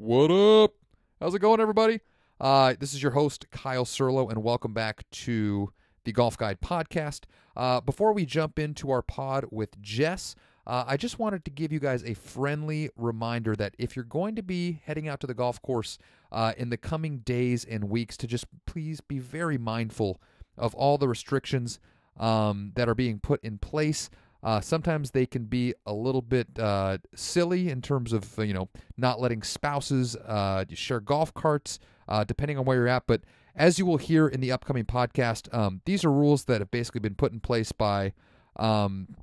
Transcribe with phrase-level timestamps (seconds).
[0.00, 0.74] What up?
[1.20, 1.98] How's it going, everybody?
[2.40, 5.72] Uh, this is your host, Kyle Serlo, and welcome back to
[6.04, 7.22] the Golf Guide podcast.
[7.56, 10.36] Uh, before we jump into our pod with Jess,
[10.68, 14.36] uh, I just wanted to give you guys a friendly reminder that if you're going
[14.36, 15.98] to be heading out to the golf course
[16.30, 20.22] uh, in the coming days and weeks, to just please be very mindful
[20.56, 21.80] of all the restrictions
[22.20, 24.10] um, that are being put in place.
[24.42, 28.68] Uh, sometimes they can be a little bit uh, silly in terms of you know
[28.96, 31.78] not letting spouses uh, share golf carts,
[32.08, 33.06] uh, depending on where you're at.
[33.06, 33.22] But
[33.56, 37.00] as you will hear in the upcoming podcast, um, these are rules that have basically
[37.00, 38.12] been put in place by
[38.56, 39.16] um,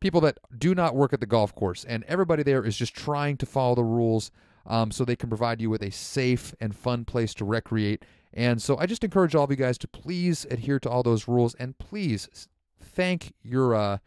[0.00, 3.36] people that do not work at the golf course, and everybody there is just trying
[3.36, 4.30] to follow the rules
[4.66, 8.04] um, so they can provide you with a safe and fun place to recreate.
[8.32, 11.26] And so I just encourage all of you guys to please adhere to all those
[11.26, 12.28] rules and please
[12.80, 13.98] thank your uh,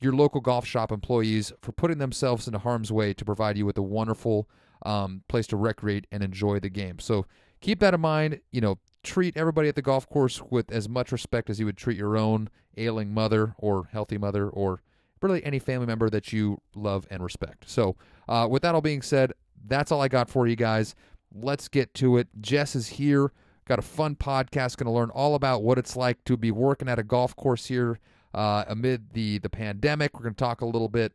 [0.00, 3.76] your local golf shop employees for putting themselves into harm's way to provide you with
[3.78, 4.48] a wonderful
[4.84, 6.98] um, place to recreate and enjoy the game.
[6.98, 7.26] So
[7.60, 8.40] keep that in mind.
[8.50, 11.76] You know, treat everybody at the golf course with as much respect as you would
[11.76, 14.82] treat your own ailing mother or healthy mother or
[15.20, 17.68] really any family member that you love and respect.
[17.68, 17.96] So,
[18.28, 19.32] uh, with that all being said,
[19.66, 20.94] that's all I got for you guys.
[21.34, 22.28] Let's get to it.
[22.40, 23.32] Jess is here.
[23.66, 24.78] Got a fun podcast.
[24.78, 27.66] Going to learn all about what it's like to be working at a golf course
[27.66, 27.98] here
[28.34, 30.14] uh, amid the the pandemic.
[30.14, 31.12] We're going to talk a little bit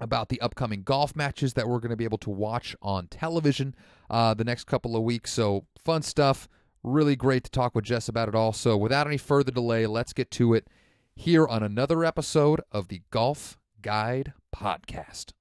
[0.00, 3.74] about the upcoming golf matches that we're going to be able to watch on television
[4.10, 5.32] uh, the next couple of weeks.
[5.32, 6.48] So fun stuff.
[6.84, 8.52] Really great to talk with Jess about it all.
[8.52, 10.68] So without any further delay, let's get to it
[11.16, 15.32] here on another episode of the Golf Guide Podcast.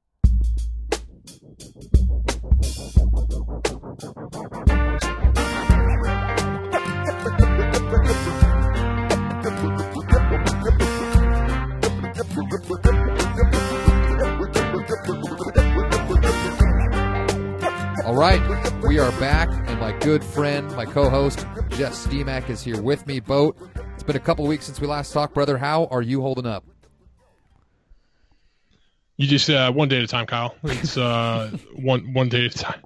[12.37, 12.43] All
[18.13, 18.39] right,
[18.87, 23.19] we are back, and my good friend, my co-host Jeff Steemack is here with me.
[23.19, 23.57] Boat.
[23.95, 25.57] It's been a couple of weeks since we last talked, brother.
[25.57, 26.63] How are you holding up?
[29.15, 30.53] You just uh, one day at a time, Kyle.
[30.63, 32.83] It's uh, one one day at a time,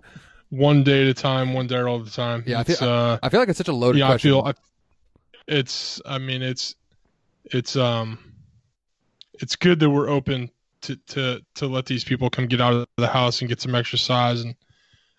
[0.48, 2.46] one day at a time, one day all the time.
[2.48, 4.54] Yeah, I feel, uh, I feel like it's such a loaded yeah, I feel I,
[5.46, 6.02] it's.
[6.06, 6.76] I mean, it's
[7.44, 8.31] it's um,
[9.42, 10.50] it's good that we're open
[10.82, 13.76] to to to let these people come get out of the house and get some
[13.76, 14.56] exercise and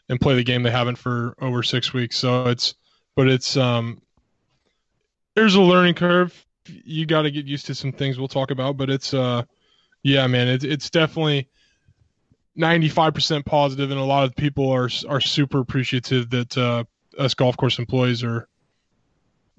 [0.09, 2.19] and play the game they haven't for over six weeks.
[2.19, 2.75] So it's,
[3.17, 4.03] but it's um,
[5.35, 6.45] there's a learning curve.
[6.67, 9.43] You got to get used to some things we'll talk about, but it's uh,
[10.03, 11.49] yeah, man, it's it's definitely.
[12.59, 16.85] 95% positive and a lot of people are are super appreciative that uh,
[17.17, 18.47] us golf course employees are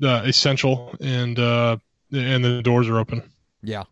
[0.04, 1.76] uh, essential and uh,
[2.12, 3.24] and the doors are open.
[3.64, 3.86] Yeah,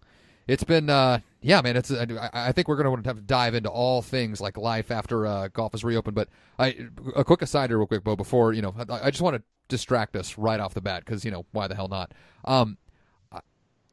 [0.51, 1.78] it's been uh, yeah, man.
[1.78, 4.57] It's I, I think we're gonna want to have to dive into all things like
[4.57, 6.16] life after uh, golf is reopened.
[6.16, 6.29] But
[6.59, 8.16] I a quick aside here, real quick, Bo.
[8.16, 11.23] Before you know, I, I just want to distract us right off the bat because
[11.25, 12.13] you know why the hell not?
[12.45, 12.78] Um,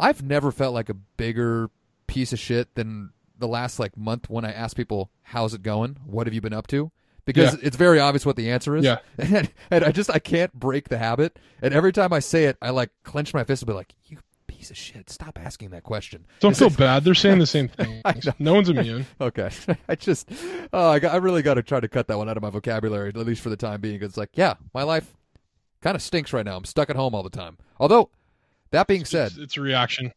[0.00, 1.70] I've never felt like a bigger
[2.06, 5.96] piece of shit than the last like month when I ask people how's it going,
[6.06, 6.90] what have you been up to.
[7.24, 7.60] Because Yeah.
[7.62, 8.98] it's very obvious what the answer is, Yeah.
[9.18, 11.38] and, and I just I can't break the habit.
[11.60, 14.18] And every time I say it, I like clench my fist and be like, "You
[14.48, 17.04] piece of shit, stop asking that question." Don't Is feel it- bad.
[17.04, 18.02] They're saying the same thing.
[18.40, 19.06] No one's immune.
[19.20, 19.50] Okay,
[19.88, 20.28] I just,
[20.72, 22.50] oh, I, got, I really got to try to cut that one out of my
[22.50, 24.00] vocabulary, at least for the time being.
[24.00, 25.14] 'cause It's like, yeah, my life
[25.80, 26.56] kind of stinks right now.
[26.56, 27.56] I'm stuck at home all the time.
[27.78, 28.10] Although,
[28.72, 30.12] that being said, It's, it's a reaction.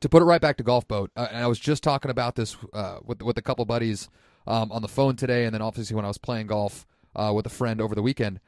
[0.00, 2.34] to put it right back to golf boat, uh, and I was just talking about
[2.36, 4.08] this uh, with with a couple buddies
[4.46, 6.86] um, on the phone today, and then obviously when I was playing golf
[7.16, 8.40] uh, with a friend over the weekend.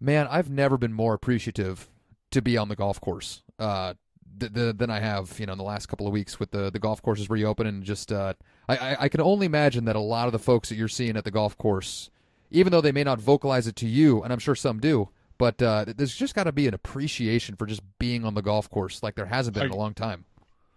[0.00, 1.88] Man, I've never been more appreciative
[2.30, 3.94] to be on the golf course uh,
[4.38, 6.70] th- th- than I have, you know, in the last couple of weeks with the
[6.70, 7.74] the golf courses reopening.
[7.74, 8.34] And just, uh,
[8.68, 11.16] I, I I can only imagine that a lot of the folks that you're seeing
[11.16, 12.10] at the golf course,
[12.50, 15.08] even though they may not vocalize it to you, and I'm sure some do,
[15.38, 18.70] but uh, there's just got to be an appreciation for just being on the golf
[18.70, 20.24] course like there hasn't been in a long time.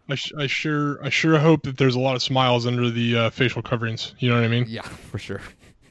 [0.09, 3.17] I, sh- I sure I sure hope that there's a lot of smiles under the
[3.17, 4.15] uh, facial coverings.
[4.19, 4.65] You know what I mean?
[4.67, 4.81] Yeah,
[5.11, 5.41] for sure.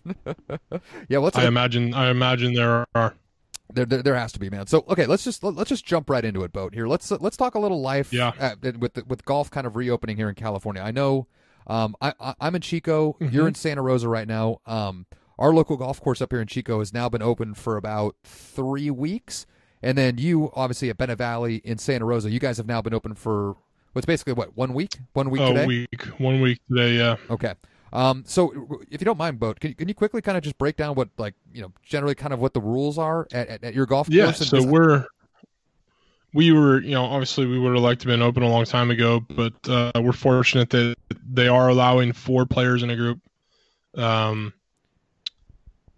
[1.09, 3.15] yeah, what's I imagine I imagine there are.
[3.72, 4.03] There, there?
[4.03, 4.66] There has to be, man.
[4.66, 6.86] So okay, let's just let, let's just jump right into it, boat here.
[6.86, 8.13] Let's let's talk a little life.
[8.13, 8.33] Yeah.
[8.39, 10.83] uh, with the, with golf kind of reopening here in California.
[10.83, 11.27] I know,
[11.66, 13.15] um, I, I I'm in Chico.
[13.15, 13.34] Mm-hmm.
[13.34, 14.60] You're in Santa Rosa right now.
[14.66, 15.07] Um,
[15.39, 18.91] our local golf course up here in Chico has now been open for about three
[18.91, 19.47] weeks,
[19.83, 22.95] and then you obviously at Bennett Valley in Santa Rosa, you guys have now been
[22.95, 23.57] open for
[23.92, 25.66] what's basically what one week, one week a today.
[25.66, 26.92] week, one week today.
[26.92, 27.16] Yeah.
[27.30, 27.54] Okay.
[27.92, 30.77] Um, so if you don't mind, boat, can, can you quickly kind of just break
[30.77, 33.74] down what like you know generally kind of what the rules are at, at, at
[33.74, 34.24] your golf Yeah.
[34.27, 34.41] course?
[34.41, 35.06] and So we're
[36.34, 38.65] we were, you know, obviously we would have liked to have been open a long
[38.66, 40.97] time ago, but uh, we're fortunate that
[41.27, 43.21] they are allowing four players in a group.
[43.97, 44.53] Um,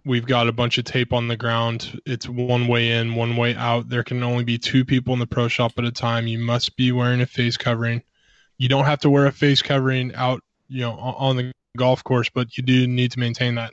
[0.04, 2.00] We've got a bunch of tape on the ground.
[2.06, 3.90] It's one way in, one way out.
[3.90, 6.26] There can only be two people in the pro shop at a time.
[6.26, 8.02] You must be wearing a face covering.
[8.56, 12.28] You don't have to wear a face covering out, you know, on the golf course,
[12.28, 13.72] but you do need to maintain that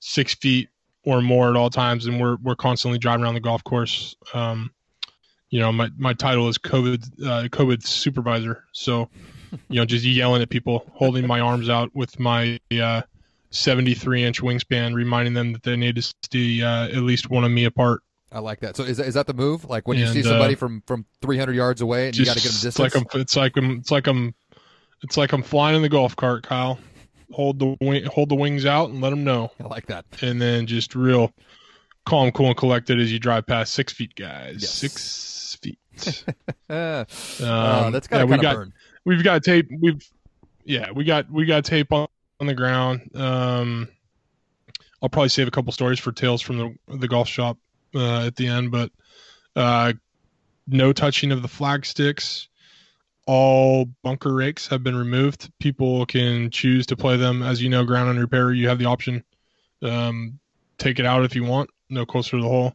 [0.00, 0.68] six feet
[1.04, 2.06] or more at all times.
[2.06, 4.14] And we're we're constantly driving around the golf course.
[4.32, 4.70] Um,
[5.50, 8.64] you know, my my title is COVID uh, COVID supervisor.
[8.72, 9.08] So,
[9.68, 13.02] you know, just yelling at people, holding my arms out with my uh,
[13.50, 17.50] 73 inch wingspan, reminding them that they need to stay uh, at least one of
[17.50, 18.02] me apart.
[18.32, 18.76] I like that.
[18.76, 19.64] So is that, is that the move?
[19.64, 22.42] Like when you see somebody uh, from from 300 yards away and you got to
[22.42, 22.64] get them distance.
[22.64, 23.20] It's like I'm.
[23.20, 23.78] It's like I'm.
[23.78, 24.34] It's like I'm.
[25.02, 26.80] It's like I'm flying in the golf cart, Kyle.
[27.32, 30.04] Hold the wing, hold the wings out and let them know, I like that.
[30.22, 31.32] and then just real
[32.06, 34.58] calm, cool, and collected as you drive past six feet, guys.
[34.60, 34.70] Yes.
[34.70, 35.78] Six feet.
[36.68, 37.04] Uh,
[37.40, 38.72] Um, that's got yeah, we got burn.
[39.04, 39.68] we've got tape.
[39.80, 40.02] We've
[40.64, 42.08] yeah, we got we got tape on,
[42.40, 43.10] on the ground.
[43.14, 43.88] Um,
[45.02, 47.58] I'll probably save a couple stories for tales from the the golf shop
[47.94, 48.90] uh, at the end, but
[49.54, 49.92] uh,
[50.66, 52.48] no touching of the flag sticks.
[53.26, 55.50] All bunker rakes have been removed.
[55.58, 57.42] People can choose to play them.
[57.42, 59.24] As you know, ground and repair, you have the option.
[59.82, 60.38] Um,
[60.78, 61.70] take it out if you want.
[61.88, 62.74] No closer to the hole.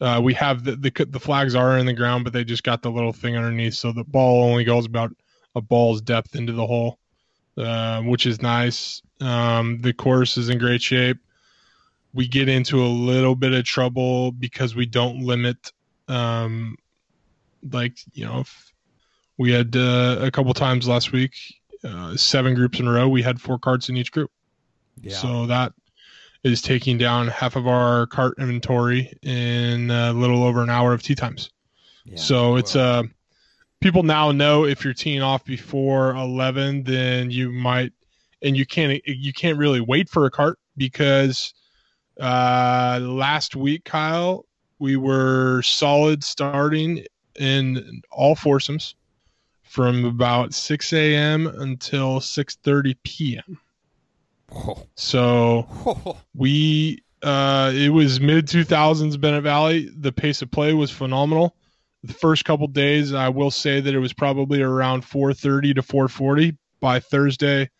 [0.00, 2.80] Uh, we have the, the the flags are in the ground, but they just got
[2.80, 5.14] the little thing underneath, so the ball only goes about
[5.54, 6.98] a ball's depth into the hole,
[7.58, 9.02] uh, which is nice.
[9.20, 11.18] Um, the course is in great shape.
[12.14, 15.70] We get into a little bit of trouble because we don't limit,
[16.08, 16.76] um,
[17.70, 18.44] like you know,
[19.40, 21.32] we had uh, a couple times last week,
[21.82, 23.08] uh, seven groups in a row.
[23.08, 24.30] We had four carts in each group.
[25.00, 25.16] Yeah.
[25.16, 25.72] So that
[26.44, 31.02] is taking down half of our cart inventory in a little over an hour of
[31.02, 31.48] tee times.
[32.04, 32.18] yeah.
[32.18, 33.02] So it's Well, uh
[33.80, 37.94] people now know if you're teeing off before 11 then you might
[38.42, 41.54] and you can't you can't really wait for a cart because
[42.20, 44.44] uh last week Kyle
[44.78, 47.06] we were solid starting
[47.38, 48.96] in all foursomes
[49.70, 51.46] from about 6 a.m.
[51.46, 53.60] until 6:30 p.m.
[54.52, 60.72] oh, So oh, we uh it was mid 2000s bennett valley the pace of play
[60.72, 61.54] was phenomenal.
[62.02, 66.56] The first couple days i will say that it was probably around 430 to 440
[66.80, 67.70] by thursday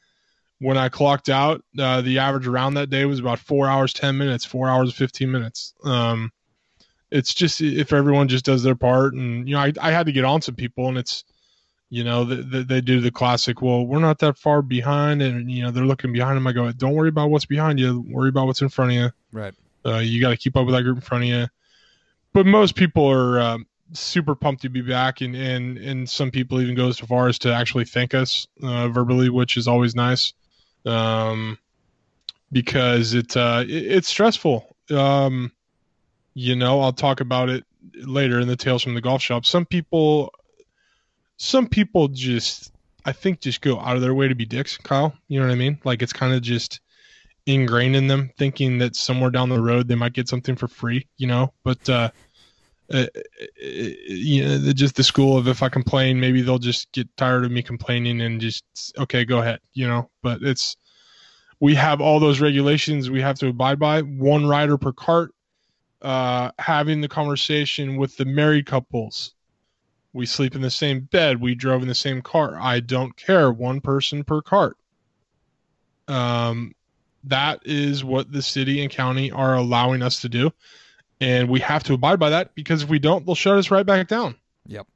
[0.58, 4.16] when i clocked out uh, the average around that day was about four hours 10
[4.16, 5.74] minutes four hours 15 minutes.
[5.84, 6.30] Um
[7.10, 10.12] it's just if everyone just does their part and you know i, I had to
[10.12, 11.24] get on some people and it's
[11.90, 15.50] you know the, the, they do the classic well we're not that far behind and
[15.50, 16.46] you know they're looking behind them.
[16.46, 18.04] I go don't worry about what's behind you.
[18.08, 19.10] Worry about what's in front of you.
[19.32, 19.54] Right.
[19.84, 21.46] uh, you got to keep up with that group in front of you.
[22.32, 26.60] But most people are um, super pumped to be back and, and and some people
[26.60, 30.32] even go so far as to actually thank us uh, verbally which is always nice.
[30.86, 31.58] Um,
[32.52, 34.76] because it, uh, it it's stressful.
[34.90, 35.52] Um,
[36.34, 37.64] you know i'll talk about it
[37.94, 39.44] later in the tales from the golf shop.
[39.44, 40.32] Some people
[41.40, 42.70] some people just
[43.06, 45.14] i think just go out of their way to be dicks kyle.
[45.28, 45.80] You know what i mean?
[45.84, 46.80] Like it's kind of just
[47.46, 51.06] ingrained in them thinking that somewhere down the road they might get something for free
[51.16, 51.52] you know?
[51.64, 52.10] But uh,
[52.92, 53.06] uh
[53.58, 57.50] you know just the school of if i complain maybe they'll just get tired of
[57.50, 58.64] me complaining and just
[58.98, 60.10] okay go ahead you know?
[60.22, 60.76] But it's
[61.58, 64.02] we have all those regulations we have to abide by.
[64.02, 65.32] One rider per cart
[66.02, 69.34] uh having the conversation with the married couples
[70.12, 71.40] we sleep in the same bed.
[71.40, 72.58] We drove in the same car.
[72.60, 73.50] I don't care.
[73.52, 74.76] One person per cart.
[76.08, 76.74] Um
[77.24, 80.50] that is what the city and county are allowing us to do.
[81.20, 83.86] And we have to abide by that because if we don't they'll shut us right
[83.86, 84.36] back down.
[84.66, 84.86] Yep.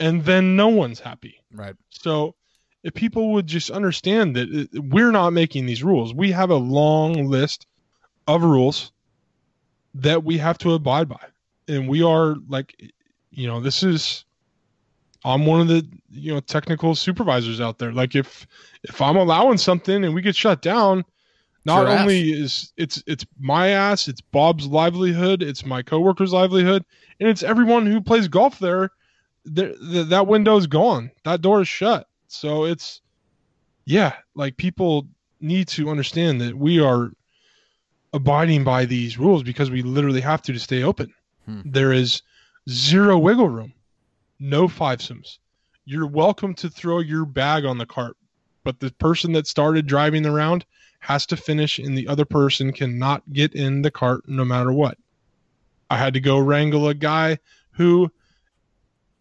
[0.00, 1.42] and then no one's happy.
[1.52, 1.74] Right.
[1.90, 2.34] so
[2.82, 6.12] if people would just understand that we're not making these rules.
[6.12, 7.66] We have a long list
[8.26, 8.90] of rules
[9.94, 11.20] that we have to abide by.
[11.68, 12.92] And we are like
[13.30, 14.24] you know this is
[15.24, 17.92] i'm one of the you know technical supervisors out there.
[17.92, 18.46] Like if
[18.84, 21.04] if i'm allowing something and we get shut down
[21.64, 22.00] not your ass.
[22.00, 26.84] only is it's it's my ass it's bob's livelihood it's my coworker's livelihood
[27.20, 28.90] and it's everyone who plays golf there
[29.54, 29.76] th-
[30.08, 31.10] that window's gone.
[31.24, 32.08] That door is shut.
[32.28, 33.00] So it's
[33.84, 35.06] yeah like people
[35.40, 37.12] need to understand that we are
[38.12, 41.12] abiding by these rules because we literally have to to stay open.
[41.46, 41.62] Hmm.
[41.64, 42.22] there is
[42.70, 43.72] zero wiggle room
[44.42, 45.38] no fivesomes
[45.84, 48.16] you're welcome to throw your bag on the cart
[48.64, 50.64] but the person that started driving the round
[50.98, 54.98] has to finish and the other person cannot get in the cart no matter what
[55.88, 57.38] i had to go wrangle a guy
[57.72, 58.10] who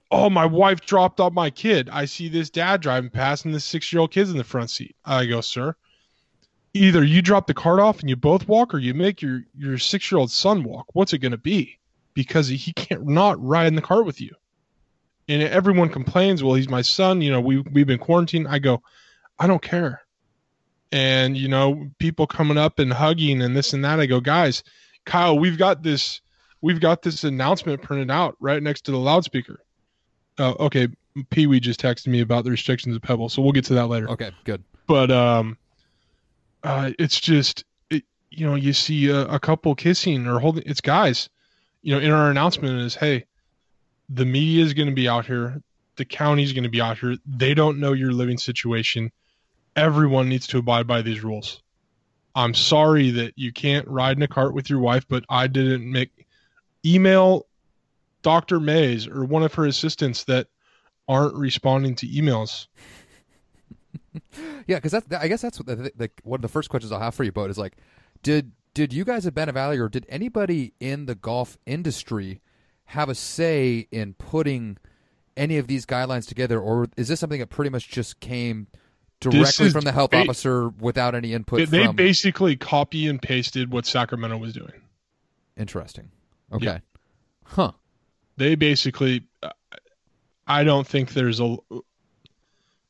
[0.10, 3.64] oh my wife dropped off my kid i see this dad driving past and this
[3.64, 5.76] six year old kid's in the front seat i go sir
[6.74, 9.78] either you drop the cart off and you both walk, or you make your your
[9.78, 10.88] six year old son walk.
[10.94, 11.80] What's it going to be?
[12.14, 14.36] Because he can't not ride in the cart with you.
[15.32, 17.22] And everyone complains, well, he's my son.
[17.22, 18.50] You know, we we've been quarantined.
[18.50, 18.82] I go,
[19.40, 20.02] I don't care.
[20.92, 24.02] And you know, people coming up and hugging and this and that.
[24.02, 24.62] I go, guys,
[25.06, 26.20] Kyle, we've got this,
[26.60, 29.64] we've got this announcement printed out right next to the loudspeaker.
[30.38, 30.90] Uh, okay,
[31.30, 33.88] Pee Wee just texted me about the restrictions of Pebble, so we'll get to that
[33.88, 34.10] later.
[34.10, 34.62] Okay, good.
[34.86, 35.58] But um,
[36.62, 40.64] uh, it's just it, you know you see a, a couple kissing or holding.
[40.66, 41.30] It's guys.
[41.84, 43.26] You know, in our announcement is hey,
[44.14, 45.62] the media is going to be out here.
[45.96, 47.16] The county is going to be out here.
[47.26, 49.12] They don't know your living situation.
[49.76, 51.62] Everyone needs to abide by these rules.
[52.36, 55.90] I'm sorry that you can't ride in a cart with your wife, but I didn't
[55.90, 56.28] make
[56.86, 57.46] email
[58.22, 58.60] Dr.
[58.60, 60.48] Mase or one of her assistants that
[61.08, 62.68] aren't responding to emails.
[64.68, 67.00] yeah, because that's I guess that's what the, the, one of the first questions I'll
[67.00, 67.78] have for you, Boat, is like,
[68.24, 72.42] did did you guys at Bennett Valley or did anybody in the golf industry
[72.92, 74.78] have a say in putting
[75.38, 78.68] any of these guidelines together, or is this something that pretty much just came
[79.22, 81.60] directly from the health ba- officer without any input?
[81.60, 81.96] They, they from...
[81.96, 84.74] basically copy and pasted what Sacramento was doing.
[85.56, 86.12] Interesting.
[86.52, 86.66] Okay.
[86.66, 86.80] Yeah.
[87.46, 87.72] Huh.
[88.36, 89.52] They basically, uh,
[90.46, 91.58] I don't think there's a.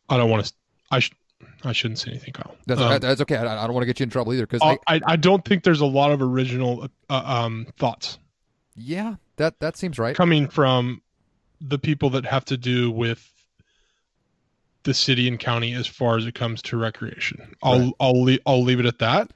[0.10, 0.54] I don't want to.
[0.90, 1.14] I sh-
[1.64, 2.56] I shouldn't say anything, Kyle.
[2.66, 3.36] That's, Um, that's okay.
[3.36, 5.46] I, I don't want to get you in trouble either because I, I I don't
[5.46, 8.18] think there's a lot of original uh, um, thoughts
[8.76, 10.16] yeah, that that seems right.
[10.16, 11.02] coming from
[11.60, 13.28] the people that have to do with
[14.84, 17.56] the city and county as far as it comes to recreation.
[17.62, 17.94] I'll Right.
[18.00, 19.32] I'll le- I'll leave it at that.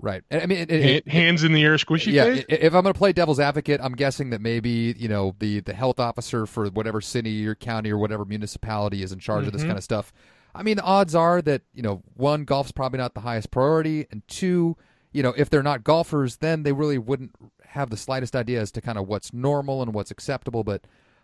[0.00, 0.22] Right.
[0.30, 2.24] I mean, it, it, Ha- it- hands in the air, squishy yeah.
[2.24, 2.44] face.
[2.48, 5.74] If I'm going to play devil's advocate, I'm guessing that maybe you know the the
[5.74, 9.62] health officer for whatever city or county or whatever municipality is in charge of this
[9.62, 9.66] Mhm.
[9.66, 10.12] kind of stuff.
[10.54, 14.06] I mean, the odds are that you know one golf's probably not the highest priority,
[14.10, 14.76] and two,
[15.14, 17.30] you know, if they're not golfers, then they really wouldn't
[17.68, 20.62] have the slightest idea as to kind of what's normal and what's acceptable.
[20.64, 20.82] But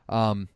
[0.08, 0.48] um,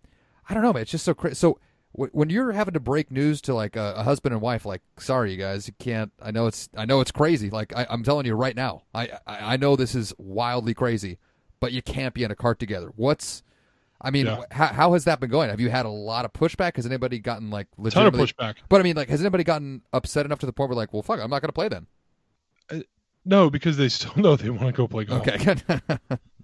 [0.48, 0.82] I don't know, man.
[0.82, 1.34] It's just so crazy.
[1.34, 1.58] So
[1.94, 4.82] w- when you're having to break news to like a, a husband and wife, like,
[4.98, 6.12] sorry, you guys, you can't.
[6.22, 7.50] I know it's, I know it's crazy.
[7.50, 11.18] Like I, I'm telling you right now, I, I, I know this is wildly crazy,
[11.60, 12.92] but you can't be in a cart together.
[12.96, 13.42] What's,
[14.00, 14.42] I mean, Yeah.
[14.50, 15.50] how, how has that been going?
[15.50, 16.76] Have you had a lot of pushback?
[16.76, 18.54] Has anybody gotten like Ton of pushback.
[18.68, 21.02] But I mean, like, has anybody gotten upset enough to the point where like, well,
[21.02, 21.86] fuck, I'm not going to play then?
[23.24, 25.26] No, because they still know they want to go play golf.
[25.26, 25.36] Okay,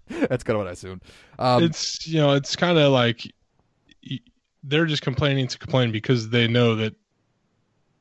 [0.08, 1.02] that's kind of what I assumed.
[1.38, 3.22] Um, it's you know it's kind of like
[4.62, 6.94] they're just complaining to complain because they know that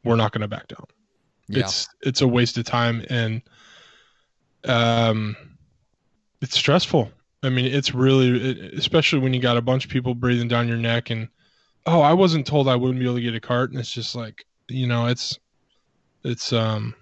[0.03, 0.85] we're not going to back down.
[1.47, 3.41] yeah, It's it's a waste of time and
[4.65, 5.35] um,
[6.41, 7.11] it's stressful.
[7.43, 10.67] I mean, it's really it, especially when you got a bunch of people breathing down
[10.67, 11.29] your neck and
[11.85, 14.15] oh, I wasn't told I wouldn't be able to get a cart, and it's just
[14.15, 15.39] like you know it's
[16.23, 16.93] it's um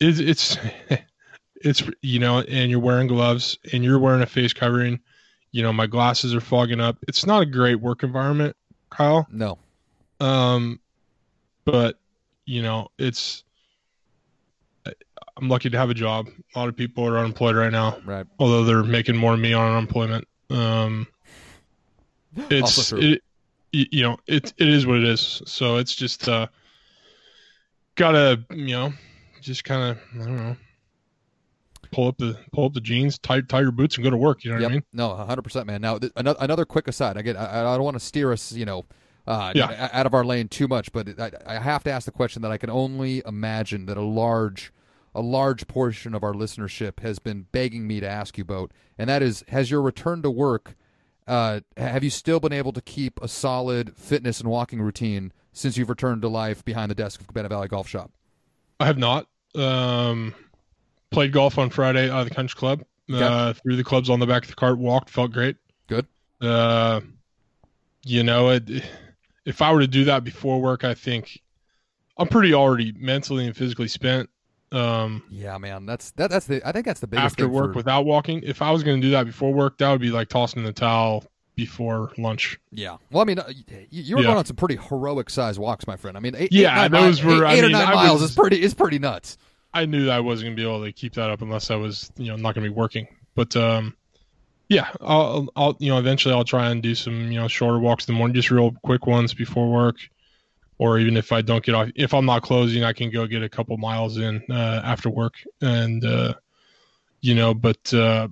[0.00, 0.58] it's it's
[1.56, 5.00] it's you know and you're wearing gloves and you're wearing a face covering.
[5.52, 6.98] You know my glasses are fogging up.
[7.08, 8.56] It's not a great work environment
[8.90, 9.26] kyle.
[9.30, 9.58] No,
[10.20, 10.80] um
[11.64, 11.98] but
[12.44, 13.42] you know it's
[15.36, 16.28] i'm lucky to have a job.
[16.54, 18.26] A lot of people are unemployed right now right.
[18.38, 20.26] although they're making more than me on unemployment.
[20.50, 21.06] Um
[22.50, 23.22] it's it,
[23.72, 25.42] you know it it is what it is.
[25.46, 26.48] So it's just uh
[27.94, 28.92] gotta you know
[29.40, 30.56] just kind of i don't know
[31.92, 34.44] pull up the pull up the jeans tie tie your boots and go to work
[34.44, 34.70] you know what Yep.
[34.70, 35.80] i mean No, hundred percent, man.
[35.80, 37.16] Now, th- another another quick aside.
[37.16, 38.84] Again, I, I don't want to steer us, you know,
[39.26, 39.88] uh, Yeah.
[39.92, 42.50] out of our lane too much, but I, I have to ask the question that
[42.50, 44.72] I can only imagine that a large,
[45.14, 49.08] a large portion of our listenership has been begging me to ask you about, and
[49.08, 50.74] that is: Has your return to work?
[51.28, 55.76] Uh, have you still been able to keep a solid fitness and walking routine since
[55.76, 58.10] you've returned to life behind the desk of Cabana Valley Golf Shop?
[58.80, 60.34] I have not um
[61.10, 63.22] played golf on friday out of the country club Okay.
[63.22, 65.56] uh threw the clubs on the back of the cart walked felt great
[65.86, 66.06] Good.
[66.40, 67.00] uh
[68.04, 68.68] you know it
[69.44, 71.40] if i were to do that before work i think
[72.18, 74.28] i'm pretty already mentally and physically spent
[74.72, 75.86] um Yeah, man.
[75.86, 76.28] That's that.
[76.28, 76.60] That's the.
[76.68, 79.06] I think that's the biggest after work for- without walking if i was going to
[79.06, 81.24] do that before work that would be like tossing the towel
[81.56, 82.98] before lunch Yeah.
[83.10, 83.50] Well, I mean, uh,
[83.90, 84.26] you, were Yeah.
[84.28, 86.16] going on some pretty heroic size walks, my friend.
[86.16, 88.20] I mean, eight, Yeah, eight, nine those were- eight, I eight or nine I miles
[88.20, 89.38] was- is pretty is pretty nuts.
[89.74, 92.10] i knew i wasn't going to be able to keep that up unless i was
[92.16, 93.94] you know not going to be working but um
[94.68, 98.06] yeah I'll, I'll you know eventually i'll try and do some you know shorter walks
[98.08, 99.96] in the morning just real quick ones before work
[100.78, 103.42] or even if i don't get off if i'm not closing i can go get
[103.42, 106.32] a couple miles in uh, after work and uh
[107.20, 108.28] you know but uh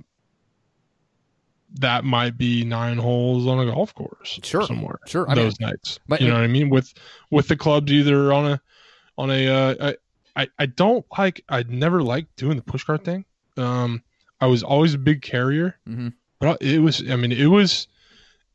[1.74, 4.64] that might be nine holes on a golf course Sure.
[4.66, 5.28] somewhere Sure.
[5.28, 6.94] I mean, those nights but- you know what i mean with
[7.30, 8.60] with the clubs either on a
[9.16, 9.92] on a uh,
[10.36, 13.24] I, I don't like I never liked doing the push cart thing.
[13.56, 14.02] Um,
[14.40, 16.08] I was always a big carrier, mm-hmm.
[16.40, 17.88] but it was I mean it was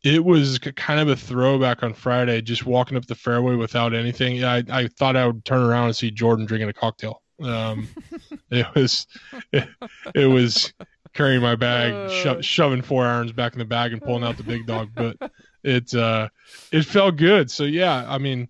[0.04, 4.38] it was kind of a throwback on Friday, just walking up the fairway without anything.
[4.38, 7.22] Yeah, I, I thought I would turn around and see Jordan drinking a cocktail.
[7.42, 7.88] Um,
[8.50, 9.08] it was
[9.52, 9.68] it,
[10.16, 10.74] it was
[11.20, 12.10] carrying my bag, Uh.
[12.10, 15.18] sho- shoving four irons back in the bag and pulling out the big dog, but
[15.64, 16.30] it uh
[16.72, 17.52] it felt good.
[17.52, 18.48] So yeah, I mean,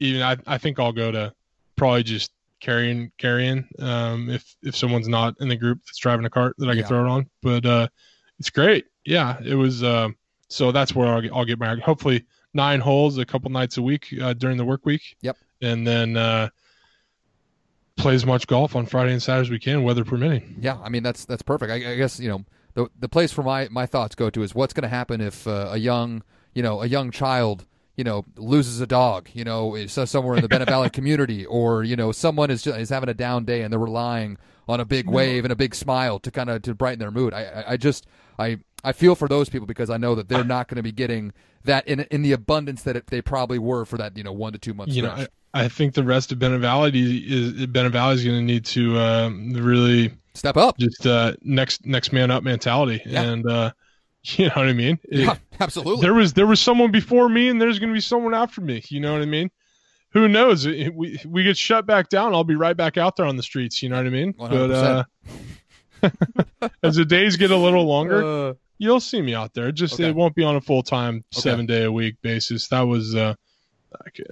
[0.00, 1.32] even I I think I'll go to
[1.76, 6.30] probably just carrying carrying um if if someone's not in the group that's driving a
[6.30, 6.86] cart that I can Yeah.
[6.88, 7.30] throw it on.
[7.40, 7.86] But uh
[8.40, 8.86] it's great.
[9.04, 10.16] Yeah, it was um
[10.48, 13.82] so that's where I'll get, I'll get my hopefully nine holes a couple nights a
[13.82, 15.16] week uh, during the work week.
[15.22, 15.36] Yep.
[15.60, 16.48] And then uh
[17.96, 20.56] play as much golf on Friday and Saturday as we can, weather permitting.
[20.60, 21.70] Yeah, I mean that's that's perfect.
[21.70, 22.44] I, I guess you know
[22.74, 25.46] the the place for my my thoughts go to is what's going to happen if
[25.46, 26.22] uh, a young
[26.54, 30.48] you know a young child you know loses a dog you know somewhere in the
[30.48, 33.72] Bennett Valley community or you know someone is just, is having a down day and
[33.72, 36.98] they're relying on a big wave and a big smile to kind of to brighten
[36.98, 37.34] their mood.
[37.34, 38.06] I I, I just
[38.38, 40.92] I I feel for those people because I know that they're not going to be
[40.92, 41.32] getting
[41.64, 44.52] that in in the abundance that it, they probably were for that you know one
[44.52, 45.28] to two months you know, stretch.
[45.28, 46.62] I, I think the rest of Bennett
[46.94, 50.78] is Bennett is going to need to um, really Step up.
[50.78, 53.22] just uh, next next man up mentality, Yeah.
[53.22, 53.72] and uh,
[54.24, 54.98] you know what I mean.
[55.04, 56.02] It- Yeah, absolutely.
[56.02, 58.82] there was there was someone before me, and there's going to be someone after me.
[58.88, 59.50] You know what I mean?
[60.12, 60.64] Who knows?
[60.66, 62.34] It- we we get shut back down.
[62.34, 63.82] I'll be right back out there on the streets.
[63.82, 64.32] You know what I mean?
[64.38, 65.04] But uh,
[66.82, 69.70] as the days get a little longer, Uh, you'll see me out there.
[69.70, 70.08] Just Okay.
[70.08, 72.68] it won't be on a full time seven day a week basis.
[72.68, 73.34] That was uh,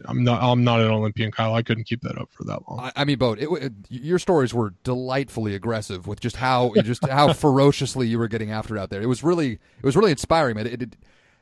[0.07, 1.55] I'm not I'm not an Olympian, Kyle.
[1.55, 2.81] I couldn't keep that up for that long.
[2.81, 7.07] I, I mean, Boat, it, it, your stories were delightfully aggressive with just how just
[7.07, 9.02] how ferociously you were getting after it out there.
[9.02, 10.67] It was really it was really inspiring, man.
[10.67, 10.97] It,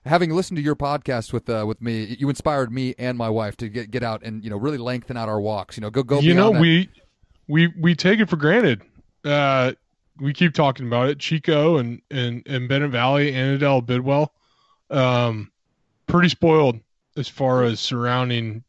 [0.05, 3.57] having listened to your podcast with uh, with me, you inspired me and my wife
[3.59, 5.77] to get get out and you know really lengthen out our walks.
[5.77, 6.21] You know, go go.
[6.21, 6.61] you know that.
[6.61, 6.91] we
[7.47, 8.83] we we take it for granted.
[9.25, 9.73] Uh,
[10.21, 11.19] we keep talking about it.
[11.19, 14.33] Chico and and and Bennett Valley, Annadel, Bidwell,
[14.91, 15.51] um,
[16.07, 16.81] pretty spoiled
[17.19, 18.65] as far as surrounding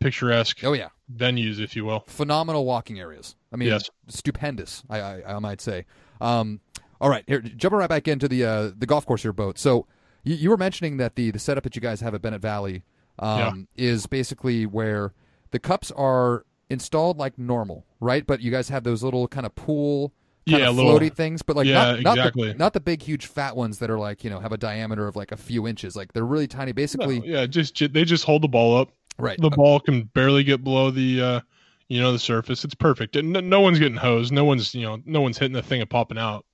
[0.00, 2.04] picturesque Oh yeah, venues, if you will.
[2.06, 3.34] phenomenal walking areas.
[3.52, 3.90] I mean, Yes.
[4.08, 4.82] stupendous.
[4.88, 5.84] I, I I might say.
[6.20, 6.60] Um,
[7.00, 9.58] all right, here jumping right back into the uh, the golf course here, boat.
[9.58, 9.86] So
[10.24, 12.82] you, you were mentioning that the the setup that you guys have at Bennett Valley
[13.18, 15.12] um, is basically where
[15.50, 18.26] the cups are installed like normal, right?
[18.26, 20.12] But you guys have those little kind of pool.
[20.48, 22.48] Kind Yeah, of little- floaty things, but like Yeah, not, not exactly.
[22.52, 25.06] the not the big huge fat ones that are like you know have a diameter
[25.06, 25.94] of like a few inches.
[25.96, 26.72] Like they're really tiny.
[26.72, 28.90] Basically, No, yeah, just they just hold the ball up.
[29.18, 29.40] right?
[29.40, 31.40] The ball can barely get below the uh,
[31.88, 32.64] you know the surface.
[32.64, 33.16] It's perfect.
[33.16, 34.32] And no, no one's getting hosed.
[34.32, 36.44] No one's you know no one's hitting the thing and popping out.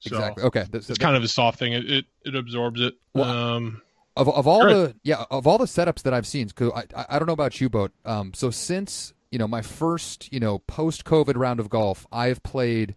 [0.00, 0.44] So exactly.
[0.44, 0.60] Okay.
[0.70, 1.72] That's- it's kind of a soft thing.
[1.72, 2.94] It it, it absorbs it.
[3.14, 3.82] Well, um,
[4.16, 7.06] of of all the yeah of all the setups that I've seen, because I, I
[7.10, 7.92] I don't know about you, boat.
[8.04, 12.42] Um, so since you know my first you know post COVID round of golf, I've
[12.42, 12.94] played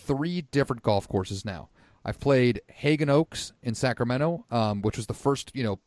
[0.00, 1.68] three different golf courses now.
[2.04, 5.78] I've played Haggin Oaks in Sacramento, um, which was the first you know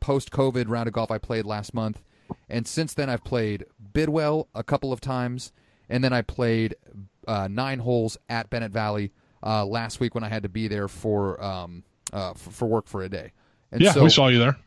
[0.00, 2.02] post COVID round of golf I played last month,
[2.48, 5.52] and since then I've played Bidwell a couple of times,
[5.88, 6.76] and then I played
[7.26, 10.88] uh, nine holes at Bennett Valley uh, last week when I had to be there
[10.88, 13.32] for um, uh, for, for work for a day.
[13.70, 14.58] And yeah, so, we saw you there.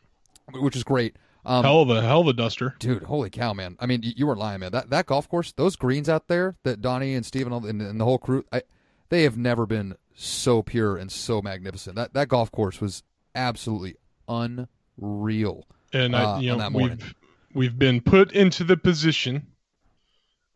[0.54, 1.16] which is great.
[1.46, 2.76] Um, hell of a hell of a duster.
[2.80, 3.78] dude, holy cow, man!
[3.80, 4.72] I mean, you, you weren't lying, man.
[4.72, 8.02] That that golf course, those greens out there that Donnie and Steven and, and, and
[8.02, 8.64] the whole crew, I,
[9.10, 11.96] they have never been so pure and so magnificent.
[11.96, 13.96] That that golf course was absolutely
[14.28, 15.68] unreal.
[15.94, 17.16] And uh, I, you know, that we've
[17.54, 19.48] we've been put into the position,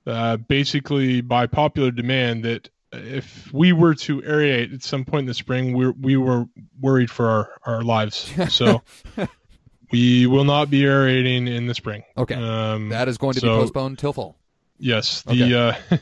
[0.05, 5.25] uh, basically by popular demand, that if we were to aerate at some point in
[5.27, 6.45] the spring, we we were
[6.79, 8.31] worried for our our lives.
[8.49, 8.81] So
[9.91, 12.03] we will not be aerating in the spring.
[12.17, 14.37] Okay, Um, that is going to be postponed till fall.
[14.79, 15.23] Yes.
[15.23, 15.55] The
[15.91, 15.97] uh,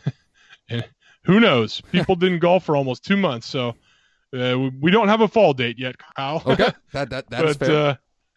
[0.70, 0.86] and
[1.28, 1.82] who knows?
[1.92, 3.76] People didn't golf for almost two months, so
[4.38, 6.42] uh, we, don't have a fall date yet, Kyle.
[6.46, 7.78] Okay, that that that is but fair.
[7.90, 7.96] uh,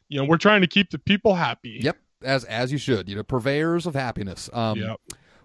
[0.09, 1.81] you know, we're trying to keep the people happy.
[1.83, 3.09] Yep, as as you should.
[3.09, 4.50] You know, purveyors of happiness.
[4.53, 5.00] Um, Yep.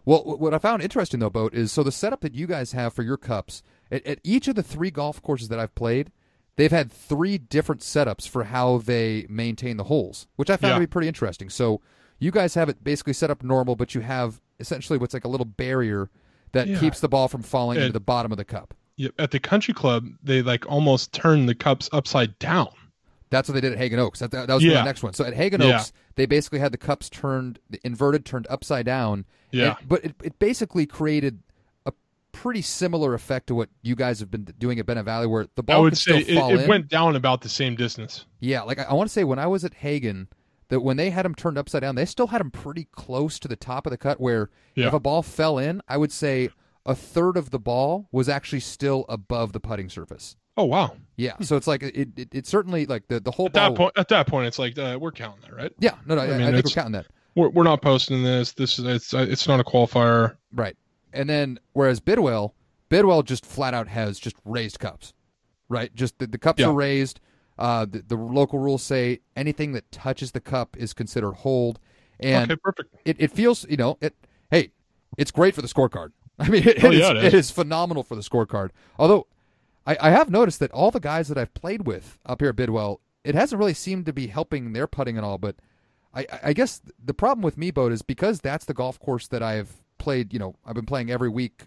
[0.07, 2.93] Well, what I found interesting though, boat is so the setup that you guys have
[2.93, 6.11] for your cups at, at each of the three golf courses that I've played,
[6.57, 10.75] they've had three different setups for how they maintain the holes, which I found Yeah.
[10.75, 11.49] to be pretty interesting.
[11.49, 11.81] So
[12.19, 15.27] you guys have it basically set up normal, but you have essentially what's like a
[15.27, 16.11] little barrier
[16.55, 16.79] that Yeah.
[16.79, 18.73] keeps the ball from falling into the bottom of the cup.
[18.97, 19.13] Yep.
[19.19, 22.69] At the country club, they like almost turn the cups upside down.
[23.29, 24.19] That's what they did at Haggin Oaks.
[24.19, 25.13] That, that, that was the next one.
[25.13, 25.79] So at Haggin Yeah.
[25.79, 29.25] Oaks, they basically had the cups turned inverted, turned upside down.
[29.51, 29.75] Yeah.
[29.79, 31.39] And- but it, it basically created
[31.85, 31.91] a
[32.31, 35.63] pretty similar effect to what you guys have been doing at Bennett Valley, where the
[35.63, 38.25] ball I would say still it, fall it went down about the same distance.
[38.39, 40.27] yeah, like I, I want to say when I was at Haggin,
[40.69, 43.47] that when they had them turned upside down, they still had them pretty close to
[43.47, 44.19] the top of the cut.
[44.19, 44.87] Where Yeah.
[44.87, 46.49] if a ball fell in, I would say
[46.85, 50.35] a third of the ball was actually still above the putting surface.
[50.57, 50.95] Oh wow.
[51.17, 52.17] Yeah, so it's like it.
[52.17, 53.69] It, it certainly like the the whole At ball.
[53.71, 55.71] that point, at that point, it's like uh, we're counting that, right?
[55.79, 57.07] Yeah, no, no, I, I mean, I think we're counting that.
[57.35, 58.53] We're we're not posting this.
[58.53, 60.37] This is it's uh, it's not a qualifier.
[60.53, 60.75] Right.
[61.13, 62.53] And then whereas Bidwell,
[62.89, 65.13] Bidwell just flat out has just raised cups.
[65.67, 65.93] Right?
[65.95, 66.67] Just the, the cups Yeah.
[66.67, 67.19] are raised.
[67.57, 71.79] Uh, the, the local rules say anything that touches the cup is considered holed.
[72.19, 72.95] And okay, perfect.
[73.05, 74.13] it, it feels, you know, it
[74.51, 74.71] hey,
[75.17, 76.11] it's great for the scorecard.
[76.39, 77.23] I mean, it, Oh, is, yeah, it is.
[77.25, 78.71] it is phenomenal for the scorecard.
[78.99, 79.27] Although
[79.87, 82.55] I, I have noticed that all the guys that I've played with up here at
[82.57, 85.37] Bidwell, it hasn't really seemed to be helping their putting and all.
[85.37, 85.55] But
[86.13, 89.27] I, I- I guess the problem with me, boat, is because that's the golf course
[89.27, 90.33] that I've played.
[90.33, 91.63] You know, I've been playing every week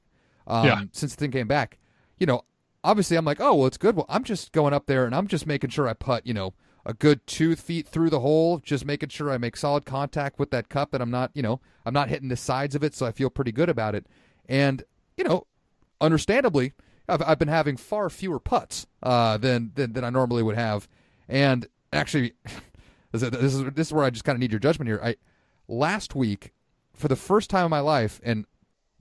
[0.47, 0.83] um, Yeah.
[0.93, 1.79] since the thing came back.
[2.19, 2.43] You know,
[2.85, 3.97] obviously I'm like, oh well, it's good.
[3.97, 6.27] Well, I'm just going up there and I'm just making sure I putt.
[6.27, 6.55] You know,
[6.87, 10.51] a good two feet through the hole, just making sure I make solid contact with
[10.51, 10.91] that cup.
[10.91, 13.31] That I'm not, you know, I'm not hitting the sides of it, so I feel
[13.31, 14.07] pretty good about it.
[14.49, 14.83] And
[15.17, 15.47] you know,
[16.01, 16.73] understandably,
[17.09, 20.89] I've, I've been having far fewer putts uh, than, than than I normally would have.
[21.29, 22.35] And actually,
[23.13, 25.01] this is this is, this is where I just kind of need your judgment here.
[25.03, 25.17] I
[25.67, 26.53] last week,
[26.95, 28.47] for the first time in my life, and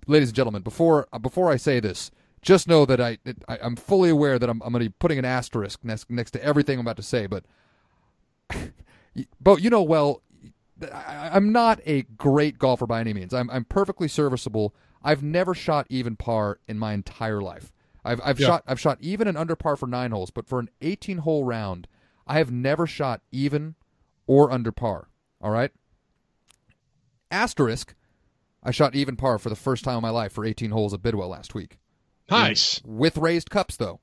[0.07, 2.11] ladies and gentlemen, before before I say this,
[2.47, 3.17] just know that I,
[3.49, 6.31] I I'm fully aware that I'm I'm going to be putting an asterisk next next
[6.31, 7.27] to everything I'm about to say.
[7.27, 7.43] But,
[9.41, 10.21] but you know well,
[10.81, 13.33] I, I'm not a great golfer by any means.
[13.33, 14.73] I'm I'm perfectly serviceable.
[15.03, 17.73] I've never shot even par in my entire life.
[18.05, 18.47] I've I've Yeah.
[18.47, 21.43] shot I've shot even and under par for nine holes, but for an 18 hole
[21.43, 21.87] round,
[22.25, 23.75] I have never shot even
[24.25, 25.09] or under par.
[25.41, 25.71] All right.
[27.29, 27.93] Asterisk,
[28.63, 31.01] I shot even par for the first time in my life for 18 holes at
[31.01, 31.77] Bidwell last week.
[32.29, 32.81] Nice.
[32.85, 33.99] With raised cups though.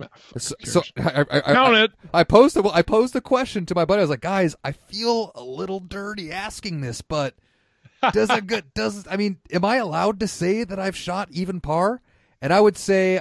[0.00, 0.82] Ah, fuck, So, so?
[0.98, 1.90] I, I, I, count I, it.
[2.12, 4.00] I posed the, I posed the question to my buddy.
[4.00, 7.34] I was like, guys, I feel a little dirty asking this, but
[8.12, 11.60] does a good does I mean, am I allowed to say that I've shot even
[11.60, 12.02] par?
[12.42, 13.20] And I would say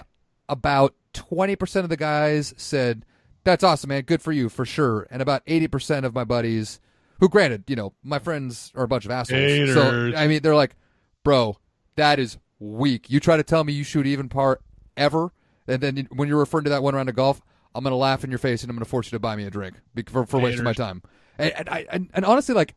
[0.49, 3.05] about twenty percent of the guys said,
[3.45, 5.07] That's awesome, man, good for you, for sure.
[5.09, 6.81] And about eighty percent of my buddies
[7.21, 9.73] who granted, you know, my friends are a bunch of assholes.
[9.73, 10.75] So I mean they're like,
[11.23, 11.57] Bro,
[11.95, 13.09] that is weak.
[13.09, 14.59] You try to tell me you shoot even par
[14.97, 15.31] ever,
[15.67, 17.41] and then when you're referring to that one round of golf,
[17.73, 19.49] I'm gonna laugh in your face and I'm gonna force you to buy me a
[19.49, 19.75] drink
[20.07, 21.01] for, for wasting my time.
[21.37, 22.75] And, and I and, and honestly, like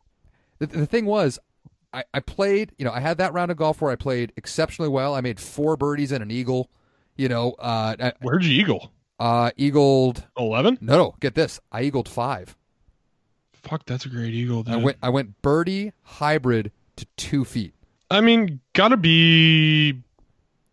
[0.59, 1.39] the, the thing was,
[1.93, 2.73] I, I played.
[2.77, 5.15] You know, I had that round of golf where I played exceptionally well.
[5.15, 6.69] I made four birdies and an eagle.
[7.15, 8.91] You know, uh, Where'd you eagle?
[9.19, 10.25] uh, eagled.
[10.37, 10.77] Eleven.
[10.81, 11.59] No, no, get this.
[11.71, 12.55] I eagled five.
[13.53, 14.63] Fuck, that's a great eagle.
[14.63, 14.73] Dude.
[14.73, 14.97] I went.
[15.03, 17.73] I went birdie hybrid to two feet.
[18.11, 20.01] I mean, gotta be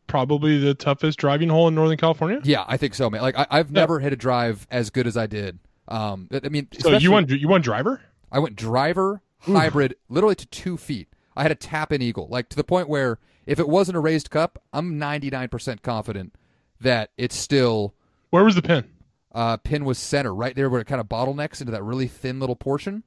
[0.06, 2.40] probably the toughest driving hole in Northern California.
[2.44, 3.22] Yeah, I think so, man.
[3.22, 5.58] Like I, I've never hit a drive as good as I did.
[5.88, 8.00] Um, I mean, So you went you went driver?
[8.32, 11.08] I went driver hybrid, literally to two feet.
[11.36, 14.00] I had a tap in eagle, like to the point where if it wasn't a
[14.00, 16.34] raised cup, I'm 99% confident
[16.80, 17.94] that it's still
[18.30, 18.84] Where was the pin?
[19.32, 22.40] uh, pin was center, right there where it kind of bottlenecks into that really thin
[22.40, 23.04] little portion.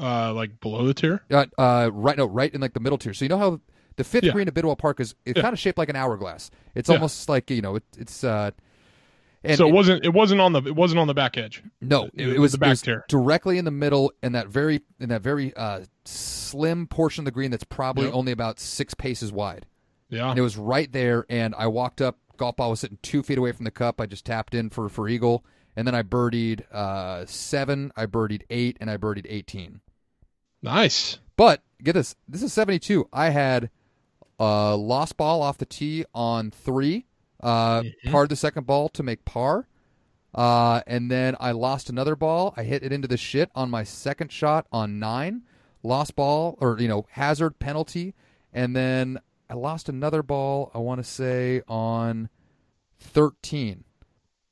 [0.00, 1.22] Uh, like below the tier.
[1.30, 3.12] Uh, uh, right, no, right in like the middle tier.
[3.14, 3.60] So you know how
[3.96, 4.32] the fifth Yeah.
[4.32, 5.42] green at Bidwell Park is it's Yeah.
[5.42, 6.50] kind of shaped like an hourglass.
[6.74, 6.94] It's Yeah.
[6.96, 8.52] almost like you know it, it's uh,
[9.42, 11.62] and so it- it wasn't it wasn't on the it wasn't on the back edge.
[11.80, 13.04] No, It- it, it it was was the back was tier.
[13.08, 17.30] directly in the middle, in that very in that very uh, slim portion of the
[17.32, 18.14] green that's probably Yep.
[18.14, 19.66] only about six paces wide,
[20.10, 20.30] Yeah.
[20.30, 21.26] and it was right there.
[21.28, 24.00] And I walked up, golf ball was sitting two feet away from the cup.
[24.00, 25.44] I just tapped in for for eagle,
[25.76, 29.80] and then I birdied uh, seven, I birdied eight, and I birdied eighteen.
[30.62, 31.18] Nice.
[31.36, 33.08] But get this, this is seventy two.
[33.12, 33.70] I had
[34.38, 37.06] a lost ball off the tee on three,
[37.42, 37.92] uh, Mhm.
[38.10, 39.68] parred the second ball to make par.
[40.34, 42.54] Uh, and then I lost another ball.
[42.56, 45.42] I hit it into the shit on my second shot on nine.
[45.82, 48.14] Lost ball, or, you know, hazard penalty.
[48.52, 49.18] And then
[49.48, 52.28] I lost another ball, I want to say, on
[52.98, 53.84] 13.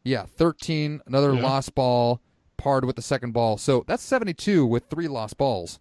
[0.05, 1.43] Yeah, 13, another Yeah.
[1.43, 2.21] lost ball,
[2.57, 3.59] parred with the second ball.
[3.59, 5.79] So that's 72 with three lost balls.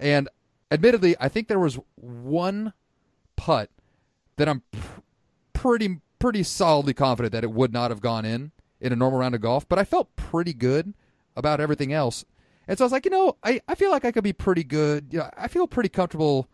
[0.00, 0.28] And
[0.70, 2.72] admittedly, I think there was one
[3.36, 3.70] putt
[4.36, 5.00] that I'm pr-
[5.52, 9.34] pretty pretty solidly confident that it would not have gone in in a normal round
[9.34, 10.94] of golf, but I felt pretty good
[11.34, 12.24] about everything else.
[12.68, 14.62] And so I was like, you know, I, I feel like I could be pretty
[14.62, 15.08] good.
[15.10, 16.48] You know, I feel pretty comfortable,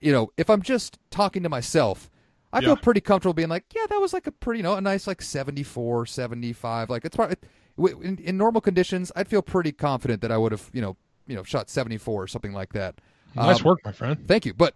[0.00, 2.10] you know, if I'm just talking to myself,
[2.52, 4.80] I feel pretty comfortable being like, yeah, that was like a pretty, you know, a
[4.80, 6.90] nice like 74, 75.
[6.90, 7.36] Like it's probably
[8.02, 11.36] in, in normal conditions, I'd feel pretty confident that I would have, you know, you
[11.36, 12.96] know, shot 74 or something like that.
[13.34, 14.26] Nice Um, work, my friend.
[14.26, 14.54] Thank you.
[14.54, 14.74] But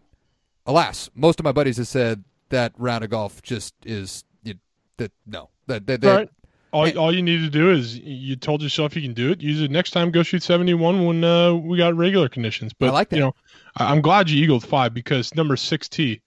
[0.66, 4.54] alas, most of my buddies have said that round of golf just is you,
[4.98, 6.28] that no that that, that
[6.72, 6.98] All.
[6.98, 9.40] All, you need to do is you told yourself you can do it.
[9.40, 10.10] Use it next time.
[10.10, 12.72] Go shoot 71 when uh, we got regular conditions.
[12.72, 13.16] But I like that.
[13.16, 13.34] you know,
[13.76, 16.20] I- I'm glad you eagled five because number six tee,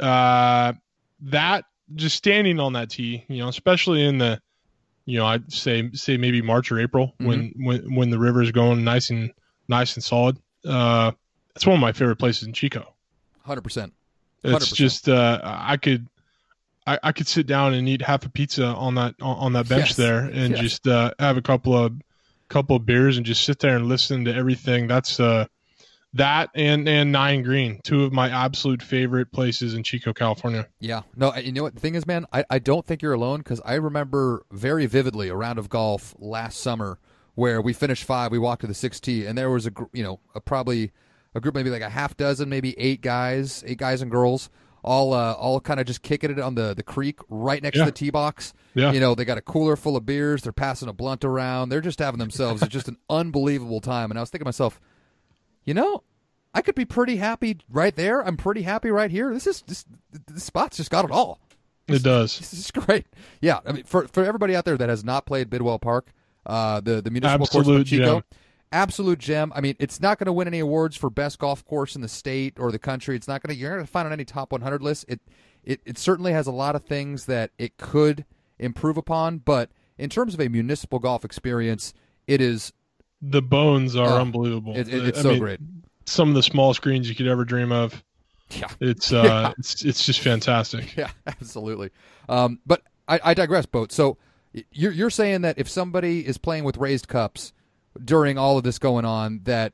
[0.00, 0.72] uh,
[1.20, 4.40] that just standing on that tee, you know, especially in the,
[5.06, 7.64] you know, I'd say say maybe March or April when Mm-hmm.
[7.64, 9.32] when when the river is going nice and
[9.68, 10.36] nice and solid.
[10.64, 11.12] Uh,
[11.54, 12.94] it's one of my favorite places in Chico.
[13.42, 13.94] Hundred percent.
[14.44, 16.06] It's just uh, I could
[16.86, 19.68] I, I could sit down and eat half a pizza on that on, on that
[19.68, 19.96] bench Yes.
[19.96, 20.60] there and Yes.
[20.60, 21.92] just uh, have a couple of
[22.48, 24.86] couple of beers and just sit there and listen to everything.
[24.86, 25.46] That's uh
[26.16, 30.66] that and and Nine Green, two of my absolute favorite places in Chico, California.
[30.80, 31.02] Yeah.
[31.16, 32.26] No, you know what the thing is, man.
[32.32, 36.14] I, I don't think you're alone because I remember very vividly a round of golf
[36.18, 36.98] last summer
[37.34, 40.02] where we finished five, we walked to the six tee, and there was a you
[40.02, 40.92] know a, probably
[41.34, 44.48] a group maybe like a half dozen, maybe eight guys, eight guys and girls,
[44.82, 47.84] all uh, all kind of just kicking it on the the creek right next Yeah.
[47.84, 48.54] to the tee box.
[48.74, 48.92] Yeah.
[48.92, 50.42] You know, they got a cooler full of beers.
[50.42, 51.68] They're passing a blunt around.
[51.68, 54.10] They're just having themselves just an unbelievable time.
[54.10, 54.80] And I was thinking to myself,
[55.66, 56.02] you know,
[56.54, 58.26] I could be pretty happy right there.
[58.26, 59.34] I'm pretty happy right here.
[59.34, 59.84] This is this,
[60.32, 61.38] this spot's just got it all.
[61.88, 62.38] It does.
[62.38, 63.06] This is great.
[63.40, 66.12] Yeah, I mean, for for everybody out there that has not played Bidwell Park,
[66.46, 68.24] uh, the the municipal course Absolute of Chico, gem.
[68.72, 69.52] absolute gem.
[69.54, 72.08] I mean, it's not going to win any awards for best golf course in the
[72.08, 73.16] state or the country.
[73.16, 73.60] It's not going to.
[73.60, 75.04] You're not going to find on any top 100 list.
[75.08, 75.20] It,
[75.62, 78.24] it it certainly has a lot of things that it could
[78.58, 81.92] improve upon, but in terms of a municipal golf experience,
[82.26, 82.72] it is
[83.28, 84.76] The bones are Oh, unbelievable.
[84.76, 85.60] it, it- it's I so mean, great.
[86.06, 88.02] Some of the small screens you could ever dream of.
[88.50, 88.68] Yeah.
[88.80, 89.52] It's uh Yeah.
[89.58, 90.94] it's it's just fantastic.
[90.96, 91.90] Yeah, absolutely.
[92.28, 93.90] Um, but I, I digress, boat.
[93.92, 94.16] So
[94.72, 97.52] you're you're saying that if somebody is playing with raised cups
[98.04, 99.72] during all of this going on, that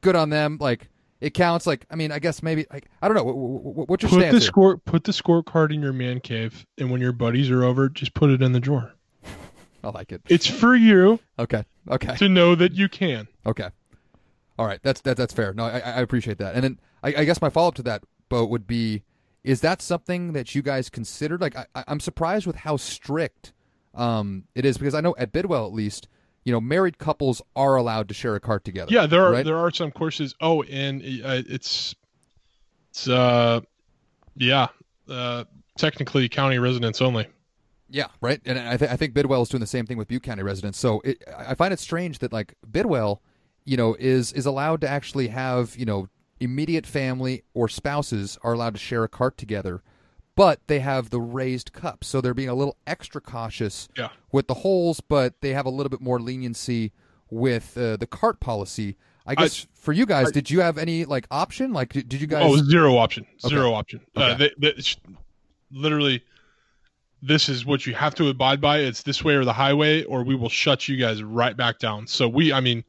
[0.00, 0.58] good on them.
[0.60, 0.88] Like
[1.20, 1.66] it counts.
[1.66, 3.24] Like I mean, I guess maybe like I don't know.
[3.24, 6.18] Wh- wh- wh- What's your Put stance the score put the scorecard in your man
[6.20, 8.92] cave and when your buddies are over, just put it in the drawer.
[9.84, 10.22] I like it.
[10.28, 11.64] It's for you Okay.
[11.88, 12.14] Okay.
[12.16, 13.28] to know that you can.
[13.46, 13.68] Okay.
[14.58, 14.80] All right.
[14.82, 15.54] That's that, that's fair.
[15.54, 16.54] No, I, I appreciate that.
[16.54, 19.02] And then I, I guess my follow up to that, boat would be:
[19.42, 21.40] Is that something that you guys considered?
[21.40, 23.52] Like, I, I- I'm surprised with how strict
[23.94, 26.06] um, it is because I know at Bidwell at least,
[26.44, 28.92] you know, married couples are allowed to share a cart together.
[28.92, 29.44] Yeah, there are right?
[29.44, 30.34] there are some courses.
[30.40, 31.94] Oh, and uh, it's
[32.90, 33.60] it's uh
[34.36, 34.68] yeah,
[35.08, 35.44] uh
[35.76, 37.26] technically county residents only.
[37.90, 38.40] Yeah, right.
[38.44, 40.78] And I, th- I think Bidwell is doing the same thing with Butte County residents.
[40.78, 43.20] So it, I find it strange that like Bidwell,
[43.64, 48.52] you know, is is allowed to actually have you know immediate family or spouses are
[48.52, 49.82] allowed to share a cart together,
[50.36, 54.08] but they have the raised cups, so they're being a little extra cautious Yeah.
[54.32, 56.92] with the holes, but they have a little bit more leniency
[57.28, 58.96] with uh, the cart policy.
[59.26, 61.72] I guess for you guys, I- did you have any like option?
[61.72, 62.42] Like, did, did you guys?
[62.46, 63.26] Oh, zero option.
[63.44, 63.54] Okay.
[63.54, 64.00] Zero option.
[64.16, 64.72] Uh, they, they,
[65.70, 66.22] literally,
[67.22, 68.78] this is what you have to abide by.
[68.78, 72.06] It's this way or the highway, or we will shut you guys right back down.
[72.06, 72.84] So we, I mean,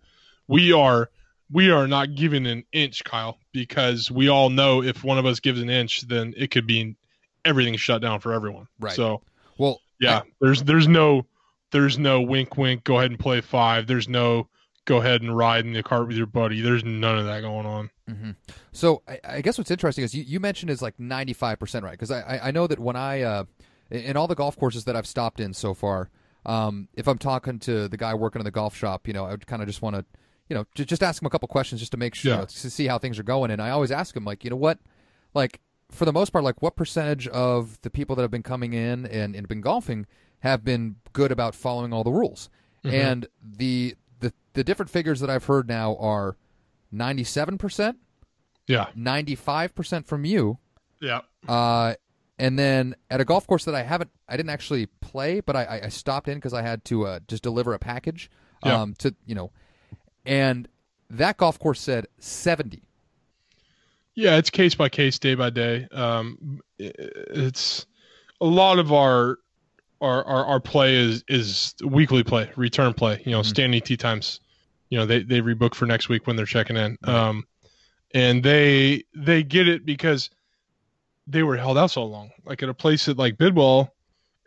[0.47, 1.09] we are
[1.51, 5.39] we are not giving an inch, Kyle, because we all know if one of us
[5.39, 6.95] gives an inch, then it could be
[7.43, 8.67] everything shut down for everyone.
[8.79, 8.93] Right.
[8.93, 9.21] So
[9.57, 11.25] well, yeah, there's there's no
[11.71, 12.83] there's no wink wink.
[12.83, 13.87] Go ahead and play five.
[13.87, 14.47] There's no
[14.85, 16.61] go ahead and ride in the cart with your buddy.
[16.61, 17.89] There's none of that going on.
[18.07, 18.31] hmm
[18.71, 21.83] So I, I guess what's interesting is you, you mentioned is like ninety five percent
[21.83, 23.43] right because I, I I know that when I uh,
[23.91, 26.09] in all the golf courses that I've stopped in so far,
[26.45, 29.31] um, if I'm talking to the guy working in the golf shop, you know, I
[29.31, 30.05] would kind of just want to,
[30.49, 32.35] you know, j- just ask him a couple questions just to make sure Yeah.
[32.35, 33.51] you know, to see how things are going.
[33.51, 34.79] And I always ask him like, you know what,
[35.33, 35.59] like
[35.91, 39.05] for the most part, like what percentage of the people that have been coming in
[39.05, 40.07] and, and been golfing
[40.39, 42.49] have been good about following all the rules?
[42.83, 42.93] Mhm.
[42.93, 46.37] And the the the different figures that I've heard now are
[46.91, 47.97] ninety seven percent.
[48.67, 50.57] Yeah, 95% from you.
[51.01, 51.21] yeah.
[51.47, 51.95] Uh,
[52.41, 55.81] and then at a golf course that I haven't, I didn't actually play, but I,
[55.85, 58.29] I- stopped in because I had to uh, just deliver a package
[58.65, 58.81] Yeah.
[58.81, 59.51] um, to, you know,
[60.25, 60.67] and
[61.09, 62.81] that golf course said 70.
[64.15, 65.87] Yeah, it's case by case, day by day.
[65.91, 67.85] Um, it's
[68.41, 69.37] a lot of our
[70.01, 73.21] our our, our play is is weekly play, return play.
[73.25, 73.45] You know, Mhm.
[73.45, 74.39] standing tee times.
[74.89, 76.97] You know, they they rebook for next week when they're checking in.
[77.05, 77.45] Um,
[78.13, 80.29] and they they get it because
[81.31, 82.31] they were held out so long.
[82.45, 83.93] Like at a place that like Bidwell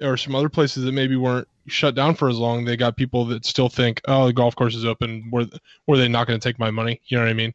[0.02, 3.24] or some other places that maybe weren't shut down for as long, they got people
[3.26, 5.28] that still think, oh, the golf course is open.
[5.32, 5.46] Were
[5.86, 7.00] were they not going to take my money?
[7.06, 7.54] You know what I mean?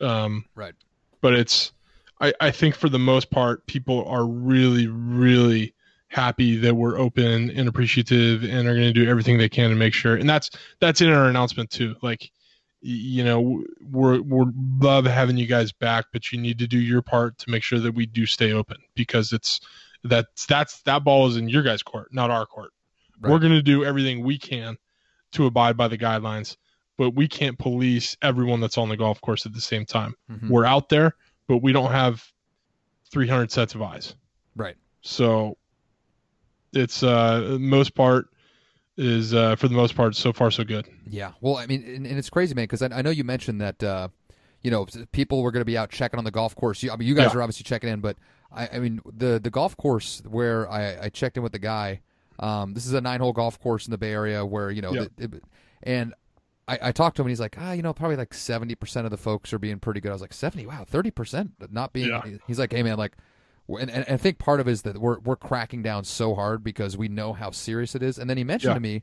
[0.00, 0.74] Um, Right.
[1.20, 1.72] but it's
[2.20, 5.74] I, I think for the most part people are really really
[6.08, 9.76] happy that we're open and appreciative and are going to do everything they can to
[9.76, 10.50] make sure and that's
[10.80, 12.30] that's in our announcement too like
[12.80, 17.02] you know we're we're love having you guys back but you need to do your
[17.02, 19.60] part to make sure that we do stay open because it's
[20.04, 22.70] that's that's that ball is in your guys court not our court
[23.20, 24.76] We're going to do everything we can
[25.32, 26.56] to abide by the guidelines,
[26.96, 30.14] but we can't police everyone that's on the golf course at the same time.
[30.30, 30.48] Mhm.
[30.48, 31.16] We're out there,
[31.48, 32.24] but we don't have
[33.10, 34.14] 300 sets of eyes.
[34.54, 34.76] Right.
[35.02, 35.58] So
[36.72, 38.28] it's uh most part
[38.98, 40.86] is uh for the most part so far so good.
[41.08, 41.32] Yeah.
[41.40, 43.82] Well, I mean, and, and it's crazy, man, because I, I know you mentioned that,
[43.82, 44.08] uh,
[44.62, 46.82] you know, people were going to be out checking on the golf course.
[46.82, 47.38] You, I mean, you guys Yeah.
[47.38, 48.16] are obviously checking in, but
[48.52, 52.00] I, I mean, the the golf course where I, I checked in with the guy,
[52.40, 54.92] um, this is a nine hole golf course in the Bay Area where you know,
[54.92, 55.04] Yeah.
[55.16, 55.44] the- it-
[55.84, 56.12] and
[56.66, 59.04] I, I talked to him and he's like, ah, you know, probably like seventy percent
[59.06, 60.10] of the folks are being pretty good.
[60.10, 62.08] I was like, seventy, wow, thirty percent not being.
[62.08, 62.22] Yeah.
[62.48, 63.16] He's like, hey, man, like.
[63.68, 66.64] And, and I think part of it is that we're we're cracking down so hard
[66.64, 68.18] because we know how serious it is.
[68.18, 68.74] And then he mentioned Yeah.
[68.74, 69.02] to me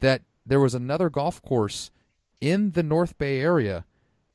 [0.00, 1.90] that there was another golf course
[2.40, 3.84] in the North Bay area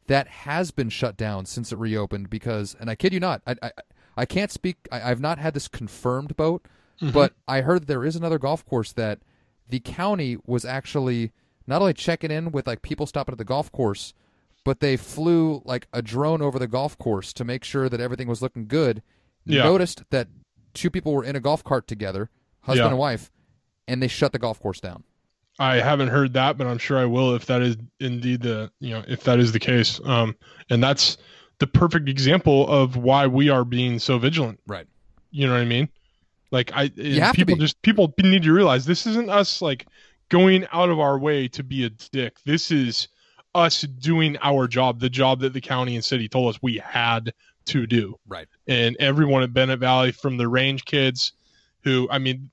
[0.07, 3.55] that has been shut down since it reopened because, and I kid you not, I
[3.61, 3.71] I,
[4.17, 4.77] I can't speak.
[4.91, 6.65] I, I've not had this confirmed boat,
[7.01, 7.11] mm-hmm.
[7.11, 9.19] but I heard there is another golf course that
[9.67, 11.31] the county was actually
[11.67, 14.13] not only checking in with like people stopping at the golf course,
[14.63, 18.27] but they flew like a drone over the golf course to make sure that everything
[18.27, 19.01] was looking good.
[19.45, 19.63] Yeah.
[19.63, 20.27] Noticed that
[20.73, 22.29] two people were in a golf cart together,
[22.61, 22.89] husband Yeah.
[22.89, 23.31] and wife,
[23.87, 25.03] and they shut the golf course down.
[25.59, 28.89] I haven't heard that, but I'm sure I will if that is indeed the you
[28.91, 30.01] know if that is the case.
[30.03, 30.35] Um,
[30.69, 31.17] and that's
[31.59, 34.59] the perfect example of why we are being so vigilant.
[34.67, 34.87] Right.
[35.31, 35.87] You know what I mean?
[36.51, 39.87] Like I, and have to people just people need to realize this isn't us like
[40.29, 42.37] going out of our way to be a dick.
[42.45, 43.07] This is
[43.53, 47.33] us doing our job, the job that the county and city told us we had
[47.67, 48.19] to do.
[48.27, 48.47] Right.
[48.67, 51.33] And everyone at Bennett Valley, from the range kids,
[51.83, 52.49] who I mean,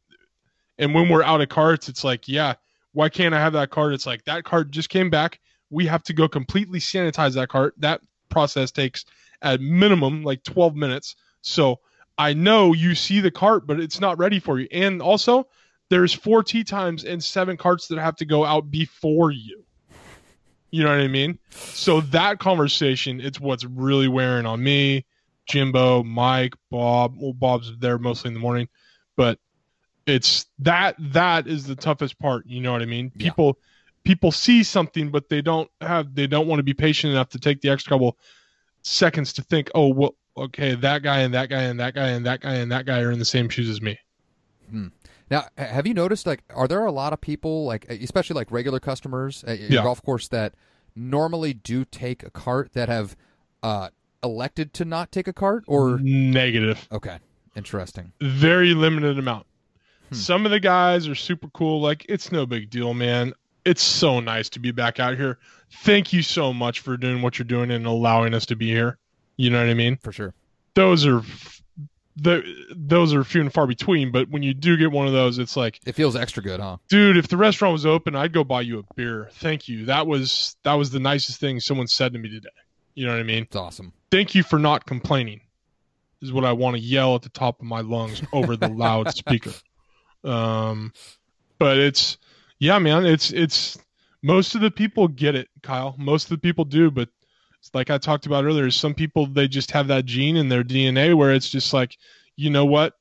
[0.79, 2.55] and when we're out of carts, it's like, yeah,
[2.93, 3.95] why can't I have that cart?
[3.95, 5.41] It's like that cart just came back.
[5.71, 7.75] We have to go completely sanitize that cart.
[7.79, 9.05] That process takes
[9.41, 11.17] at minimum like 12 minutes.
[11.41, 11.81] So
[12.19, 14.69] I know you see the cart, but it's not ready for you.
[14.71, 15.49] And also,
[15.89, 19.62] there's four tee times and seven carts that have to go out before you.
[20.73, 21.39] You know what I mean?
[21.51, 25.05] So that conversation, it's what's really wearing on me,
[25.47, 27.15] Jimbo, Mike, Bob.
[27.17, 28.69] Well, Bob's there mostly in the morning,
[29.15, 29.39] but
[30.07, 32.47] it's that that is the toughest part.
[32.47, 33.13] You know what I mean?
[33.15, 33.29] Yeah.
[33.29, 33.59] People
[34.03, 37.39] people see something, but they don't have they don't want to be patient enough to
[37.39, 38.17] take the extra couple
[38.81, 42.25] seconds to think, oh well, okay, that guy and that guy and that guy and
[42.25, 43.99] that guy and that guy are in the same shoes as me.
[44.71, 44.89] Hmm.
[45.33, 48.79] Now, have you noticed like are there a lot of people like especially like regular
[48.79, 49.83] customers at your Yeah.
[49.83, 50.55] golf course that
[50.95, 53.17] normally do take a cart that have
[53.63, 53.89] uh
[54.23, 56.87] elected to not take a cart or Negative.
[56.93, 57.19] okay,
[57.57, 58.13] interesting.
[58.21, 59.47] very limited amount.
[60.11, 60.15] Hmm.
[60.15, 61.81] Some of the guys are super cool.
[61.81, 63.33] Like, it's no big deal, man.
[63.65, 65.39] It's so nice to be back out here.
[65.83, 68.99] Thank you so much for doing what you're doing and allowing us to be here.
[69.39, 69.97] You know what I mean?
[69.97, 70.35] For sure.
[70.75, 71.23] Those are
[72.17, 72.43] the
[72.77, 74.13] those are few and far between.
[74.13, 76.77] But when you do get one of those, it's like, It feels extra good, huh?
[76.89, 79.31] dude, if the restaurant was open, I'd go buy you a beer.
[79.35, 79.87] Thank you.
[79.87, 82.49] That was that was the nicest thing someone said to me today.
[82.95, 83.45] You know what I mean?
[83.45, 83.93] It's awesome.
[84.11, 85.41] thank you for not complaining
[86.21, 89.51] is what i want to yell at the top of my lungs over the loudspeaker
[90.25, 90.93] um
[91.59, 92.17] but it's
[92.61, 93.77] yeah man it's it's
[94.23, 97.09] most of the people get it kyle most of the people do but
[97.75, 101.15] like i talked about earlier some people they just have that gene in their dna
[101.17, 101.97] where it's just like
[102.37, 102.95] you know what?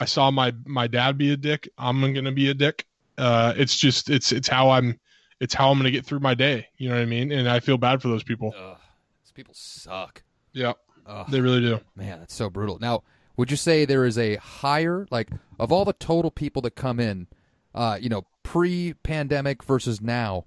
[0.00, 1.68] I saw my my dad be a dick.
[1.78, 2.84] I'm gonna be a dick.
[3.16, 4.98] Uh it's just it's it's how i'm
[5.40, 6.66] it's how i'm gonna get through my day.
[6.76, 7.30] You know what i mean?
[7.30, 8.52] And i feel bad for those people.
[8.58, 8.76] Ugh,
[9.22, 10.22] these people suck.
[10.52, 10.72] yeah.
[11.06, 11.26] Ugh.
[11.30, 11.80] they really do.
[11.94, 12.78] Man, that's so brutal.
[12.80, 13.02] Now,
[13.36, 16.98] would you say there is a higher, like, of all the total people that come
[16.98, 17.26] in,
[17.74, 20.46] uh, you know, pre-pandemic versus now,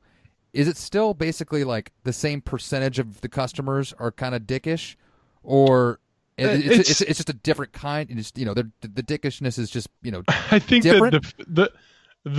[0.58, 4.96] is it still basically like the same percentage of the customers are kind of dickish,
[5.44, 6.00] or
[6.38, 8.10] it- Uh, it's, it's- it's, it's just a different kind?
[8.10, 11.14] And just you know, the, the dickishness is just you know, I think different?
[11.14, 11.72] that the, the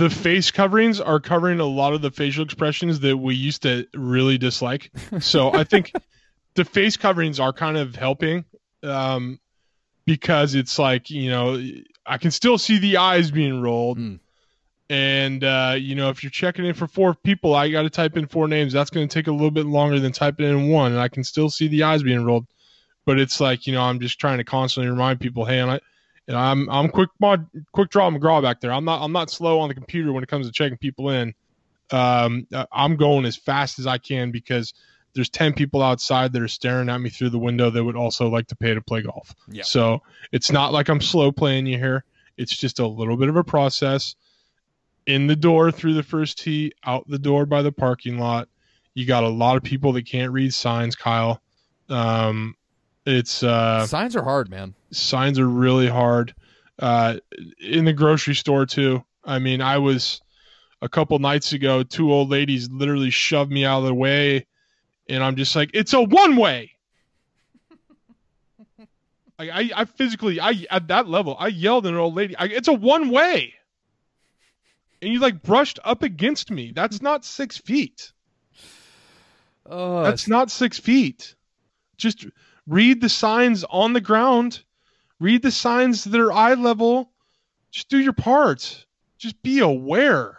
[0.07, 3.87] the face coverings are covering a lot of the facial expressions that we used to
[3.95, 4.91] really dislike.
[5.19, 5.91] So I think
[6.55, 8.45] the face coverings are kind of helping
[8.83, 9.39] um,
[10.05, 11.59] because it's like you know
[12.05, 13.97] I can still see the eyes being rolled.
[13.97, 14.19] Mm.
[14.89, 18.17] And uh, you know, if you're checking in for four people, I got to type
[18.17, 18.73] in four names.
[18.73, 21.23] That's going to take a little bit longer than typing in one, and I can
[21.23, 22.47] still see the eyes being rolled.
[23.05, 25.79] But it's like you know, I'm just trying to constantly remind people, hey, and I,
[26.27, 28.73] and I'm I'm quick mod, quick draw McGraw back there.
[28.73, 31.35] I'm not I'm not slow on the computer when it comes to checking people in.
[31.91, 34.73] Um, uh, I'm going as fast as I can because
[35.13, 38.27] there's ten people outside that are staring at me through the window that would also
[38.27, 39.35] like to pay to play golf.
[39.49, 39.63] Yeah.
[39.63, 42.03] So it's not like I'm slow playing you here.
[42.37, 44.15] It's just a little bit of a process.
[45.09, 48.47] In the door through the first tee, out the door by the parking lot.
[48.93, 51.41] You got a lot of people that can't read signs, Kyle.
[51.89, 52.55] Um,
[53.05, 54.75] it's uh, signs are hard, man.
[54.91, 56.35] signs are really hard
[56.77, 57.17] uh,
[57.59, 60.21] in the grocery store too I mean, I was
[60.81, 64.47] a couple nights ago, two old ladies literally shoved me out of the way,
[65.07, 66.71] and I'm just like, it's a one way.
[69.37, 72.45] like I, I physically, I at that level, I yelled at an old lady, I,
[72.45, 73.53] it's a one way,
[75.01, 76.71] and you like brushed up against me.
[76.75, 78.11] That's not six feet.
[79.65, 81.35] Oh, That's not six feet.
[81.97, 82.25] Just
[82.67, 84.63] read the signs on the ground.
[85.19, 87.11] Read the signs that are eye level.
[87.71, 88.85] Just do your part.
[89.17, 90.37] Just be aware.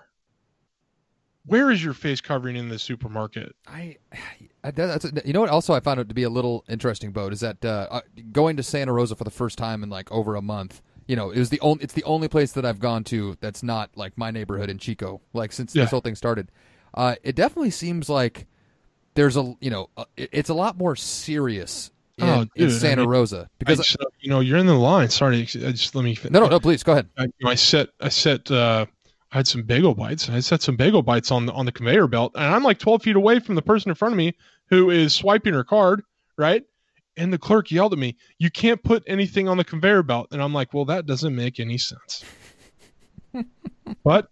[1.46, 3.54] Where is your face covering in the supermarket?
[3.66, 3.96] I,
[4.64, 7.32] I that's you know what also I found it to be a little interesting boat
[7.32, 8.00] is that uh, uh,
[8.30, 10.82] going to Santa Rosa for the first time in like over a month.
[11.10, 13.64] You know, it was the only it's the only place that I've gone to that's
[13.64, 15.20] not like my neighborhood in Chico.
[15.32, 15.82] Like since Yeah.
[15.82, 16.52] this whole thing started,
[16.94, 18.46] uh, it definitely seems like
[19.14, 22.70] there's a you know uh, it- it's a lot more serious in, Oh, in dude,
[22.70, 25.08] I Santa mean, Rosa Because because you know you're in the line.
[25.08, 26.16] Sorry, just let me.
[26.30, 27.08] no no no please go ahead.
[27.18, 28.86] I, you know, I set I set uh,
[29.32, 31.72] I had some bagel bites and I set some bagel bites on the on the
[31.72, 34.36] conveyor belt and I'm like 12 feet away from the person in front of me
[34.68, 36.02] who is swiping her card,
[36.38, 36.62] right?
[37.20, 40.42] And the clerk yelled at me, "You can't put anything on the conveyor belt." And
[40.42, 42.24] I'm like, "Well, that doesn't make any sense."
[44.02, 44.30] but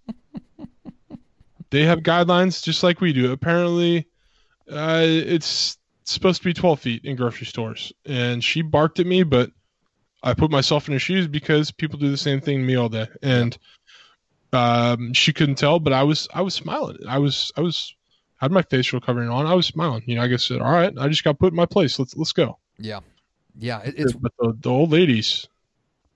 [1.68, 3.30] they have guidelines just like we do.
[3.30, 4.06] Apparently,
[4.72, 9.22] uh, it's supposed to be 12 feet in grocery stores, and she barked at me,
[9.22, 9.50] but
[10.22, 12.88] I put myself in her shoes because people do the same thing to me all
[12.88, 13.58] day, and
[14.54, 16.96] um, she couldn't tell, but I was I was smiling.
[17.06, 17.94] I was I was
[18.38, 19.46] had my facial covering on.
[19.46, 20.02] I was smiling.
[20.06, 21.98] You know, I guess said, "All right, I just got put in my place.
[21.98, 23.00] Let's let's go." Yeah,
[23.58, 25.46] yeah, it, it's but the, the old ladies,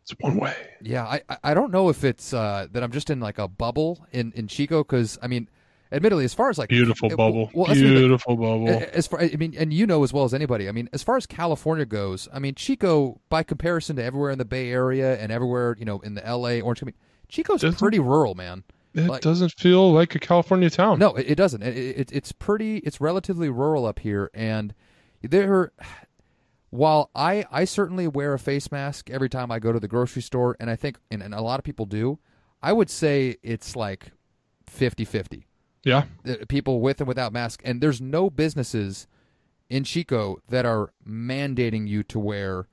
[0.02, 0.54] it's one way.
[0.80, 4.06] Yeah, I I- don't know if it's uh, that I'm just in like a bubble
[4.12, 5.48] in in Chico because I mean,
[5.90, 7.50] admittedly, as far as like Beautiful uh, bubble.
[7.52, 7.96] well, that's the thing.
[7.96, 8.68] Beautiful bubble.
[8.92, 10.68] As far, I mean, and you know as well as anybody.
[10.68, 14.38] I mean, as far as California goes, I mean, Chico, by comparison to everywhere in
[14.38, 16.60] the Bay Area and everywhere, you know, in the L.A.
[16.60, 16.94] Orange County,
[17.28, 18.62] Chico's Doesn't- pretty rural, man.
[18.94, 20.98] It like- doesn't feel like a California town.
[20.98, 21.62] No, it, it doesn't.
[21.62, 22.78] It, it, it's pretty.
[22.78, 24.74] It's relatively rural up here, and
[25.22, 25.72] there.
[26.70, 30.22] While I I certainly wear a face mask every time I go to the grocery
[30.22, 32.18] store, and I think and, and a lot of people do,
[32.62, 34.12] I would say it's like
[34.70, 35.44] 50-50.
[35.84, 36.04] Yeah.
[36.48, 39.06] People with and without masks, and there's no businesses
[39.68, 42.68] in Chico that are mandating you to wear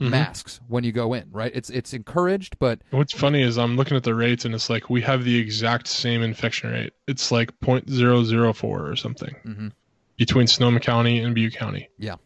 [0.00, 0.10] Mhm.
[0.10, 1.28] masks when you go in.
[1.30, 1.52] Right?
[1.54, 4.90] It's it's encouraged, but What's funny is I'm looking at the rates and it's like
[4.90, 6.92] we have the exact same infection rate.
[7.06, 9.72] It's like 0.004 or something Mhm.
[10.16, 11.88] between Sonoma County and Butte County.
[11.98, 12.16] Yeah.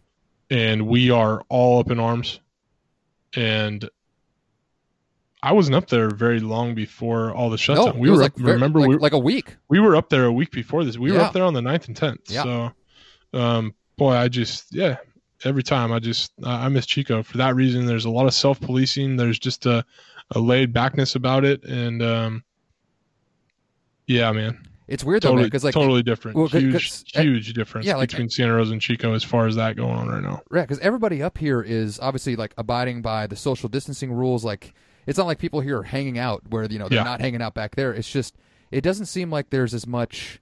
[0.51, 2.41] And we are all up in arms.
[3.35, 3.89] And
[5.43, 7.99] I wasn't up there very long before all the no, shutdown.
[7.99, 9.57] we it was were like up, ver- remember like, we, like a week.
[9.69, 10.99] we were up there a week before this.
[10.99, 12.31] We were up there on the 9th and 10th.
[12.31, 12.43] Yeah.
[12.43, 12.73] So
[13.39, 14.97] um boy, I just yeah,
[15.45, 17.87] every time I just I miss Chico for that reason.
[17.87, 19.17] There's a lot of self policing.
[19.17, 19.85] There's just a,
[20.33, 22.45] a laid backness about it, and um,
[24.07, 26.37] yeah, man, It's weird though, totally, because like totally different.
[26.37, 29.23] well, 'cause- huge, 'cause, uh, huge difference yeah, like, between Santa Rosa and Chico as
[29.23, 30.43] far as that going on right now.
[30.53, 34.45] Yeah, because everybody up here is obviously like abiding by the social distancing rules.
[34.45, 34.73] Like,
[35.07, 37.05] it's not like people here are hanging out where you know they're Yeah.
[37.05, 37.93] not hanging out back there.
[37.93, 38.35] It's just
[38.71, 40.41] it doesn't seem like there's as much.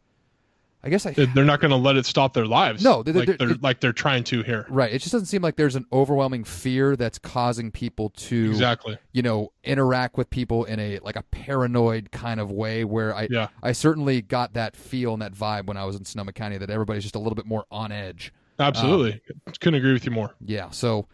[0.87, 2.83] I guess I They- They're not going to let it stop their lives.
[2.85, 4.65] No, they- like they're- they're it- like they're trying to here.
[4.69, 4.93] right.
[4.93, 8.97] It just doesn't seem like there's an overwhelming fear that's causing people to Exactly.
[9.13, 12.85] you know interact with people in a like a paranoid kind of way.
[12.85, 13.49] Where I Yeah.
[13.63, 16.71] I certainly got that feel and that vibe when I was in Sonoma County that
[16.71, 18.33] everybody's just a little bit more on edge.
[18.59, 19.21] Absolutely.
[19.61, 20.35] Couldn't agree with you more.
[20.41, 21.07] Yeah, so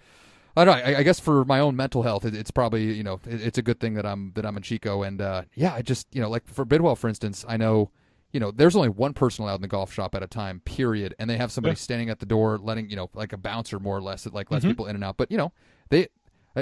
[0.56, 0.84] I don't know.
[0.84, 3.58] I, I guess for my own mental health, it, it's probably you know it, it's
[3.58, 6.20] a good thing that I'm that I'm in Chico, and uh, yeah, I just you
[6.20, 7.90] know like for Bidwell, for instance, I know
[8.32, 11.14] you know there's only one person allowed in the golf shop at a time, period,
[11.18, 11.76] and they have somebody Yeah.
[11.76, 14.50] standing at the door, letting you know like a bouncer more or less that like
[14.50, 14.68] lets Mhm.
[14.68, 15.16] people in and out.
[15.16, 15.52] But you know
[15.90, 16.08] they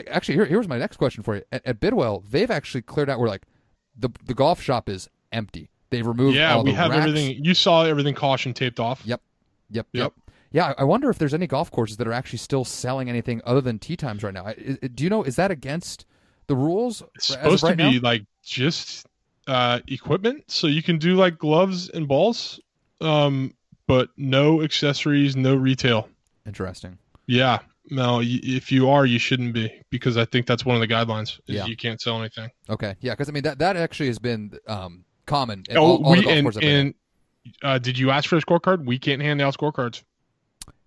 [0.09, 1.43] actually here here's my next question for you.
[1.53, 3.45] At, at Bidwell, they've actually cleared out where like
[3.97, 5.71] the the golf shop is empty.
[5.91, 7.07] They've removed Yeah, we have racks.
[7.09, 7.45] everything.
[7.45, 9.03] You saw everything caution taped off.
[9.05, 9.21] Yep.
[9.71, 9.87] Yep.
[9.93, 10.03] Yep.
[10.03, 10.13] Yep.
[10.53, 13.61] Yeah, I wonder if there's any golf courses that are actually still selling anything other
[13.61, 14.53] than tee times right now.
[14.95, 15.23] Do you know?
[15.23, 16.07] Is that against
[16.49, 17.05] the rules?
[17.15, 18.01] It's supposed right to be now?
[18.03, 19.07] like just
[19.51, 22.61] uh, equipment, so you can do like gloves and balls,
[23.01, 23.53] um,
[23.89, 26.09] but no accessories, no retail.
[26.47, 26.97] Interesting.
[27.27, 27.59] Yeah,
[27.91, 28.21] no.
[28.23, 31.41] If you are, you shouldn't be because I think that's one of the guidelines.
[31.47, 31.67] Yeah.
[31.67, 32.49] you can't sell anything.
[32.69, 32.95] Okay.
[33.01, 35.65] Yeah, because I mean that that actually has been um, common.
[35.73, 36.87] Oh, all, all we and, courses I've been in.
[36.87, 38.85] and uh, did you ask for a scorecard?
[38.85, 40.05] We can't hand out scorecards.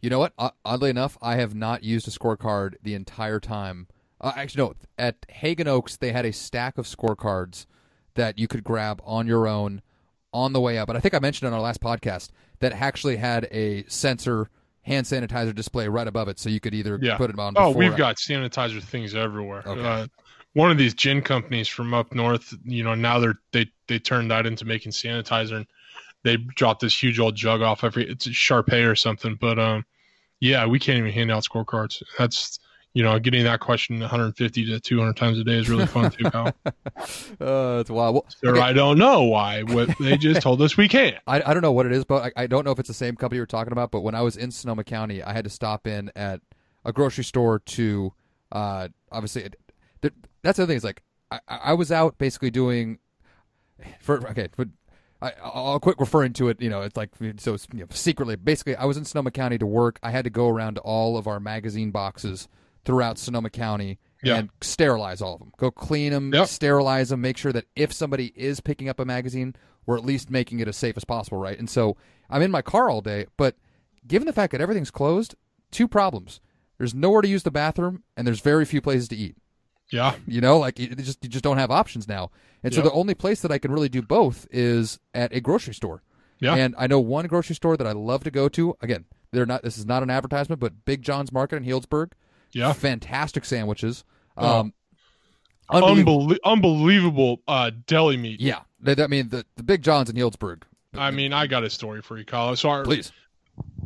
[0.02, 0.32] You know what?
[0.38, 3.88] Uh, oddly enough, I have not used a scorecard the entire time.
[4.22, 4.74] Uh, actually, no.
[4.98, 7.66] At Haggin Oaks, they had a stack of scorecards
[8.16, 9.82] that you could grab on your own
[10.34, 10.88] on the way up.
[10.88, 14.50] But I think I mentioned on our last podcast that actually had a sensor
[14.82, 17.18] hand sanitizer display right above it, so you could either Yeah.
[17.18, 17.54] put it on.
[17.56, 19.64] Oh, we've got sanitizer things everywhere.
[19.66, 19.82] Okay.
[19.82, 20.08] Uh,
[20.54, 24.30] one of these gin companies from up north, you know, now they're they they turned
[24.32, 25.68] that into making sanitizer and
[26.24, 29.36] they dropped this huge old jug off every it's a Sharpay or something.
[29.40, 29.86] But um
[30.40, 32.04] yeah, we can't even hand out scorecards.
[32.18, 32.60] That's
[32.94, 36.30] you know, getting that question 150 to 200 times a day is really fun too,
[36.30, 36.54] Kyle.
[37.42, 38.14] Uh, it's wild.
[38.16, 39.64] Well, So okay, I don't know why.
[39.64, 41.18] What they just told us we can't.
[41.28, 42.94] I, I don't know what it is, but I, I don't know if it's the
[42.94, 43.92] same company you're talking about.
[43.92, 46.40] But when I was in Sonoma County, I had to stop in at
[46.86, 48.14] a grocery store to,
[48.52, 49.56] uh, obviously, it,
[50.02, 50.14] th-
[50.44, 50.78] that's the other thing.
[50.78, 53.00] Is like I, I was out basically doing,
[54.00, 54.70] for okay, but
[55.22, 56.62] I, I'll quit referring to it.
[56.62, 58.36] You know, it's like so it's, you know, secretly.
[58.36, 60.00] Basically, I was in Sonoma County to work.
[60.04, 62.48] I had to go around to all of our magazine boxes
[62.86, 64.38] throughout Sonoma County Yeah.
[64.38, 65.52] and sterilize all of them.
[65.58, 66.48] Go clean them, Yep.
[66.48, 69.56] sterilize them, make sure that if somebody is picking up a magazine,
[69.86, 71.60] we're at least making it as safe as possible, right?
[71.60, 71.98] And so
[72.30, 73.56] I'm in my car all day, but
[74.08, 75.36] given the fact that everything's closed,
[75.72, 76.40] two problems.
[76.78, 79.36] There's nowhere to use the bathroom, and there's very few places to eat.
[79.92, 80.16] Yeah.
[80.26, 82.32] You know, like you just you just don't have options now.
[82.64, 85.74] And so the only place that I can really do both is at a grocery
[85.74, 86.02] store.
[86.40, 86.56] Yeah.
[86.56, 88.76] And I know one grocery store that I love to go to.
[88.82, 89.62] Again, they're not.
[89.64, 92.12] This is not an advertisement, but Big John's Market in Healdsburg.
[92.54, 92.74] Yeah.
[92.74, 94.04] Fantastic sandwiches.
[94.38, 94.60] Oh.
[94.62, 94.74] Um,
[95.70, 96.28] unbelievable.
[96.28, 98.40] Unbelie- unbelievable uh, deli meat.
[98.42, 100.64] Yeah, They- I mean the the Big John's in Healdsburg.
[100.96, 102.56] I mean, I got a story for you, Kyle.
[102.56, 103.12] So our, Please.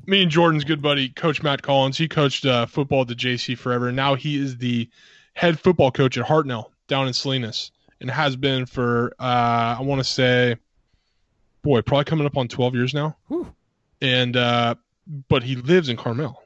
[0.05, 3.57] me and Jordan's good buddy, Coach Matt Collins, he coached uh, football at the JC
[3.57, 3.91] forever.
[3.93, 4.89] Now he is the
[5.33, 9.99] head football coach at Hartnell down in Salinas and has been for, uh, I want
[9.99, 10.57] to say,
[11.61, 13.15] boy, probably coming up on 12 years now.
[13.29, 13.53] Whew.
[14.01, 14.75] And, uh,
[15.29, 16.43] but he lives in Carmel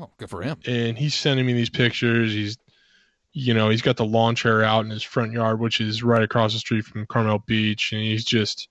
[0.00, 0.58] Oh, good for him.
[0.66, 2.32] and he's sending me these pictures.
[2.32, 2.58] He's,
[3.32, 6.22] you know, he's got the lawn chair out in his front yard, which is right
[6.22, 8.68] across the street from Carmel Beach, and he's just,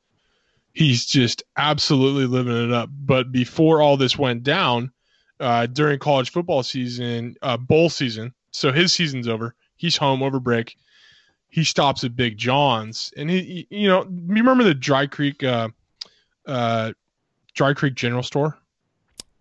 [0.74, 2.90] he's just absolutely living it up.
[2.92, 4.92] But before all this went down,
[5.40, 9.56] uh, during college football season, uh, bowl season, so his season's over.
[9.76, 10.78] He's home over break.
[11.50, 15.70] He stops at Big John's, and he, you know, you remember the Dry Creek, uh,
[16.48, 16.94] uh,
[17.54, 18.58] Dry Creek General Store?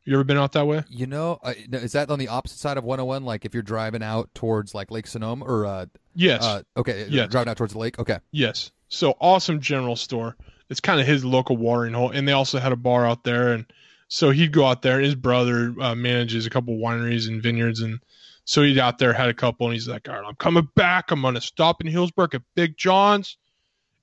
[0.05, 0.83] You ever been out that way?
[0.89, 3.25] You know, uh, is that on the opposite side of 101?
[3.25, 6.43] Like if you're driving out towards like Lake Sonoma or uh, Yes.
[6.43, 7.31] uh okay, Yes.
[7.31, 7.99] driving out towards the lake.
[7.99, 8.19] Okay.
[8.33, 8.73] Yes.
[8.89, 10.37] So awesome general store.
[10.71, 13.53] It's kind of his local watering hole, and they also had a bar out there,
[13.53, 13.65] and
[14.09, 15.01] so he'd go out there.
[15.01, 18.01] His brother uh, manages a couple wineries and vineyards, and
[18.45, 21.11] so he'd out there had a couple, and he's like, "All right, I'm coming back.
[21.11, 23.37] I'm gonna stop in Healdsburg at Big John's,"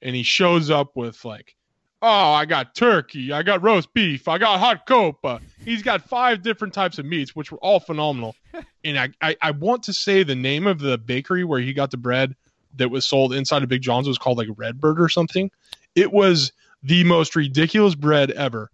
[0.01, 1.55] and he shows up with like,
[2.01, 6.41] "Oh, I got turkey, I got roast beef, I got hot copa." He's got five
[6.41, 8.35] different types of meats, which were all phenomenal.
[8.85, 11.91] and I, I, I want to say the name of the bakery where he got
[11.91, 12.35] the bread
[12.77, 15.49] that was sold inside of Big John's was called like Redbird or something.
[15.95, 16.51] It was
[16.83, 18.69] the most ridiculous bread ever.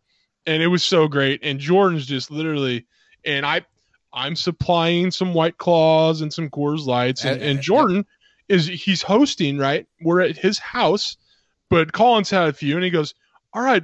[0.46, 1.40] And it was so great.
[1.44, 2.86] And Jordan's just literally
[3.24, 3.62] and I
[4.14, 8.06] I'm supplying some white claws and some Coors Lights and, uh, And- and and- Jordan
[8.48, 9.88] is he's hosting, right?
[10.02, 11.18] We're at his house,
[11.76, 13.14] but Collins had a few and he goes,
[13.52, 13.84] All right,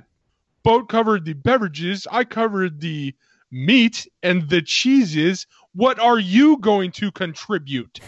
[0.63, 3.13] boat covered the beverages, I covered the
[3.51, 5.45] meat and the cheeses.
[5.75, 7.99] What are you going to contribute?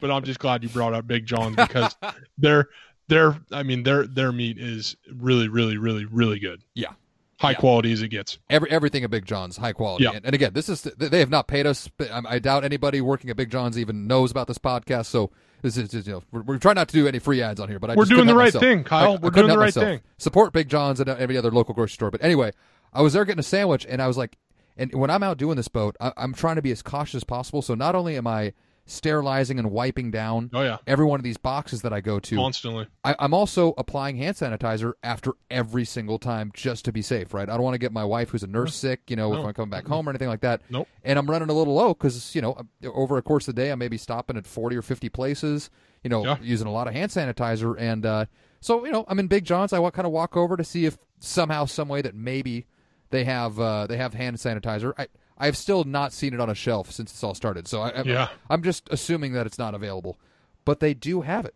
[0.00, 1.94] But I'm just glad you brought up Big John's because
[2.38, 2.70] their
[3.08, 6.62] their I mean their their meat is really really really really good.
[6.72, 6.92] Yeah.
[7.38, 7.56] High Yeah.
[7.56, 8.38] quality as it gets.
[8.48, 10.04] Every everything at Big John's high quality.
[10.04, 10.12] Yeah.
[10.12, 11.90] And, and again, this is they have not paid us.
[12.10, 15.04] I doubt anybody working at Big John's even knows about this podcast.
[15.04, 15.30] So
[15.72, 17.78] this is you know we're, we're trying not to do any free ads on here.
[17.78, 18.62] But I We're just doing the right myself.
[18.62, 19.12] thing, Kyle.
[19.12, 19.84] I- I We're couldn't doing the right myself.
[19.86, 20.00] thing.
[20.18, 22.10] Support Big John's and every other local grocery store.
[22.10, 22.52] But anyway,
[22.92, 24.36] I was there getting a sandwich, and I was like,
[24.76, 27.24] and when I'm out doing this boat, I, I'm trying to be as cautious as
[27.24, 27.62] possible.
[27.62, 28.52] So not only am I
[28.86, 32.36] sterilizing and wiping down Oh yeah, every one of these boxes that I go to,
[32.36, 32.86] constantly.
[33.02, 37.48] I, I'm also applying hand sanitizer after every single time just to be safe, right?
[37.48, 39.54] I don't want to get my wife, who's a nurse, sick, you know, if I'm
[39.54, 40.60] coming back home or anything like that.
[40.68, 40.86] Nope.
[41.02, 43.72] And I'm running a little low because, you know, over a course of the day,
[43.72, 45.70] I may be stopping at 40 or 50 places,
[46.02, 46.36] you know, Yeah.
[46.42, 47.74] using a lot of hand sanitizer.
[47.78, 48.26] And uh,
[48.60, 49.72] so, you know, I'm in Big John's.
[49.72, 52.66] I kind of walk over to see if somehow, some way that maybe
[53.10, 54.92] they have uh, they have hand sanitizer.
[54.98, 55.06] I
[55.36, 57.66] I've still not seen it on a shelf since this all started.
[57.68, 58.28] So I, I'm, Yeah.
[58.48, 60.18] I'm just assuming that it's not available,
[60.64, 61.54] but they do have it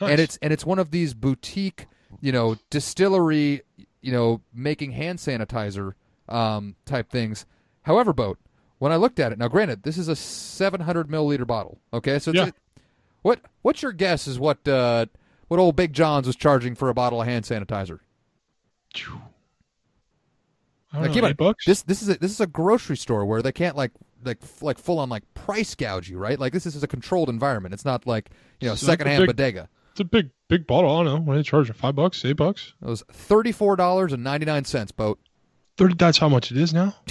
[0.00, 0.10] Nice.
[0.10, 1.86] and it's and it's one of these boutique,
[2.20, 3.62] you know, distillery,
[4.00, 5.94] you know, making hand sanitizer
[6.28, 7.44] um, type things.
[7.82, 8.38] However, boat.
[8.78, 11.78] When I looked at it, now granted, this is a 700 milliliter bottle.
[11.92, 12.50] Okay, so it's Yeah.
[13.22, 15.06] what what's your guess is what uh,
[15.48, 17.98] what old Big John's was charging for a bottle of hand sanitizer?
[20.92, 21.64] I don't Like, know, keep eight bucks.
[21.66, 23.92] This this is a, this is a grocery store where they can't like
[24.24, 26.38] like f- like full on like price gouge you, right?
[26.38, 27.74] Like this is a controlled environment.
[27.74, 28.30] It's not like
[28.60, 29.68] you know So that's a secondhand big- bodega.
[29.92, 30.90] it's a big big bottle.
[30.90, 31.20] I don't know.
[31.20, 31.74] What are they charging?
[31.74, 32.24] Five bucks?
[32.24, 32.72] Eight bucks?
[32.82, 34.90] It was thirty four dollars and ninety nine cents.
[34.92, 35.18] Boat.
[35.76, 35.94] Thirty.
[35.94, 36.94] That's how much it is now.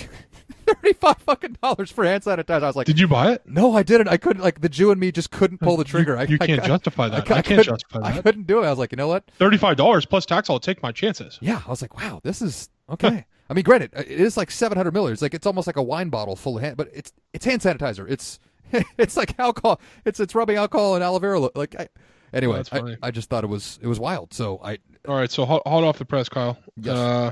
[0.66, 2.64] Thirty-five fucking dollars for hand sanitizer.
[2.64, 3.44] I was like, Did you buy it?
[3.46, 4.08] no, I didn't.
[4.10, 4.42] I couldn't.
[4.44, 6.14] Like the Jew and me just couldn't pull the trigger.
[6.16, 7.16] You, I, you I- can't I, justify that.
[7.32, 8.66] I, I, I can't couldn't- justify I couldn't do it.
[8.66, 9.24] I was like, you know what?
[9.40, 10.50] Thirty-five dollars plus tax.
[10.50, 11.38] I'll take my chances.
[11.42, 13.26] Yeah, I was like, wow, this is okay.
[13.50, 15.22] I mean, granted, it is like 700 milliliters.
[15.22, 18.10] Like it's almost like a wine bottle full of hand, but it's it's hand sanitizer.
[18.10, 18.40] It's
[18.98, 19.80] it's like alcohol.
[20.06, 21.40] It's it's rubbing alcohol and aloe vera.
[21.56, 21.88] Like I,
[22.34, 22.98] anyway, I.
[23.02, 24.34] I just thought it was it was wild.
[24.34, 26.58] So I All right, so hot, hot off the press, Kyle.
[26.76, 26.96] Yes.
[26.96, 27.32] Uh,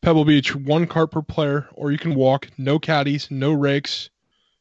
[0.00, 2.48] Pebble Beach, one cart per player, or you can walk.
[2.56, 4.10] No caddies, no rakes.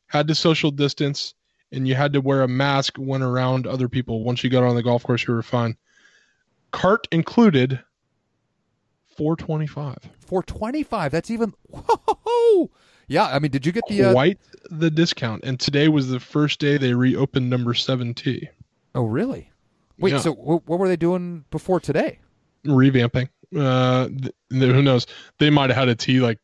[0.07, 1.35] Had to social distance,
[1.71, 4.23] and you had to wear a mask when around other people.
[4.23, 5.77] Once you got on the golf course, you were fine.
[6.71, 7.79] Cart included.
[9.17, 9.97] Four twenty-five.
[10.27, 11.11] 425.
[11.11, 11.53] That's even.
[11.69, 12.69] Whoa!
[13.07, 14.03] Yeah, I mean, did you get the?
[14.03, 14.37] Uh, Quite
[14.69, 15.43] the discount.
[15.43, 18.49] And today was the first day they reopened number seven tee.
[18.95, 19.51] oh, really?
[19.99, 20.19] Wait, Yeah.
[20.19, 22.19] so wh- what were they doing before today?
[22.65, 23.29] revamping.
[23.55, 25.07] Uh, th- who knows?
[25.39, 26.37] They might have had a tee like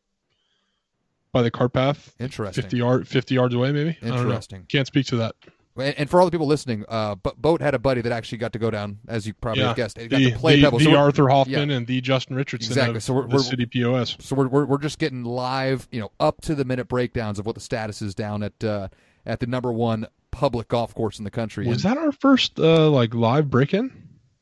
[1.32, 2.62] by the cart path, Interesting.
[2.62, 3.90] fifty yard, fifty yards away, maybe.
[4.02, 4.22] I don't know.
[4.22, 4.64] Interesting.
[4.68, 5.34] Can't speak to that.
[5.76, 8.52] And, for all the people listening, uh, Bo- Boat had a buddy that actually got
[8.52, 9.74] to go down, as you probably Yeah.
[9.74, 9.98] guessed.
[9.98, 10.78] He got The, to play the, Pebble.
[10.78, 12.96] the So Arthur Hoffman and the Justin Richardson Exactly.
[12.98, 14.16] of So we're- we're- city POS.
[14.20, 17.46] So we're, we're we're just getting live, you know, up to the minute breakdowns of
[17.46, 18.88] what the status is down at uh,
[19.26, 21.66] at the number one public golf course in the country.
[21.66, 23.90] Was And that our first uh, like live break in?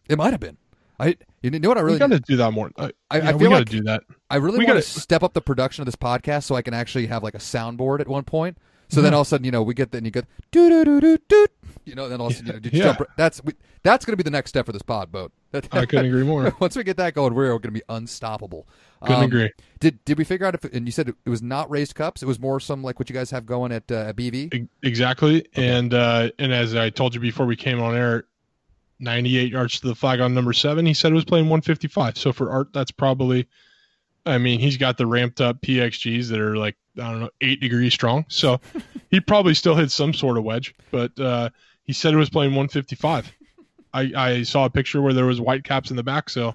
[0.09, 0.59] It might have been.
[1.01, 2.71] I you know what I really got to do that more.
[2.77, 4.03] Uh, I, yeah, I we feel got to like do that.
[4.31, 6.63] I really we want gotta- to step up the production of this podcast so I
[6.63, 8.59] can actually have like a soundboard at one point.
[8.93, 10.69] So then all of a sudden, you know, we get the and you get doo
[10.69, 11.47] doo doo doo doo.
[11.85, 12.85] You know, then all of a sudden, you know, you Yeah.
[12.97, 15.33] jump, that's we, that's going to be the next step for this pod boat.
[15.55, 16.55] I couldn't agree more.
[16.61, 18.69] Once we get that going, we're going to be unstoppable.
[19.01, 19.51] Couldn't Um, agree.
[19.81, 20.65] Did did we figure out if?
[20.65, 22.23] And you said it was not raised cups.
[22.23, 24.69] It was more some like what you guys have going at uh, at BV.
[24.83, 25.47] Exactly.
[25.55, 28.25] And uh, and as I told you before we came on air,
[29.01, 30.85] 98 yards to the flag on number seven.
[30.87, 32.17] He said it was playing 155.
[32.19, 33.49] So for Art, that's probably.
[34.25, 37.61] I mean, he's got the ramped up PXGs that are like I don't know eight
[37.61, 38.25] degrees strong.
[38.29, 38.61] So
[39.11, 41.51] he probably still hit some sort of wedge, but uh,
[41.85, 43.33] he said it was playing 155.
[43.95, 46.31] I, I saw a picture where there was white caps in the back.
[46.31, 46.55] So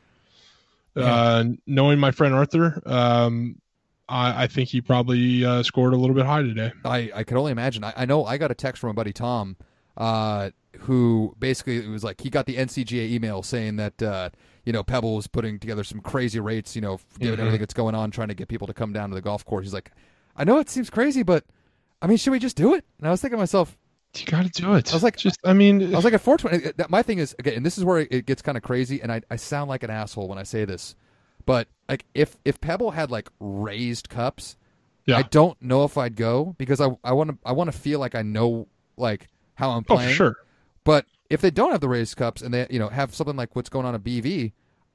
[0.96, 3.62] uh, knowing my friend Arthur, um,
[4.10, 6.72] I, I think he probably uh, scored a little bit high today.
[6.84, 7.84] I, I can only imagine.
[7.84, 9.58] I, I know I got a text from my buddy Tom,
[9.96, 10.50] uh,
[10.82, 14.30] who basically it was like he got the NCGA email saying that uh,
[14.66, 17.42] you know Pebble was putting together some crazy rates, you know, given Mhm.
[17.42, 19.66] everything that's going on, trying to get people to come down to the golf course.
[19.66, 19.92] He's like,
[20.36, 21.44] I know it seems crazy, but
[22.02, 22.86] I mean, should we just do it?
[23.00, 23.78] And I was thinking to myself,
[24.16, 24.92] You got to do it.
[24.92, 26.86] I was like- just, I mean, I was like at 420.
[26.90, 29.22] My thing is again, and this is where it gets kind of crazy, and I,
[29.30, 30.96] I sound like an asshole when I say this,
[31.46, 34.58] but like if if Pebble had like raised cups,
[35.06, 35.18] yeah.
[35.18, 38.00] I don't know if I'd go because I I want to I want to feel
[38.00, 38.68] like I know
[38.98, 40.10] like how I'm oh, playing.
[40.10, 40.36] for sure.
[40.88, 43.56] But if they don't have the raised cups and they you know have something like
[43.58, 44.54] what's going on at BV,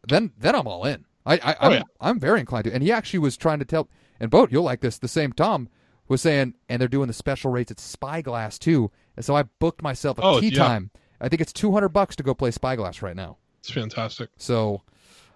[0.09, 1.05] then then I'm all in.
[1.26, 1.82] I, I Oh, I'm, yeah.
[2.01, 2.72] I'm very inclined to.
[2.74, 3.88] And he actually was trying to tell
[4.18, 4.97] and boat you'll like this.
[4.97, 5.68] The same Tom
[6.09, 8.90] was saying, and they're doing the special rates at Spyglass too.
[9.16, 10.59] And so I booked myself a Oh, tee yeah.
[10.66, 10.90] time.
[11.20, 13.36] I think it's 200 bucks to go play Spyglass right now.
[13.61, 14.30] It's fantastic.
[14.38, 14.82] So.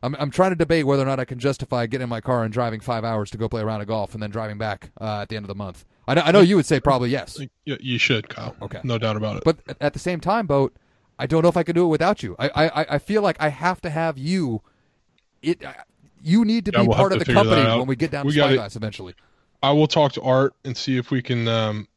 [0.06, 2.44] I'm, I'm trying to debate whether or not I can justify getting in my car
[2.44, 4.90] and driving five hours to go play a round of golf and then driving back
[5.00, 5.84] uh, at the end of the month.
[6.06, 7.38] I know, I know you would say probably yes.
[7.64, 8.54] You, you should, Kyle.
[8.62, 8.80] Okay.
[8.84, 9.44] No doubt about it.
[9.44, 10.74] But at- the same time, boat,
[11.18, 12.36] I don't know if I can do it without you.
[12.38, 14.62] I I, I feel like I have to have you.
[15.42, 15.62] It
[16.22, 18.32] you need to Yeah, be we'll part of the company when we get down We
[18.32, 19.14] to Spyglass eventually.
[19.62, 21.88] I will talk to Art and see if we can um,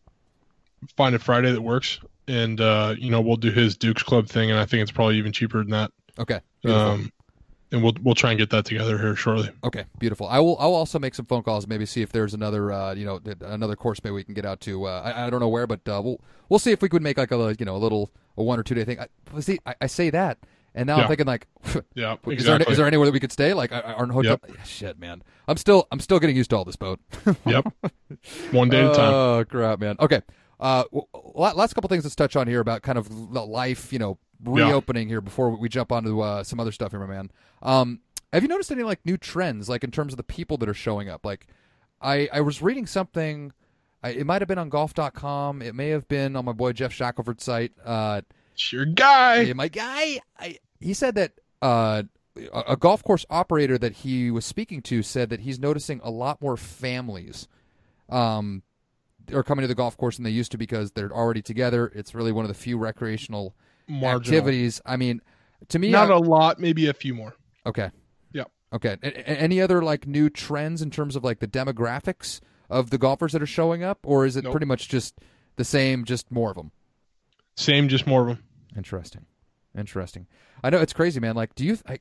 [0.95, 1.99] find a Friday that works.
[2.28, 4.51] And, uh, you know, we'll do his Dukes Club thing.
[4.51, 5.91] And I think it's probably even cheaper than that.
[6.18, 6.39] Okay.
[6.64, 6.88] Beautiful.
[6.91, 7.12] Um,
[7.72, 9.49] and we'll we'll try and get that together here shortly.
[9.63, 9.86] okay.
[9.99, 10.28] Beautiful.
[10.28, 10.57] I will.
[10.59, 11.67] I'll also make some phone calls.
[11.67, 12.72] Maybe see if there's another.
[12.72, 14.86] Uh, you know, another course maybe we can get out to.
[14.86, 17.17] Uh, I, I don't know where, but uh, we'll we'll see if we could make
[17.17, 18.99] like a you know a little a one or two day thing.
[18.99, 20.39] I, see, I, I say that,
[20.74, 21.47] and now I'm thinking like,
[21.93, 22.72] Yeah, is there exactly.
[22.72, 23.53] is there anywhere that we could stay?
[23.53, 24.39] Like, are hotel?
[24.65, 25.22] Shit, man.
[25.47, 26.99] I'm still I'm still getting used to all this boat.
[27.45, 27.65] yep.
[28.51, 29.13] One day at a time.
[29.20, 29.95] Oh crap, man.
[29.99, 30.22] Okay.
[30.60, 30.84] Uh,
[31.36, 35.07] last couple things let's touch on here about kind of the life, you know, reopening
[35.07, 37.32] here before we jump onto uh, some other stuff here, my man.
[37.62, 37.99] Um,
[38.34, 40.74] have you noticed any like new trends, like in terms of the people that are
[40.74, 41.26] showing up?
[41.26, 41.47] Like,
[42.01, 43.53] I I was reading something.
[44.03, 45.62] I, it might have been on golf.com.
[45.62, 47.74] It may have been on my boy Geoff Shackelford's site.
[47.84, 48.22] Uh,
[48.53, 49.45] It's your guy.
[49.45, 52.03] Hey, my guy, I, he said that uh,
[52.53, 56.10] a, a golf course operator that he was speaking to said that he's noticing a
[56.10, 57.47] lot more families
[58.10, 58.64] um,
[59.34, 61.92] are coming to the golf course than they used to because they're already together.
[61.96, 63.56] It's really one of the few recreational
[63.88, 64.18] Marginal.
[64.40, 64.82] activities.
[64.86, 65.22] I mean,
[65.70, 67.36] to me, Not I- a lot, maybe a few more.
[67.66, 67.92] okay,
[68.32, 68.46] Yeah.
[68.74, 68.98] okay.
[69.04, 73.32] A- any other like new trends in terms of like the demographics of the golfers
[73.34, 74.52] that are showing up, or is it Nope.
[74.52, 75.16] pretty much just
[75.56, 76.72] the same, just more of them?
[77.56, 78.44] Same, just more of them.
[78.78, 79.26] Interesting.
[79.78, 80.28] Interesting.
[80.64, 81.36] I know it's crazy, man.
[81.36, 82.00] Like, do you I,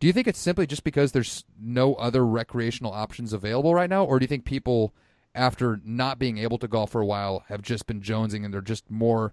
[0.00, 4.04] do you think it's simply just because there's no other recreational options available right now,
[4.04, 4.94] or do you think people
[5.34, 8.60] after not being able to golf for a while have just been jonesing and they're
[8.60, 9.32] just more,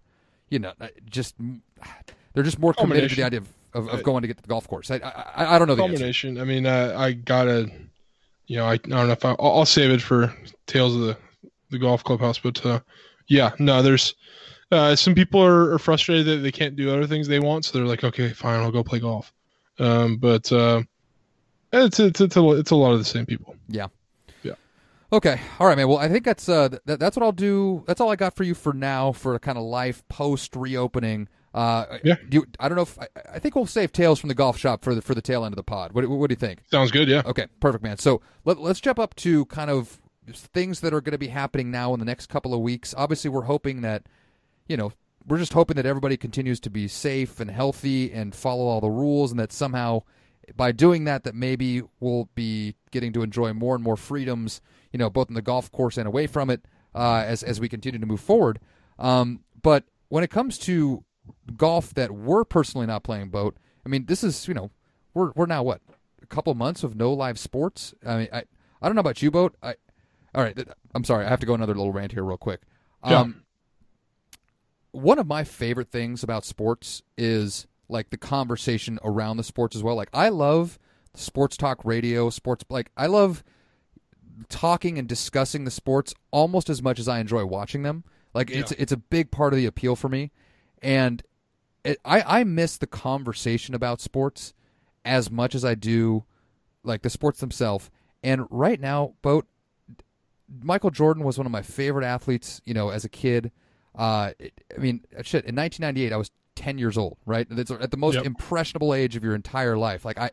[0.50, 1.36] you know, uh, just
[2.34, 4.50] they're just more committed to the idea of, of, of going to get to the
[4.50, 4.92] golf course.
[4.92, 6.32] I I, I don't know the combination.
[6.32, 6.42] Answer.
[6.42, 7.72] I mean, uh, I gotta,
[8.48, 10.34] you know, I, I don't know if I, I'll, I'll save it for
[10.68, 11.18] tales of the
[11.70, 12.80] the golf clubhouse, but uh,
[13.28, 14.16] yeah, no, there's
[14.72, 17.78] uh, some people are, are, frustrated that they can't do other things they want, so
[17.78, 19.32] they're like, okay, fine, I'll go play golf.
[19.80, 20.84] Um, but uh,
[21.72, 23.56] it's, it's it's a, it's a lot of the same people.
[23.68, 23.88] Yeah.
[25.12, 25.40] Okay.
[25.60, 25.88] All right, man.
[25.88, 27.84] Well, I think that's uh th- that's what I'll do.
[27.88, 31.28] That's all I got for you for now for kind of life post reopening.
[31.54, 32.16] Uh, yeah.
[32.28, 34.58] Do you, I don't know if I, I, think we'll save tales from the golf
[34.58, 35.94] shop for the for the tail end of the pod.
[35.94, 36.62] What, what do you think?
[36.70, 37.08] Sounds good.
[37.08, 37.24] Yeah.
[37.26, 37.48] Okay.
[37.60, 37.98] Perfect, man.
[37.98, 40.00] So let, let's jump up to kind of
[40.32, 42.94] things that are going to be happening now in the next couple of weeks.
[42.96, 44.04] Obviously, we're hoping that
[44.68, 44.94] you know
[45.28, 48.90] we're just hoping that everybody continues to be safe and healthy and follow all the
[48.90, 50.04] rules, and that somehow
[50.56, 55.00] by doing that, that maybe we'll be getting to enjoy more and more freedoms, you
[55.00, 58.00] know, both in the golf course and away from it uh, as as we continue
[58.00, 58.60] to move forward.
[58.98, 61.04] Um, but when it comes to
[61.56, 64.72] golf that we're personally not playing boat, I mean, this is you know
[65.14, 65.82] we're we're now what
[66.22, 67.94] a couple months of no live sports.
[68.06, 68.44] I mean, I
[68.82, 69.56] I don't know about you, boat.
[69.62, 69.76] I
[70.34, 70.58] all right,
[70.94, 72.62] I'm sorry, I have to go another little rant here real quick.
[73.04, 73.44] Um,
[74.92, 79.84] one of my favorite things about sports is like the conversation around the sports as
[79.84, 79.96] well.
[79.96, 80.80] Like I love
[81.16, 83.44] sports talk radio, sports like I love
[84.48, 88.04] talking and discussing the sports almost as much as I enjoy watching them.
[88.34, 88.78] Like it's yeah.
[88.80, 90.32] it's a big part of the appeal for me,
[90.82, 91.22] and
[91.84, 94.54] it, I I miss the conversation about sports
[95.04, 96.26] as much as I do
[96.84, 97.90] like the sports themselves.
[98.24, 99.48] And right now, boat
[100.62, 102.62] Michael Jordan was one of my favorite athletes.
[102.66, 103.52] You know, as a kid.
[103.98, 105.46] Uh, I mean, shit.
[105.46, 106.30] In 1998, I was
[106.60, 107.18] 10 years old.
[107.26, 108.26] Right, it's at the most yep.
[108.26, 110.04] impressionable age of your entire life.
[110.04, 110.32] Like I,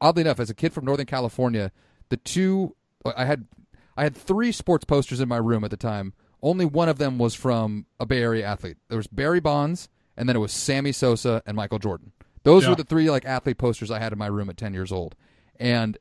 [0.00, 1.70] oddly enough, as a kid from Northern California,
[2.08, 2.74] the two
[3.16, 3.46] I had,
[3.96, 6.12] I had three sports posters in my room at the time.
[6.42, 8.76] Only one of them was from a Bay Area athlete.
[8.88, 12.12] There was Barry Bonds, and then it was Sammy Sosa and Michael Jordan.
[12.42, 12.70] Those yeah.
[12.70, 15.14] were the three like athlete posters I had in my room at 10 years old.
[15.58, 15.96] And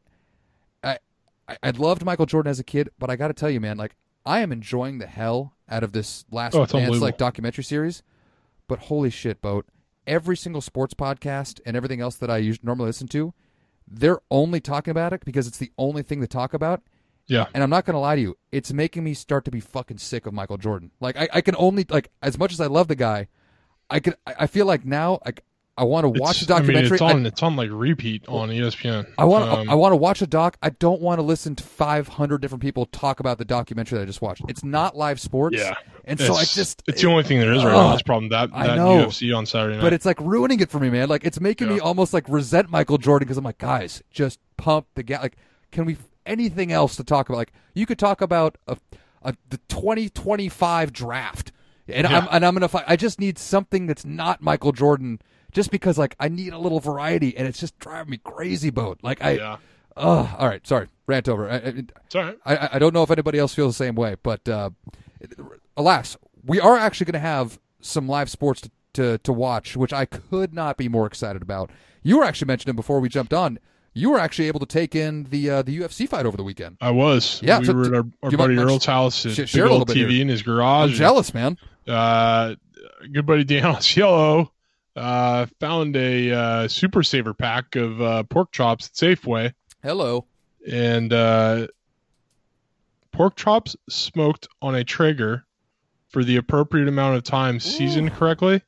[0.83, 3.77] I, I loved Michael Jordan as a kid, but I got to tell you, man,
[3.77, 3.95] like
[4.25, 8.03] I am enjoying the hell out of this last oh, dance like documentary series.
[8.73, 9.67] But holy shit, boat!
[10.07, 13.31] Every single sports podcast and everything else that I normally listen to,
[13.87, 16.81] they're only talking about it because it's the only thing to talk about.
[17.27, 17.45] Yeah.
[17.53, 20.25] And I'm not gonna lie to you, it's making me start to be fucking sick
[20.25, 20.89] of Michael Jordan.
[20.99, 23.27] Like I, I can only like as much as I love the guy,
[23.91, 25.43] I could I feel like now like
[25.75, 26.77] I want to watch it's, a documentary.
[26.77, 27.25] I mean, it's on.
[27.25, 29.11] I, it's on like repeat on ESPN.
[29.17, 29.49] I want.
[29.49, 30.55] Um, I want to watch a doc.
[30.61, 34.05] I don't want to listen to 500 different people talk about the documentary that I
[34.05, 34.43] just watched.
[34.47, 35.57] It's not live sports.
[35.57, 35.73] Yeah.
[36.05, 36.83] And so I just.
[36.87, 37.93] It's the only thing there is right uh, now.
[37.93, 39.81] This problem that that I know, UFC on Saturday night.
[39.81, 41.09] But it's like ruining it for me, man.
[41.09, 41.75] Like it's making yeah.
[41.75, 45.23] me almost like resent Michael Jordan because I'm like, guys, just pump the gas.
[45.23, 45.37] Like,
[45.71, 45.97] can we
[46.27, 47.37] anything else to talk about?
[47.37, 48.77] Like, you could talk about a,
[49.23, 51.51] a the 2025 draft,
[51.87, 52.19] and yeah.
[52.19, 52.67] I'm and I'm gonna.
[52.67, 52.85] Fight.
[52.87, 55.19] I just need something that's not Michael Jordan
[55.53, 58.69] just because like I need a little variety, and it's just driving me crazy.
[58.69, 59.31] Boat like I.
[59.31, 59.57] Yeah.
[59.95, 60.65] Oh, all right.
[60.65, 61.49] Sorry, rant over.
[61.49, 61.83] I,
[62.15, 64.71] I, I, I don't know if anybody else feels the same way, but uh,
[65.77, 69.93] alas, we are actually going to have some live sports to, to, to watch, which
[69.93, 71.69] I could not be more excited about.
[72.01, 73.59] You were actually mentioning before we jumped on.
[73.93, 76.77] You were actually able to take in the uh, the UFC fight over the weekend.
[76.81, 77.39] I was.
[77.43, 79.17] Yeah, we so were at our, our buddy Earl's house.
[79.21, 80.21] Sh- little bit TV here.
[80.23, 80.89] in his garage.
[80.89, 81.59] I'm jealous, man.
[81.87, 82.55] Uh,
[83.11, 84.51] good buddy Dan Cielo
[84.95, 89.53] uh, found a uh, super saver pack of uh, pork chops at Safeway.
[89.81, 90.25] Hello.
[90.69, 91.67] And uh,
[93.11, 95.45] pork chops smoked on a Traeger
[96.09, 98.13] for the appropriate amount of time, seasoned Ooh.
[98.13, 98.61] correctly,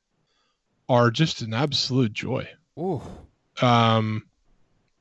[0.89, 2.47] are just an absolute joy.
[2.77, 3.01] Ooh.
[3.61, 4.23] Um,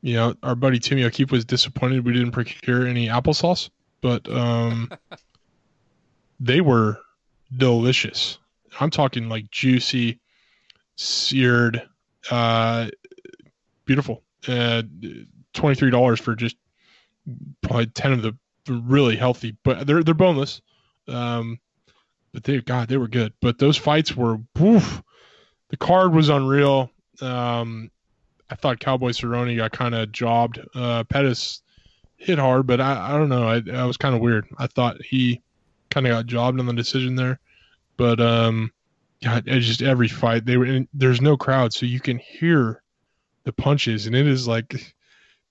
[0.03, 3.71] you know, our buddy Timmy O'Keefe was disappointed we didn't procure any applesauce,
[4.03, 4.91] but um,
[6.41, 6.99] they were
[7.57, 8.39] delicious.
[8.79, 10.21] I'm talking like juicy,
[10.97, 11.83] seared,
[12.31, 12.89] uh,
[13.85, 14.23] beautiful.
[14.47, 14.83] Uh,
[15.53, 16.57] twenty three dollars for just
[17.63, 18.37] probably ten of the
[18.69, 20.61] really healthy, but they're they're boneless.
[21.09, 21.59] Um,
[22.33, 23.33] but they God they were good.
[23.41, 25.03] But those fights were woof.
[25.71, 26.91] The card was unreal.
[27.21, 27.91] Um,
[28.51, 30.61] I thought Cowboy Cerrone got kind of jobbed.
[30.75, 31.63] Uh, Pettis
[32.17, 33.49] hit hard, but I, I don't know.
[33.49, 34.47] I, I was kind of weird.
[34.59, 35.43] I thought he
[35.91, 37.41] kind of got jobbed on the decision there.
[37.97, 38.73] But um,
[39.25, 40.67] God, just every fight they were.
[40.67, 42.83] In, there's no crowd, so you can hear
[43.45, 44.95] the punches, and it is like,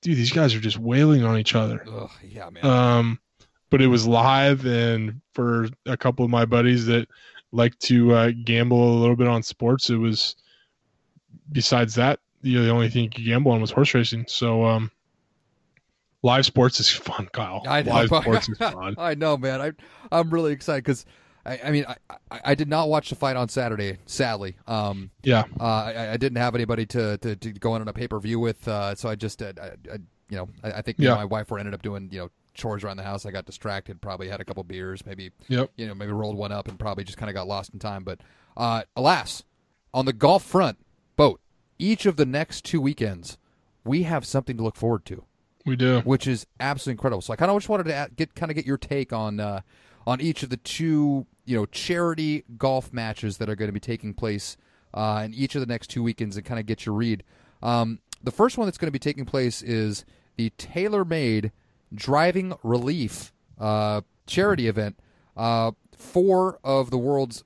[0.01, 1.83] dude, these guys are just wailing on each other.
[1.91, 2.63] Ugh, yeah, man.
[2.63, 3.19] Um,
[3.71, 7.07] but it was live, and for a couple of my buddies that
[7.51, 10.35] like to uh, gamble a little bit on sports, it was.
[11.51, 14.25] Besides that, you know, the only thing you could gamble on was horse racing.
[14.27, 14.91] So, um,
[16.21, 17.63] live sports is fun, Kyle.
[17.67, 18.95] I know, live sports is fun.
[18.97, 19.61] I know, man.
[19.61, 19.71] I
[20.11, 21.05] I'm really excited because
[21.45, 21.95] I, I mean I,
[22.31, 24.55] I I did not watch the fight on Saturday, sadly.
[24.67, 27.93] Um, Yeah, uh, I, I didn't have anybody to, to, to go in on a
[27.93, 29.71] pay per view with, uh, so I just uh, I,
[30.29, 31.15] you know I, think Yeah.
[31.15, 33.25] my wife were ended up doing you know chores around the house.
[33.25, 35.71] I got distracted, probably had a couple beers, maybe Yep.
[35.75, 38.03] you know maybe rolled one up and probably just kind of got lost in time.
[38.03, 38.21] But
[38.55, 39.43] uh, alas,
[39.93, 40.77] on the golf front,
[41.15, 41.39] boat
[41.79, 43.37] each of the next two weekends,
[43.83, 45.25] we have something to look forward to
[45.65, 45.99] we do.
[46.01, 47.21] which is absolutely incredible.
[47.21, 49.61] So I kind of just wanted to get kind of get your take on uh,
[50.07, 53.79] on each of the two you know charity golf matches that are going to be
[53.79, 54.57] taking place
[54.93, 57.23] uh, in each of the next two weekends and kind of get your read.
[57.61, 60.05] Um, the first one that's going to be taking place is
[60.37, 61.51] the TaylorMade
[61.93, 64.97] driving relief uh, charity event.
[65.35, 67.43] Uh, four of the world's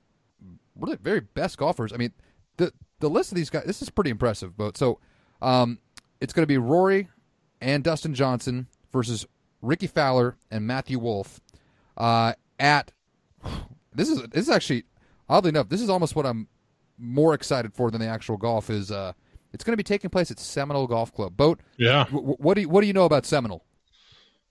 [0.76, 1.92] really very best golfers.
[1.92, 2.12] I mean,
[2.56, 3.64] the the list of these guys.
[3.64, 4.56] This is pretty impressive.
[4.56, 4.98] But so,
[5.42, 5.78] um,
[6.20, 7.08] it's going to be Rory
[7.60, 9.26] and Dustin Johnson versus
[9.62, 11.40] Rickie Fowler and Matthew Wolff.
[11.96, 12.92] Uh, at
[13.94, 14.84] this is this is actually
[15.28, 16.48] oddly enough, this is almost what I'm
[16.98, 18.70] more excited for than the actual golf.
[18.70, 19.12] Is uh,
[19.52, 21.36] it's going to be taking place at Seminole Golf Club.
[21.36, 21.60] Boat.
[21.76, 23.64] Yeah, W- what do you, what do you know about Seminole?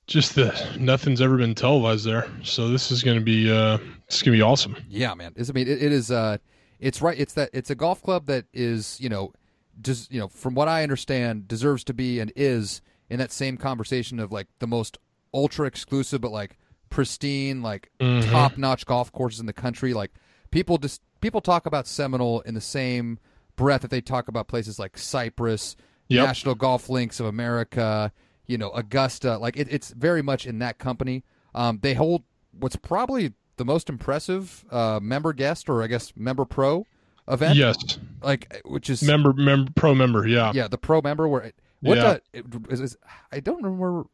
[0.08, 3.78] just that nothing's ever been televised there, so this is going to be uh,
[4.08, 4.78] it's going to be awesome.
[4.90, 5.34] Yeah, man.
[5.36, 6.10] It's, I mean, it, it is.
[6.10, 6.38] Uh,
[6.80, 7.20] it's right.
[7.20, 7.50] It's that.
[7.54, 9.34] It's a golf club that is, you know,
[9.82, 13.58] just you know, from what I understand, deserves to be and is in that same
[13.58, 14.98] conversation of like the most
[15.34, 16.58] ultra exclusive, but like
[16.90, 18.30] pristine, like Mhm.
[18.32, 19.94] top notch golf courses in the country.
[19.94, 20.12] Like
[20.52, 23.20] people just people talk about Seminole in the same
[23.56, 25.76] breath that they talk about places like Cypress,
[26.10, 26.26] Yep.
[26.28, 28.12] National Golf Links of America,
[28.46, 29.38] you know, Augusta.
[29.38, 31.24] Like it, it's very much in that company.
[31.56, 36.46] Um, they hold what's probably the most impressive uh, member guest or I guess member
[36.46, 36.86] pro
[37.28, 37.56] event.
[37.56, 37.76] Yes,
[38.22, 40.28] Like which is member, member, pro member.
[40.28, 42.18] Yeah, yeah the pro member where what Yeah.
[42.34, 42.98] the, it, is, is-
[43.32, 44.06] I don't remember.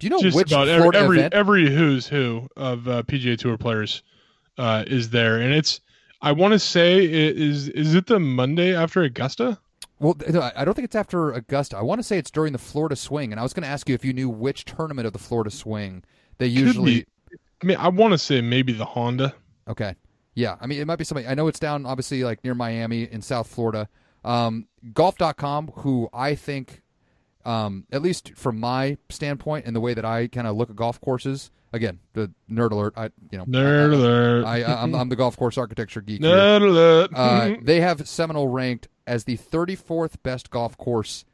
[0.00, 1.34] Do you know just which about every Florida every, event?
[1.34, 4.02] every who's who of uh, PGA Tour players
[4.58, 5.80] uh, is there, and it's.
[6.22, 9.58] I want to say it is is it the Monday after Augusta?
[9.98, 10.16] Well,
[10.56, 11.76] I don't think it's after Augusta.
[11.76, 13.86] I want to say it's during the Florida Swing, and I was going to ask
[13.86, 16.02] you if you knew which tournament of the Florida Swing
[16.38, 17.06] they usually.
[17.62, 19.34] I mean, I want to say maybe the Honda.
[19.68, 19.94] Okay,
[20.34, 20.56] yeah.
[20.58, 21.26] I mean, it might be something.
[21.26, 23.88] I know it's down, obviously, like near Miami in South Florida.
[24.24, 26.80] Um, golf.com, who I think,
[27.44, 30.76] um, at least from my standpoint and the way that I kind of look at
[30.76, 32.94] golf courses, again, the nerd alert.
[32.96, 34.44] I, you know, Nerd alert.
[34.44, 36.22] I, I, I'm, I'm the golf course architecture geek.
[36.22, 36.34] here.
[36.36, 37.10] Nerd alert.
[37.14, 41.24] Uh, they have Seminole ranked as the 34th best golf course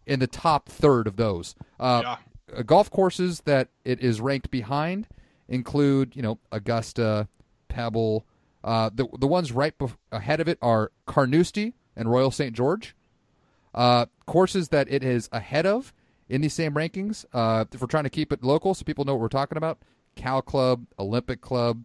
[0.06, 1.56] in the top third of those.
[1.80, 2.18] Uh, Yeah.
[2.58, 5.08] uh, golf courses that it is ranked behind
[5.48, 7.28] include, you know, Augusta,
[7.70, 8.26] Pebble.
[8.64, 12.56] Uh, the the ones right bef- ahead of it are Carnoustie and Royal St.
[12.56, 12.96] George.
[13.74, 15.94] Uh, courses that it is ahead of
[16.30, 17.26] in these same rankings.
[17.34, 19.80] Uh, if we're trying to keep it local, so people know what we're talking about,
[20.16, 21.84] Cal Club, Olympic Club,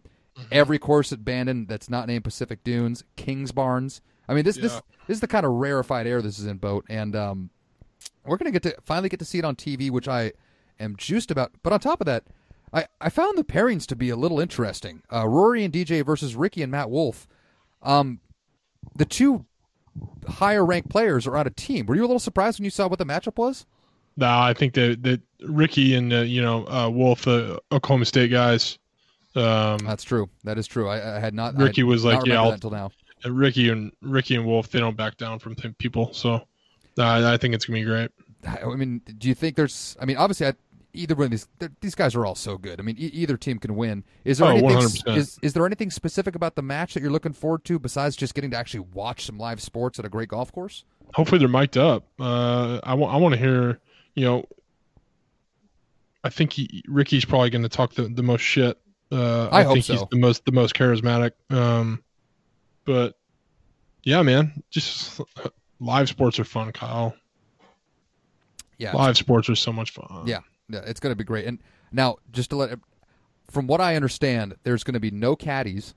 [0.51, 4.01] every course at Bandon that's not named Pacific Dunes, Kingsbarns.
[4.27, 4.73] I mean, this this
[5.07, 7.49] this is the kind of rarefied air this is in boat, and um,
[8.25, 10.33] we're gonna get to finally get to see it on TV, which I
[10.79, 11.51] am juiced about.
[11.63, 12.25] But on top of that,
[12.73, 15.01] I, I found the pairings to be a little interesting.
[15.11, 17.27] Uh, Rory and DJ versus Rickie and Matt Wolff.
[17.81, 18.19] Um,
[18.95, 19.45] the two
[20.27, 21.85] higher ranked players are on a team.
[21.85, 23.65] Were you a little surprised when you saw what the matchup was?
[24.17, 28.31] No, I think that that Rickie and uh, you know uh, Wolff, uh, Oklahoma State
[28.31, 28.77] guys.
[29.37, 30.29] Um, That's true.
[30.43, 30.87] That is true.
[30.89, 31.55] I, I had not.
[31.55, 32.91] Rickie I was like, yeah, I'll- until now.
[33.25, 36.13] Rickie and Rickie and Wolff, they don't back down from people.
[36.13, 36.41] So uh,
[36.97, 38.11] I think it's gonna be great.
[38.45, 39.97] I mean, do you think there's?
[39.99, 40.53] I mean, obviously, I,
[40.93, 41.47] either one of these
[41.81, 42.79] these guys are all so good.
[42.79, 44.03] I mean, e- either team can win.
[44.23, 44.77] Is there Oh, anything?
[44.77, 45.17] 100%.
[45.17, 48.35] Is is there anything specific about the match that you're looking forward to besides just
[48.35, 50.85] getting to actually watch some live sports at a great golf course?
[51.15, 52.05] Hopefully they're mic'd up.
[52.19, 53.79] Uh, I want I want to hear.
[54.13, 54.45] You know,
[56.23, 58.77] I think he, Rickie's probably going to talk the, the most shit.
[59.11, 61.31] Uh, I hope think he's the most the most charismatic.
[61.49, 62.03] Um,
[62.85, 63.15] but
[64.03, 65.21] yeah, man, just
[65.79, 67.15] live sports are fun, Kyle.
[68.77, 70.27] Yeah, Live sports are so much fun.
[70.27, 70.39] Yeah,
[70.69, 71.45] yeah, it's going to be great.
[71.45, 71.59] And
[71.91, 72.77] now, just to let,
[73.49, 75.95] from what I understand, there's going to be no caddies.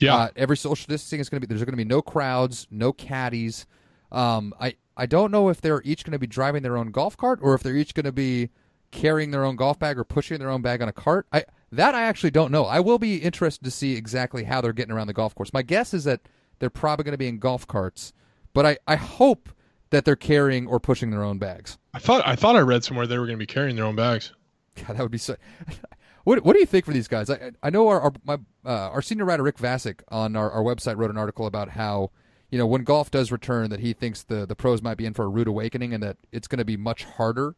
[0.00, 0.16] yeah.
[0.16, 1.52] Uh, every social distancing is going to be.
[1.54, 3.66] There's going to be no crowds, no caddies.
[4.10, 7.16] Um, I I don't know if they're each going to be driving their own golf
[7.16, 8.50] cart or if they're each going to be
[8.90, 11.26] carrying their own golf bag or pushing their own bag on a cart.
[11.32, 12.64] I that I actually don't know.
[12.64, 15.52] I will be interested to see exactly how they're getting around the golf course.
[15.52, 16.20] My guess is that
[16.58, 18.12] they're probably going to be in golf carts,
[18.52, 19.50] but I I hope
[19.90, 21.78] that they're carrying or pushing their own bags.
[21.94, 23.96] I thought I thought I read somewhere they were going to be carrying their own
[23.96, 24.32] bags.
[24.74, 25.36] God, that would be so.
[26.24, 27.30] what What do you think for these guys?
[27.30, 30.62] I I know our our, my, uh, our senior writer Rick Vasic on our, our
[30.62, 32.10] website wrote an article about how
[32.50, 35.14] you know when golf does return that he thinks the the pros might be in
[35.14, 37.56] for a rude awakening and that it's going to be much harder.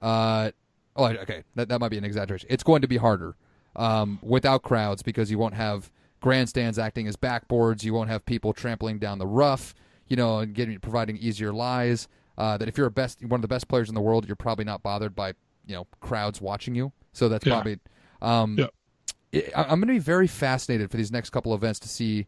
[0.00, 0.50] Uh,
[0.96, 2.48] oh, okay, that that might be an exaggeration.
[2.50, 3.36] It's going to be harder
[3.76, 5.90] um, without crowds because you won't have
[6.20, 7.84] grandstands acting as backboards.
[7.84, 9.74] You won't have people trampling down the rough.
[10.08, 12.06] You know, and getting providing easier lies.
[12.38, 14.36] Uh, that if you're a best one of the best players in the world, you're
[14.36, 15.30] probably not bothered by
[15.66, 16.92] you know crowds watching you.
[17.12, 17.54] So that's Yeah.
[17.54, 17.78] probably.
[18.22, 19.40] Um, Yeah.
[19.56, 22.26] I- I'm going to be very fascinated for these next couple of events to see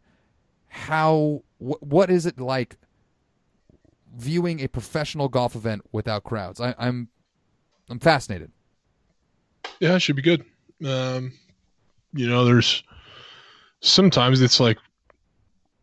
[0.67, 2.77] how wh- what is it like
[4.17, 6.61] viewing a professional golf event without crowds.
[6.61, 7.09] I, I'm
[7.89, 8.51] I'm fascinated.
[9.81, 10.45] Yeah, it should be good.
[10.85, 11.33] Um,
[12.13, 12.83] you know, there's
[13.81, 14.79] sometimes it's like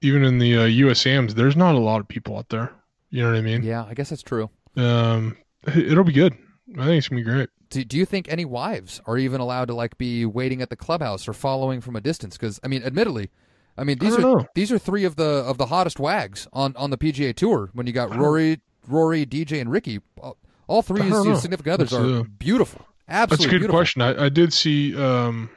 [0.02, 2.72] even in the uh, USAMs, there's not a lot of people out there.
[3.10, 3.64] You know what I mean?
[3.64, 4.50] Yeah, I guess that's true.
[4.76, 6.34] Um, it- it'll be good.
[6.78, 7.50] I think it's gonna be great.
[7.70, 10.76] Do, do you think any wives are even allowed to like be waiting at the
[10.76, 12.38] clubhouse or following from a distance?
[12.38, 13.30] Because I mean, admittedly,
[13.78, 14.48] I mean these I are know.
[14.56, 17.70] these are three of the of the hottest wags on on the PGA Tour.
[17.74, 20.00] When you got Rory, Rory, DJ, and Rickie,
[20.68, 21.40] all- three of don't these know.
[21.40, 22.86] significant others are uh, beautiful.
[23.08, 23.78] Absolutely That's a good beautiful.
[23.78, 24.02] question.
[24.02, 25.50] I, I did see um,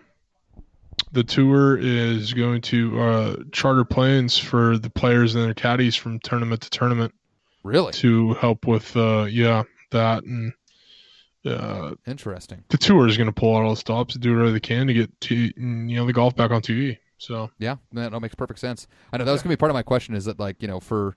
[1.12, 6.18] the tour is going to uh, charter planes for the players and their caddies from
[6.20, 7.14] tournament to tournament
[7.62, 10.53] Really to help with uh, yeah that and
[11.44, 12.64] uh, interesting.
[12.68, 14.86] the tour is going to pull out all the stops to do whatever they can
[14.86, 16.99] to get to you know the golf back on TV.
[17.18, 18.86] So Yeah, that, makes perfect sense.
[19.12, 20.14] I know that was gonna be part of my question.
[20.14, 21.16] Is that like you know for,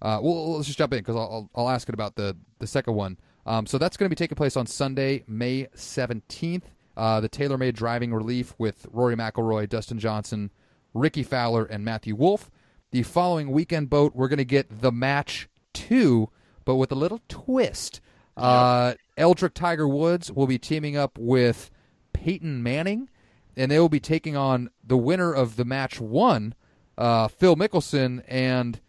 [0.00, 2.66] uh, well, let's just jump in because I'll, I'll I'll ask it about the the
[2.66, 3.18] second one.
[3.44, 6.70] Um, so that's going to be taking place on Sunday, May seventeenth.
[6.96, 10.50] Uh, the TaylorMade Driving Relief with Rory McIlroy, Dustin Johnson,
[10.92, 12.50] Rickie Fowler, and Matthew Wolff.
[12.90, 16.28] The following weekend boat, we're going to get the match two,
[16.64, 18.00] but with a little twist.
[18.36, 21.70] Uh, Eldrick Tiger Woods will be teaming up with
[22.12, 23.08] Peyton Manning,
[23.56, 26.54] and they will be taking on the winner of the match one,
[26.98, 28.80] uh, Phil Mickelson, and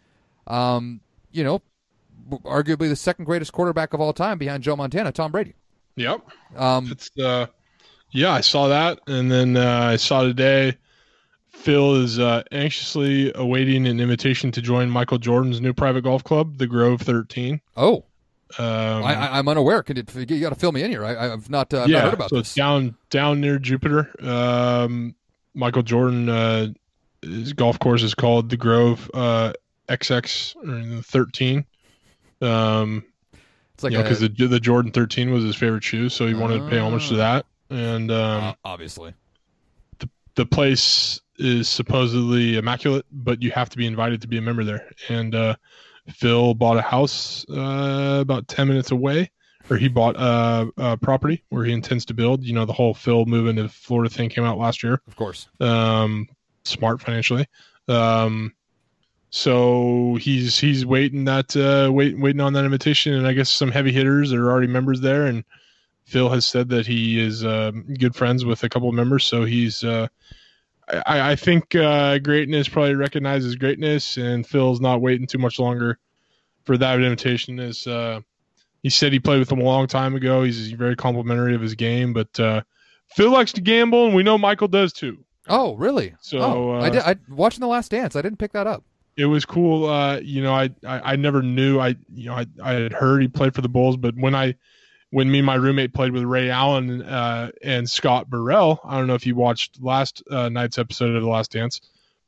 [0.46, 1.00] um,
[1.30, 1.62] you know,
[2.44, 5.54] arguably the second greatest quarterback of all time behind Joe Montana, Tom Brady.
[5.96, 6.20] yep,
[6.56, 7.46] Um, it's uh,
[8.10, 10.76] yeah, I saw that, and then uh, I saw today.
[11.50, 16.58] Phil is uh, anxiously awaiting an invitation to join Michael Jordan's new private golf club,
[16.58, 17.60] the Grove 13.
[17.76, 18.04] oh,
[18.58, 18.64] Um,
[19.04, 19.82] I, I, I'm unaware.
[19.82, 21.04] Can it, you got to fill me in here?
[21.04, 22.48] I, I've not, uh, yeah, not heard about so this.
[22.48, 24.10] it's down down near Jupiter.
[24.20, 25.14] Um,
[25.54, 26.66] Michael Jordan, uh,
[27.22, 29.52] his golf course is called the Grove uh,
[29.88, 31.64] XX or 13.
[32.40, 33.04] Um,
[33.74, 36.26] It's like you know, a- because the the Jordan 13 was his favorite shoe, so
[36.26, 37.18] he wanted to pay homage to Ah.
[37.18, 37.46] that.
[37.70, 39.14] And um, uh, obviously.
[40.36, 44.64] the place is supposedly immaculate, but you have to be invited to be a member
[44.64, 44.90] there.
[45.08, 45.54] And uh,
[46.08, 49.30] Phil bought a house uh, about 10 minutes away,
[49.70, 52.44] or he bought a, a property where he intends to build.
[52.44, 55.00] You know, the whole Phil moving to Florida thing came out last year.
[55.06, 55.48] Of course.
[55.60, 56.28] Um,
[56.64, 57.46] smart financially.
[57.88, 58.52] Um,
[59.34, 63.72] so he's he's waiting that uh, wait, waiting on that invitation, and I guess some
[63.72, 65.26] heavy hitters are already members there.
[65.26, 65.42] And
[66.04, 69.42] Phil has said that he is um good friends with a couple of members, so
[69.42, 69.82] he's.
[69.82, 70.06] Uh,
[70.86, 75.98] I, I think uh, greatness probably recognizes greatness, and Phil's not waiting too much longer
[76.62, 77.58] for that invitation.
[77.58, 78.20] As uh,
[78.84, 80.44] he said, he played with him a long time ago.
[80.44, 82.62] He's very complimentary of his game, but uh,
[83.08, 85.24] Phil likes to gamble, and we know Michael does too.
[85.48, 86.14] Oh, really?
[86.20, 87.02] So, oh, I uh, did.
[87.02, 88.14] I watching the Last Dance.
[88.14, 88.84] I didn't pick that up.
[89.16, 89.86] It was cool.
[89.86, 91.78] Uh, you know, I, I I never knew.
[91.78, 94.56] I you know I I had heard he played for the Bulls, but when I
[95.10, 99.06] when me and my roommate played with Ray Allen uh, and Scott Burrell, I don't
[99.06, 101.80] know if you watched last uh, night's episode of The Last Dance,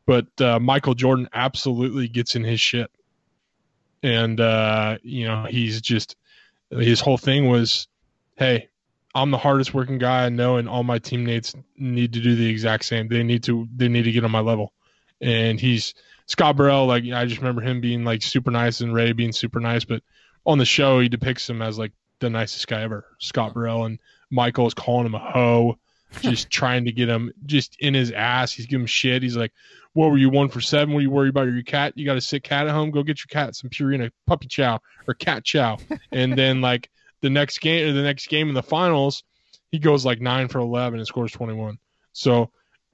[0.06, 2.90] but uh, Michael Jordan absolutely gets in his shit,
[4.02, 6.16] and uh, you know he's just
[6.70, 7.88] his whole thing was,
[8.36, 8.68] hey.
[9.14, 12.50] I'm the hardest working guy I know, and all my teammates need to do the
[12.50, 13.08] exact same.
[13.08, 14.74] They need to they need to get on my level,
[15.22, 15.94] and he's
[16.26, 19.60] Scott Burrell, like I just remember him being like super nice and Ray being super
[19.60, 20.02] nice, but
[20.44, 23.06] on the show he depicts him as like the nicest guy ever.
[23.18, 23.98] Scott Burrell and
[24.30, 25.78] Michael is calling him a hoe,
[26.20, 28.52] just trying to get him just in his ass.
[28.52, 29.22] He's giving him shit.
[29.22, 29.52] He's like,
[29.92, 30.92] "What were you one for seven?
[30.92, 31.96] What are you worried about your cat?
[31.96, 32.90] You got a sick cat at home?
[32.90, 35.78] Go get your cat some Purina puppy chow or cat chow."
[36.12, 39.22] and then like the next game or the next game in the finals,
[39.70, 41.78] he goes like nine for eleven and scores twenty one.
[42.12, 42.50] So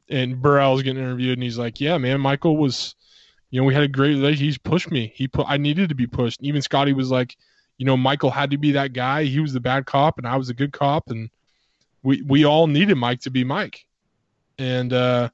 [0.08, 2.94] and Burrell's getting interviewed and he's like, Yeah, man, Michael was
[3.52, 4.44] you know, we had a great relationship.
[4.44, 5.12] He's pushed me.
[5.14, 6.42] He put I needed to be pushed.
[6.42, 7.36] Even Scotty was like,
[7.76, 9.24] you know, Michael had to be that guy.
[9.24, 11.30] He was the bad cop and I was a good cop and
[12.02, 13.84] we we all needed Mike to be Mike.
[14.58, 15.28] And uh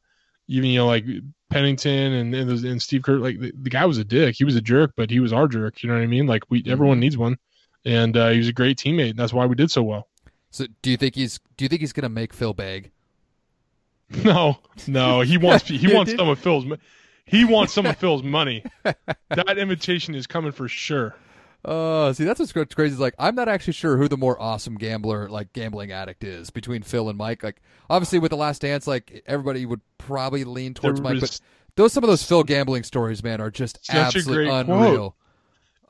[0.48, 1.04] even you know, like
[1.52, 3.18] Wennington and and, and Steve Kerr.
[3.18, 4.34] Like the, the guy was a dick.
[4.34, 5.82] He was a jerk, but he was our jerk.
[5.82, 6.26] You know what I mean?
[6.26, 7.38] Like we everyone needs one,
[7.84, 9.10] and uh, he was a great teammate.
[9.10, 10.08] And that's why we did so well.
[10.50, 12.90] So do you think he's do you think he's gonna make Phil beg?
[14.24, 14.56] No,
[14.86, 16.18] no, he wants he You wants did?
[16.18, 16.64] some of Phil's.
[17.28, 18.64] He wants some of Phil's money.
[18.82, 21.14] That invitation is coming for sure.
[21.64, 22.94] Uh, see, that's what's crazy.
[22.94, 26.50] Is like, I'm not actually sure who the more awesome gambler, like gambling addict, is
[26.50, 27.42] between Phil and Mike.
[27.42, 27.60] Like,
[27.90, 31.40] obviously, with the Last Dance, like everybody would probably lean towards There Mike, but
[31.74, 35.16] those some of those Phil gambling stories, man, are just absolutely great unreal.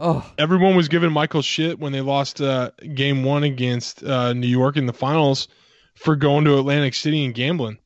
[0.01, 4.47] Oh, everyone was giving Michael shit when they lost uh, game one against uh, New
[4.47, 5.49] York in the finals
[5.97, 7.78] for going to Atlantic City and gambling.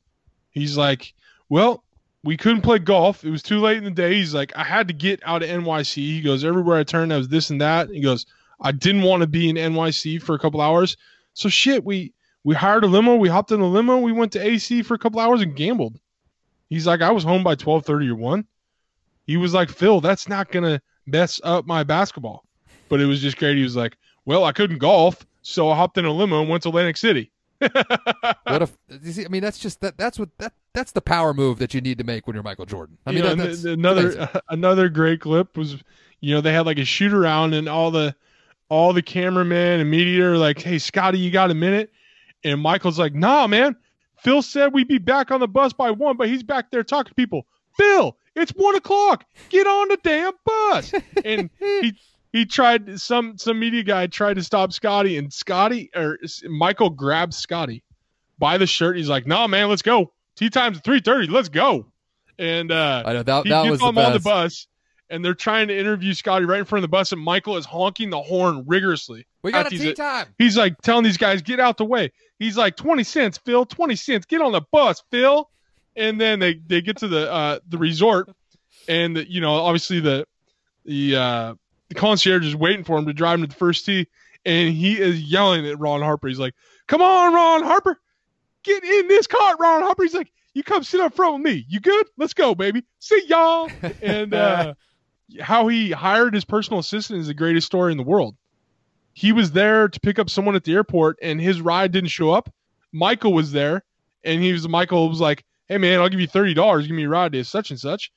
[0.51, 1.13] He's like,
[1.49, 1.82] well,
[2.23, 3.23] we couldn't play golf.
[3.23, 4.15] It was too late in the day.
[4.15, 5.95] He's like, I had to get out of NYC.
[5.95, 7.89] He goes, everywhere I turned, I was this and that.
[7.89, 8.25] He goes,
[8.61, 10.95] I didn't want to be in NYC for a couple hours.
[11.33, 12.13] So shit, we
[12.45, 13.15] we hired a limo.
[13.15, 13.97] We hopped in a limo.
[13.97, 15.99] We went to AC for a couple hours and gambled.
[16.69, 18.45] He's like, I was home by twelve thirty or one.
[19.25, 22.45] He was like, Phil, that's not gonna mess up my basketball.
[22.87, 23.57] But it was just great.
[23.57, 26.63] He was like, Well, I couldn't golf, so I hopped in a limo and went
[26.63, 27.31] to Atlantic City.
[28.43, 28.77] What if?
[29.01, 29.97] You see, I mean, that's just that.
[29.97, 30.53] That's what that.
[30.73, 32.97] That's the power move that you need to make when you're Michael Jordan.
[33.05, 34.27] I mean, You know, that, another amazing.
[34.49, 35.77] another great clip was,
[36.19, 38.15] you know, they had like a shoot around and all the
[38.69, 41.91] all the cameramen and media are like, "Hey, Scotty, you got a minute?"
[42.43, 43.75] And Michael's like, "Nah, man.
[44.17, 47.09] Phil said we'd be back on the bus by one, but he's back there talking
[47.09, 47.45] to people.
[47.75, 49.25] Phil, it's one o'clock.
[49.49, 50.93] Get on the damn bus."
[51.25, 51.93] and he
[52.33, 56.17] he tried some some media guy tried to stop Scotty, and Scotty or
[56.49, 57.83] Michael grabbed Scotty
[58.39, 58.97] by the shirt.
[58.97, 60.11] He's like, "Nah, man, let's go.
[60.35, 61.27] Tee time's three thirty.
[61.27, 61.85] Let's go."
[62.39, 64.67] And uh, I know that he that gets was the them on the bus,
[65.11, 67.65] and they're trying to interview Scotty right in front of the bus, and Michael is
[67.65, 69.27] honking the horn rigorously.
[69.43, 70.25] we got a tee time.
[70.39, 73.65] He's like telling these guys, "Get out the way." He's like, 20 cents, Phil.
[73.65, 74.25] 20 cents.
[74.25, 75.49] Get on the bus, Phil."
[75.95, 78.31] And then they they get to the uh the resort,
[78.87, 80.25] and you know, obviously the
[80.83, 81.53] the uh
[81.93, 84.07] the concierge is waiting for him to drive him to the first tee,
[84.45, 86.27] and he is yelling at Ron Harper.
[86.27, 86.55] He's like,
[86.87, 87.99] "Come on, Ron Harper,
[88.63, 91.65] get in this cart, Ron Harper." He's like, "You come sit up front with me.
[91.69, 92.07] You good?
[92.17, 92.83] Let's go, baby.
[92.99, 93.69] See y'all."
[94.01, 94.73] And uh,
[95.39, 98.35] how he hired his personal assistant is the greatest story in the world.
[99.13, 102.31] He was there to pick up someone at the airport, and his ride didn't show
[102.31, 102.51] up.
[102.91, 103.83] Michael was there,
[104.23, 106.87] and he was Michael was like, "Hey man, I'll give you thirty dollars.
[106.87, 108.11] Give me a ride to such and such."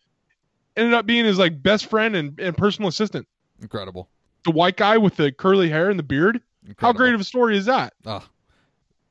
[0.76, 3.26] Ended up being his like best friend and, and personal assistant.
[3.60, 4.08] Incredible.
[4.44, 6.40] The white guy with the curly hair and the beard.
[6.78, 7.94] How great of a story is that?
[8.04, 8.24] Oh,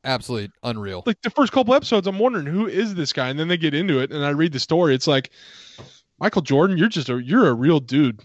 [0.03, 1.03] absolutely unreal.
[1.05, 3.73] Like the first couple episodes, I'm wondering who is this guy, and then they get
[3.73, 4.93] into it, and I read the story.
[4.93, 5.31] It's like
[6.19, 8.21] Michael Jordan, you're just a you're a real dude.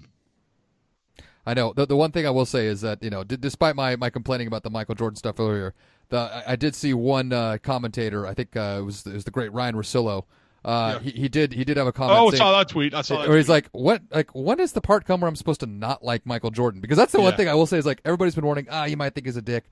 [1.46, 1.72] I know.
[1.72, 4.10] The, the one thing I will say is that you know, d- despite my, my
[4.10, 5.74] complaining about the Michael Jordan stuff earlier,
[6.10, 8.26] the I, I did see one uh, commentator.
[8.26, 10.24] I think uh, it was it was the great Ryan Russillo.
[10.64, 11.10] Uh, Yeah.
[11.10, 12.18] he, he did he did have a comment.
[12.18, 12.92] Oh, I saying, saw that tweet.
[12.94, 13.28] I saw that.
[13.28, 13.54] where he's tweet.
[13.54, 14.02] like, "What?
[14.10, 16.98] Like, when is the part come where I'm supposed to not like Michael Jordan?" Because
[16.98, 18.66] that's the one thing I will say is like everybody's been warning.
[18.70, 19.64] Ah, you might think he's a dick.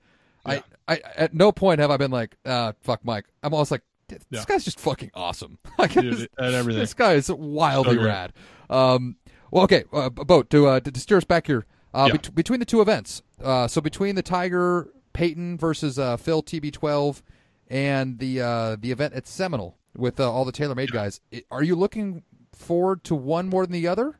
[0.47, 0.61] Yeah.
[0.87, 3.25] I, I at no point have I been like, ah, fuck Mike.
[3.43, 4.43] I'm always like, this Yeah.
[4.47, 5.59] guy's just fucking awesome.
[5.77, 6.79] Like, Dude, and everything.
[6.79, 8.33] this guy is wildly So rad.
[8.69, 9.17] Um,
[9.51, 11.65] well, okay, uh, boat to, uh, to to steer us back here.
[11.93, 12.13] Uh, Yeah.
[12.17, 17.21] bet- between the two events, uh, so between the Tiger Peyton versus uh, Phil TB12
[17.69, 21.19] and the uh, the event at Seminole with uh, all the TaylorMade guys,
[21.51, 22.23] are you looking
[22.53, 24.17] forward to one more than the other?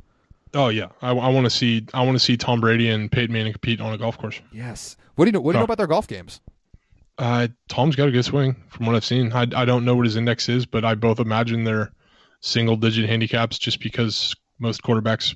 [0.53, 3.53] Oh yeah, I, want to see I want to see Tom Brady and Peyton Manning
[3.53, 4.41] compete on a golf course.
[4.51, 4.97] Yes.
[5.15, 5.41] What do you know?
[5.41, 5.65] What do you know Oh.
[5.65, 6.41] about their golf games?
[7.20, 9.32] Uh, Tom's got a good swing from what I've seen.
[9.34, 11.91] I, I don't know what his index is, but I both imagine they're
[12.39, 15.36] single digit handicaps just because most quarterbacks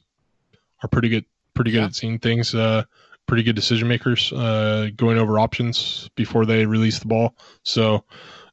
[0.82, 1.86] are pretty good pretty good Yeah.
[1.86, 2.56] at seeing things.
[2.56, 2.84] Uh,
[3.28, 4.32] pretty good decision makers.
[4.34, 7.36] Uh, going over options before they release the ball.
[7.64, 8.04] So,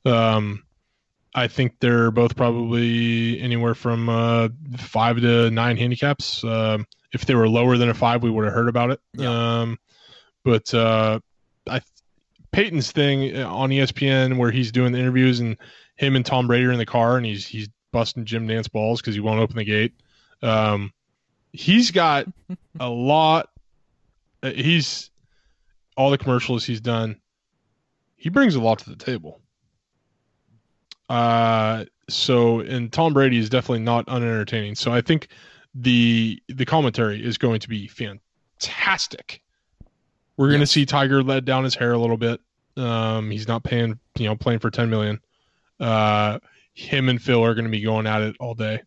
[0.05, 0.63] um,
[1.35, 4.49] I think they're both probably anywhere from uh,
[4.79, 6.43] five to nine handicaps.
[6.43, 9.01] Um, if they were lower than a five, we would have heard about it.
[9.15, 9.61] Yeah.
[9.61, 9.79] Um,
[10.45, 11.21] but uh,
[11.69, 11.81] I
[12.53, 15.57] Peyton's thing uh, on ESPN where he's doing the interviews and
[15.97, 19.01] him and Tom Brady are in the car and he's he's busting Jim Nantz balls
[19.01, 19.93] because he won't open the gate.
[20.43, 20.93] Um,
[21.53, 22.27] he's got
[22.79, 23.51] a lot.
[24.43, 25.11] uh, He's
[25.97, 27.21] all the commercials he's done.
[28.17, 29.41] He brings a lot to the table.
[31.11, 34.77] Uh, so and Tom Brady is definitely not unentertaining.
[34.77, 35.29] So I think
[35.75, 39.43] the the commentary is going to be fantastic.
[40.37, 42.41] We're going to see Tiger let down his hair a little bit.
[42.77, 45.21] Um, he's not paying, you know, playing for ten million.
[45.81, 46.39] Uh,
[46.73, 48.81] him and Phil are going to be going at it all day.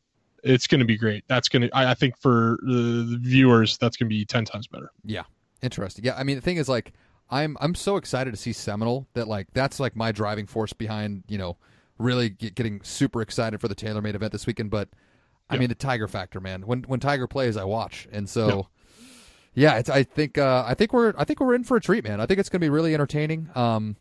[0.44, 1.24] It's going to be great.
[1.28, 4.46] That's going to, I, I think, for the, the viewers, that's going to be ten
[4.46, 4.92] times better.
[5.04, 5.24] Yeah.
[5.62, 6.06] Interesting.
[6.06, 6.94] Yeah, I mean the thing is like
[7.30, 11.24] I'm I'm so excited to see Seminole that like that's like my driving force behind
[11.28, 11.58] you know
[11.98, 14.70] really get, getting super excited for the TaylorMade event this weekend.
[14.72, 14.90] But
[15.50, 15.62] I Yeah.
[15.62, 16.64] mean the Tiger factor, man.
[16.64, 18.68] When when Tiger plays, I watch, and so
[19.54, 19.90] yeah, it's.
[19.90, 22.20] I think uh, I think we're I think we're in for a treat, man.
[22.20, 23.50] I think it's going to be really entertaining.
[23.56, 23.98] Um,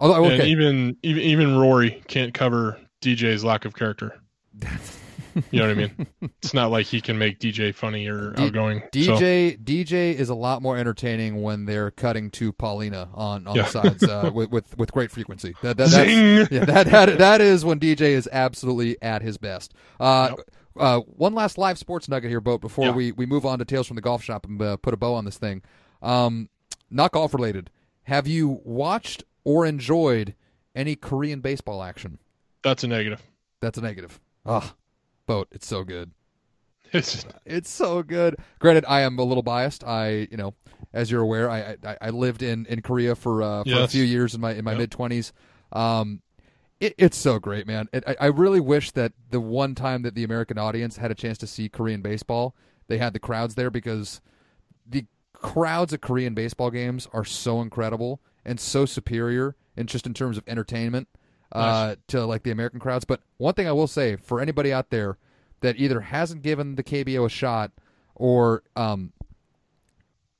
[0.00, 4.18] although okay, even even even Rory can't cover DJ's lack of character.
[5.50, 6.06] You know what I mean?
[6.42, 8.80] It's not like he can make DJ funny or D- outgoing.
[8.80, 13.56] so- DJ DJ is a lot more entertaining when they're cutting to Paulina on, on
[13.56, 13.62] Yeah.
[13.62, 15.54] the sides uh, with, with with great frequency.
[15.62, 19.74] That, that, that's, yeah, that, that that is when DJ is absolutely at his best.
[20.00, 20.46] Uh, Yep.
[20.76, 22.92] uh, one last live sports nugget here, boat, before Yeah.
[22.92, 25.14] we, we move on to Tales from the Golf Shop and uh, put a bow
[25.14, 25.62] on this thing.
[26.02, 26.48] Um,
[26.90, 27.70] not golf related.
[28.04, 30.34] Have you watched or enjoyed
[30.74, 32.18] any Korean baseball action?
[32.62, 33.22] That's a negative.
[33.60, 34.20] That's a negative.
[34.46, 34.74] Ah,
[35.28, 36.10] boat, it's so good.
[36.92, 38.36] It's, It's so good.
[38.58, 39.84] Granted, I am a little biased.
[39.84, 40.54] I, you know,
[40.94, 44.02] as you're aware, I I, I lived in, in Korea for uh, for a few
[44.04, 44.78] years in my in my Yep.
[44.78, 45.32] mid twenties.
[45.70, 46.22] Um,
[46.80, 47.88] it, it's so great, man.
[47.92, 51.14] It, I, I really wish that the one time that the American audience had a
[51.14, 52.54] chance to see Korean baseball,
[52.86, 54.22] they had the crowds there because
[54.88, 60.14] the crowds at Korean baseball games are so incredible and so superior, and just in
[60.14, 61.08] terms of entertainment
[61.52, 61.96] uh, Nice.
[62.08, 63.04] to like the American crowds.
[63.04, 65.18] But one thing I will say for anybody out there
[65.60, 67.72] that either hasn't given the KBO a shot
[68.14, 69.12] or um,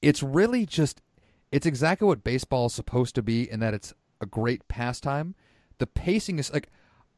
[0.02, 1.02] it's really just
[1.51, 5.35] it's exactly what baseball is supposed to be in that it's a great pastime.
[5.78, 6.68] The pacing is like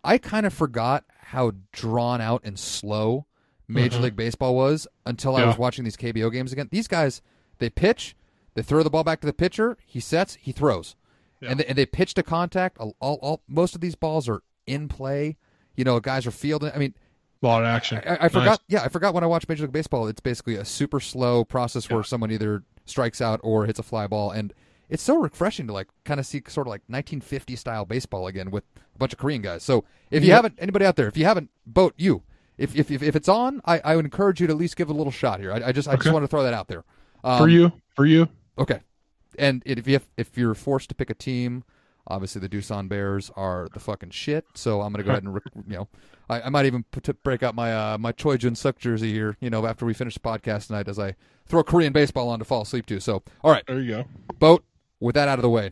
[0.04, 3.26] I kind of forgot how drawn out and slow
[3.68, 4.02] Major Mhm.
[4.02, 6.68] League Baseball was until I was watching these KBO games again.
[6.72, 7.22] These guys,
[7.58, 8.16] they pitch,
[8.54, 10.96] they throw the ball back to the pitcher, he sets, he throws,
[11.40, 11.50] Yeah.
[11.50, 12.78] and they, and they pitch to contact.
[12.78, 15.36] All, all, all most of these balls are in play.
[15.76, 16.70] You know, guys are fielding.
[16.74, 16.94] I mean,
[17.42, 18.02] lot of action.
[18.06, 18.32] I, I Nice.
[18.32, 18.62] forgot.
[18.68, 20.06] Yeah, I forgot when I watched Major League Baseball.
[20.08, 24.06] It's basically a super slow process where someone either strikes out or hits a fly
[24.06, 24.52] ball, and
[24.90, 28.50] it's so refreshing to like kind of see sort of like 1950 style baseball again
[28.50, 28.64] with
[28.94, 29.62] a bunch of Korean guys.
[29.62, 30.36] So if you Yeah.
[30.36, 32.22] haven't, anybody out there, if you haven't, boat you.
[32.58, 34.90] If if if, if it's on, I, I would encourage you to at least give
[34.90, 35.52] it a little shot here.
[35.52, 36.84] I, I just I just want to throw that out there.
[37.24, 38.28] Um, for you, for you.
[38.58, 38.80] Okay.
[39.40, 41.64] And if you if you're forced to pick a team,
[42.06, 44.44] obviously the Doosan Bears are the fucking shit.
[44.54, 45.34] So I'm gonna go ahead and
[45.66, 45.88] you know
[46.28, 49.12] I, I might even put, to break out my uh, my Choi Jun Suk jersey
[49.12, 49.36] here.
[49.40, 52.44] You know after we finish the podcast tonight, as I throw Korean baseball on to
[52.44, 53.00] fall asleep to.
[53.00, 54.04] So all right, There you go.
[54.38, 54.64] boat.
[55.00, 55.70] With that out of the way,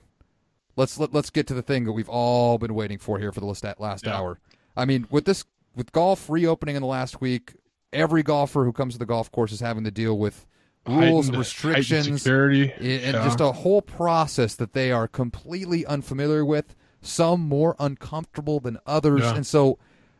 [0.77, 3.41] let's let, let's get to the thing that we've all been waiting for here for
[3.41, 4.17] the last last Yeah.
[4.17, 4.41] hour.
[4.75, 5.45] I mean, with this
[5.77, 7.53] with golf reopening in the last week,
[7.93, 10.47] every golfer who comes to the golf course is having to deal with
[10.89, 13.25] rules, Heightened- heightened restrictions, security, and Yeah.
[13.25, 16.75] just a whole process that they are completely unfamiliar with.
[17.01, 19.37] Some more uncomfortable than others, Yeah.
[19.37, 19.79] and so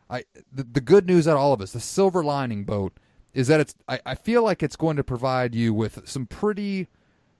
[0.09, 2.93] I the, the good news out of all of us, the silver lining boat,
[3.33, 6.87] is that it's I, I feel like it's going to provide you with some pretty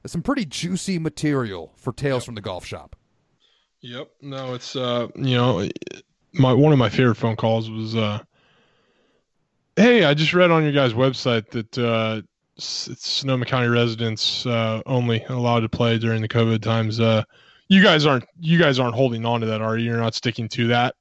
[0.06, 2.96] some pretty juicy material for tales from the golf shop.
[3.82, 4.10] Yep.
[4.22, 5.68] No, it's uh, you know,
[6.34, 8.20] my one of my favorite phone calls was uh,
[9.76, 12.22] hey, I just read on your guys' website that uh,
[12.60, 17.00] Sonoma County residents uh, only allowed to play during the COVID times.
[17.00, 17.24] Uh,
[17.68, 19.86] you guys aren't you guys aren't holding on to that, are you?
[19.86, 20.96] You're not sticking to that.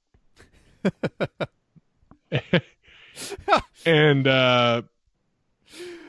[3.86, 4.82] and uh,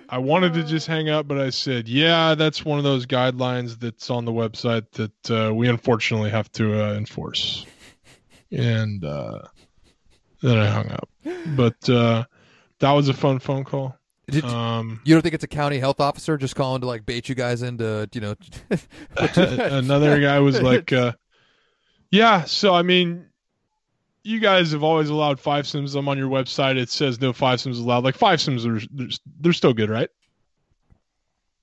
[0.09, 3.80] I wanted to just hang up, but I said, "Yeah, that's one of those guidelines
[3.80, 7.65] that's on the website that uh, we unfortunately have to uh, enforce."
[8.51, 9.43] And uh,
[10.41, 11.09] then I hung up.
[11.55, 12.26] But uh,
[12.80, 13.95] that was a fun phone call.
[14.31, 17.30] Did, Um, you don't think it's a county health officer just calling to like bait
[17.30, 18.35] you guys into you know?
[19.18, 21.14] another guy was like, uh,
[22.11, 23.26] "Yeah, so I mean."
[24.22, 25.95] You guys have always allowed fivesomes.
[25.95, 26.76] I'm on your website.
[26.76, 28.03] It says no fivesomes allowed.
[28.03, 29.07] Like fivesomes are they're,
[29.39, 30.10] they're still good, right?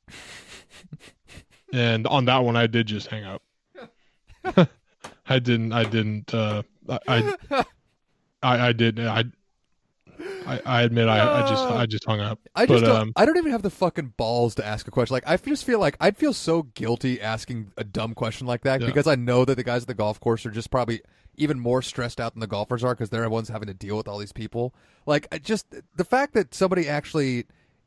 [1.73, 3.43] and on that one, I did just hang up.
[5.29, 5.73] I didn't.
[5.73, 6.33] I didn't.
[6.33, 7.65] Uh, I, I,
[8.43, 9.01] I, I did.
[9.01, 9.25] I,
[10.47, 12.39] I, I admit I, I just, I just hung up.
[12.55, 14.91] I just But, don't, um, I don't even have the fucking balls to ask a
[14.91, 15.15] question.
[15.15, 18.81] Like I just feel like I'd feel so guilty asking a dumb question like that
[18.81, 18.87] Yeah.
[18.87, 21.01] because I know that the guys at the golf course are just probably
[21.37, 23.97] even more stressed out than the golfers are because they're the ones having to deal
[23.97, 24.75] with all these people.
[25.05, 25.67] Like I just
[25.97, 27.45] the fact that somebody actually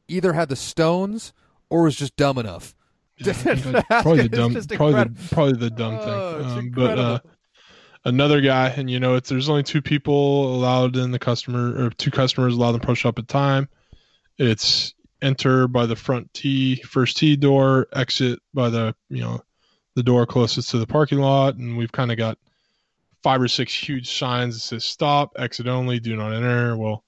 [0.08, 1.34] either had the stones
[1.70, 2.76] or was just dumb enough.
[3.22, 6.46] probably the dumb, probably the, probably the dumb Oh, thing.
[6.46, 7.20] it's Um, but uh.
[8.06, 11.90] Another guy, and you know, it's there's only two people allowed in the customer, or
[11.92, 13.70] two customers allowed in the pro shop at a time.
[14.38, 19.42] It's enter by the front tee, first tee door, exit by the you know,
[19.96, 22.38] the door closest to the parking lot, and we've kind of got
[23.22, 26.78] five or six huge signs that says stop, exit only, do not enter.
[26.78, 27.04] Well,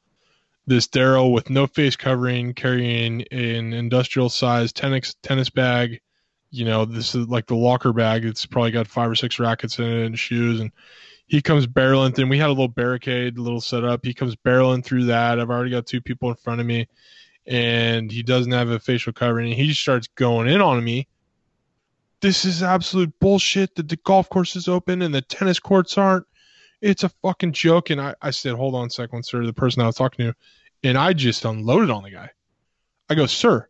[0.67, 6.01] this Daryl with no face covering, carrying an industrial sized tennis tennis bag.
[6.51, 8.25] You know, this is like the locker bag.
[8.25, 10.71] It's probably got five or six rackets in it and shoes, and
[11.27, 12.27] he comes barreling through.
[12.27, 14.05] We had a little barricade, a little setup.
[14.05, 15.39] He comes barreling through that.
[15.39, 16.89] I've already got two people in front of me,
[17.47, 19.47] and he doesn't have a facial covering.
[19.47, 21.07] And he just starts going in on me.
[22.19, 26.25] This is absolute bullshit that the golf course is open and the tennis courts aren't.
[26.81, 27.89] It's a fucking joke.
[27.89, 30.35] And I, I said, hold on a second, sir, the person I was talking to.
[30.83, 32.29] And I just unloaded on the guy.
[33.09, 33.67] I go, sir,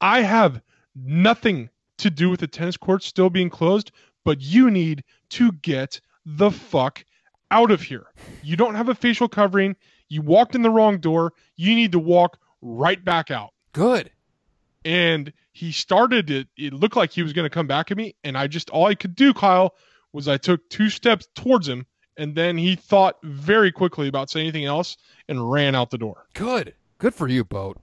[0.00, 0.60] I have
[0.94, 3.90] nothing to do with the tennis court still being closed,
[4.24, 7.04] but you need to get the fuck
[7.50, 8.06] out of here.
[8.42, 9.76] You don't have a facial covering.
[10.08, 11.32] You walked in the wrong door.
[11.56, 13.50] You need to walk right back out.
[13.72, 14.10] Good.
[14.84, 16.48] And he started it.
[16.56, 18.14] It looked like he was going to come back at me.
[18.24, 19.74] And I just, all I could do, Kyle,
[20.12, 21.86] was I took two steps towards him.
[22.16, 24.96] And then he thought very quickly about saying anything else
[25.28, 26.26] and ran out the door.
[26.34, 26.74] Good.
[26.98, 27.78] Good for you, Boat.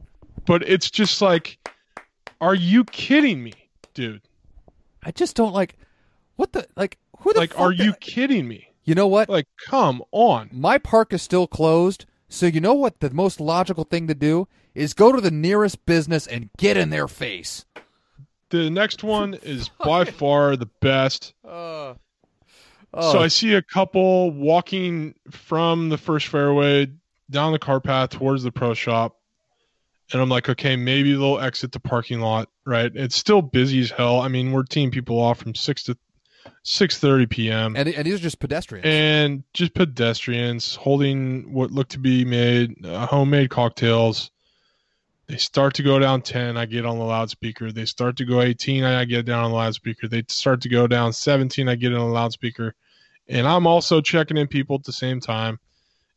[0.45, 1.57] But it's just like,
[2.41, 3.53] are you kidding me,
[3.95, 4.22] dude?
[5.03, 5.76] I just don't like
[6.35, 8.67] what the like who the Like, fuck are you the- kidding me?
[8.84, 9.30] You know what?
[9.30, 10.49] Like, come on.
[10.51, 14.47] My park is still closed, so you know what the most logical thing to do
[14.76, 17.65] is go to the nearest business and get in their face.
[18.51, 21.34] The next one is by far the best.
[21.43, 21.95] Uh,
[22.93, 26.88] So I see a couple walking from the first fairway
[27.31, 29.17] down the car path towards the pro shop.
[30.14, 32.91] And I'm like, okay, maybe they'll exit the parking lot, right?
[32.94, 34.19] It's still busy as hell.
[34.19, 35.98] I mean, we're teeing people off from six to
[36.61, 37.76] six thirty PM.
[37.76, 38.86] and, and these are just pedestrians.
[38.86, 44.30] and just pedestrians holding what looked to be made uh, homemade cocktails.
[45.27, 47.72] They start to go down 10, I get on the loudspeaker.
[47.72, 50.07] They start to go 18, I get down on the loudspeaker.
[50.07, 52.76] They start to go down 17, I get on the loudspeaker.
[53.27, 55.60] And I'm also checking in people at the same time.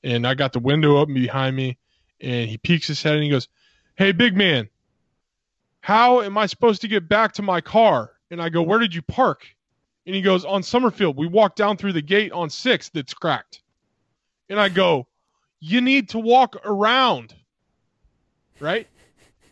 [0.05, 1.79] And I got the window open behind me,
[2.21, 3.49] and he peeks his head and he goes,
[3.99, 4.69] Hey, big man,
[5.81, 8.13] how am I supposed to get back to my car?
[8.31, 9.45] And I go, Where did you park?
[10.07, 11.17] And he goes, On Summerfield.
[11.17, 13.61] We walked down through the gate on 6th that's cracked.
[14.49, 15.09] And I go,
[15.59, 17.35] You need to walk around.
[18.61, 18.87] Right?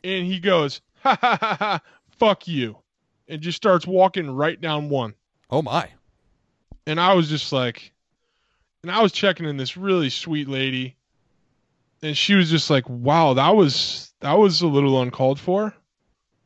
[0.05, 2.78] And he goes, Ha ha ha ha, fuck you.
[3.27, 5.14] And just starts walking right down one.
[5.51, 5.89] oh my.
[6.86, 7.93] And I was just like,
[8.85, 10.94] and I was checking in this really sweet lady.
[12.07, 15.74] And she was just like, wow, that was, that was a little uncalled for.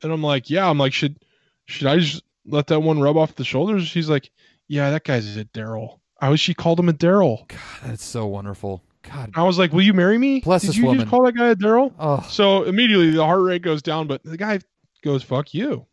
[0.03, 1.19] And I'm like, yeah, I'm like, should,
[1.67, 3.87] should I just let that one rub off the shoulders?
[3.87, 4.31] She's like,
[4.69, 5.99] yeah, that guy's a Daryl.
[6.19, 7.47] I was, she called him a Daryl.
[7.49, 8.83] God, that's so wonderful.
[9.03, 9.33] God.
[9.35, 10.41] I was like, will you marry me?
[10.41, 11.01] Bless Did this you woman.
[11.01, 11.93] just call that guy a Daryl?
[11.99, 14.61] Oh, So immediately the heart rate goes down, but the guy
[15.03, 15.85] goes, fuck you.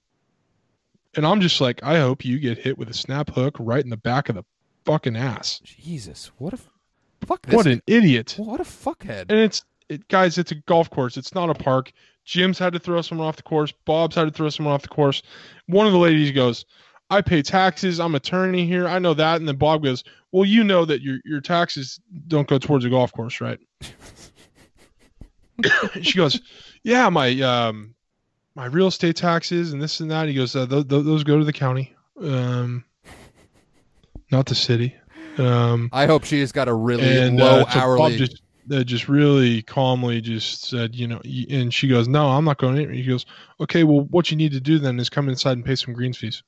[1.16, 3.90] And I'm just like, I hope you get hit with a snap hook right in
[3.90, 4.46] the back of the
[4.86, 5.60] fucking ass.
[5.66, 6.32] Jesus.
[6.38, 6.60] What a
[7.26, 7.56] fuck this.
[7.56, 8.36] What an idiot.
[8.38, 9.26] what a fuckhead.
[9.30, 11.18] And it's, it, guys, it's a golf course.
[11.18, 11.92] It's not a park.
[12.26, 13.72] Jim's had to throw someone off the course.
[13.86, 15.24] Bob's had to throw someone off the course.
[15.68, 16.66] One of the ladies goes,
[17.10, 18.00] I pay taxes.
[18.00, 18.88] I'm attorney here.
[18.88, 19.38] I know that.
[19.38, 22.90] And then Bob goes, Well, you know that your your taxes don't go towards a
[22.90, 23.60] golf course, right?
[26.02, 26.42] she goes,
[26.84, 27.96] Yeah, my um
[28.56, 30.28] my real estate taxes and this and that.
[30.28, 32.84] He goes, uh, th- th- those go to the county, um,
[34.32, 34.96] not the city.
[35.38, 38.12] Um, I hope she has got a really and low uh, so hourly.
[38.12, 38.42] Bob just
[38.72, 42.78] uh, just really calmly just said, you know, and she goes, "No, I'm not going."
[42.78, 42.94] In.
[42.94, 43.26] He goes,
[43.60, 46.18] "Okay, well, what you need to do then is come inside and pay some greens
[46.18, 46.44] fees."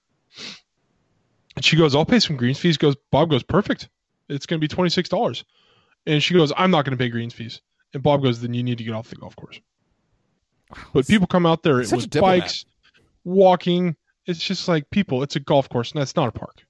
[1.55, 3.89] And she goes, "I'll pay some greens fees." Goes Bob goes, "Perfect.
[4.27, 5.43] It's going to be twenty six dollars."
[6.05, 7.61] And she goes, "I'm not going to pay greens fees."
[7.93, 9.59] And Bob goes, "Then you need to get off the golf course."
[10.93, 11.81] But people come out there.
[11.81, 12.65] It was bikes,
[13.23, 13.95] walking.
[14.25, 15.23] It's just like people.
[15.23, 16.63] It's a golf course, and that's not a park.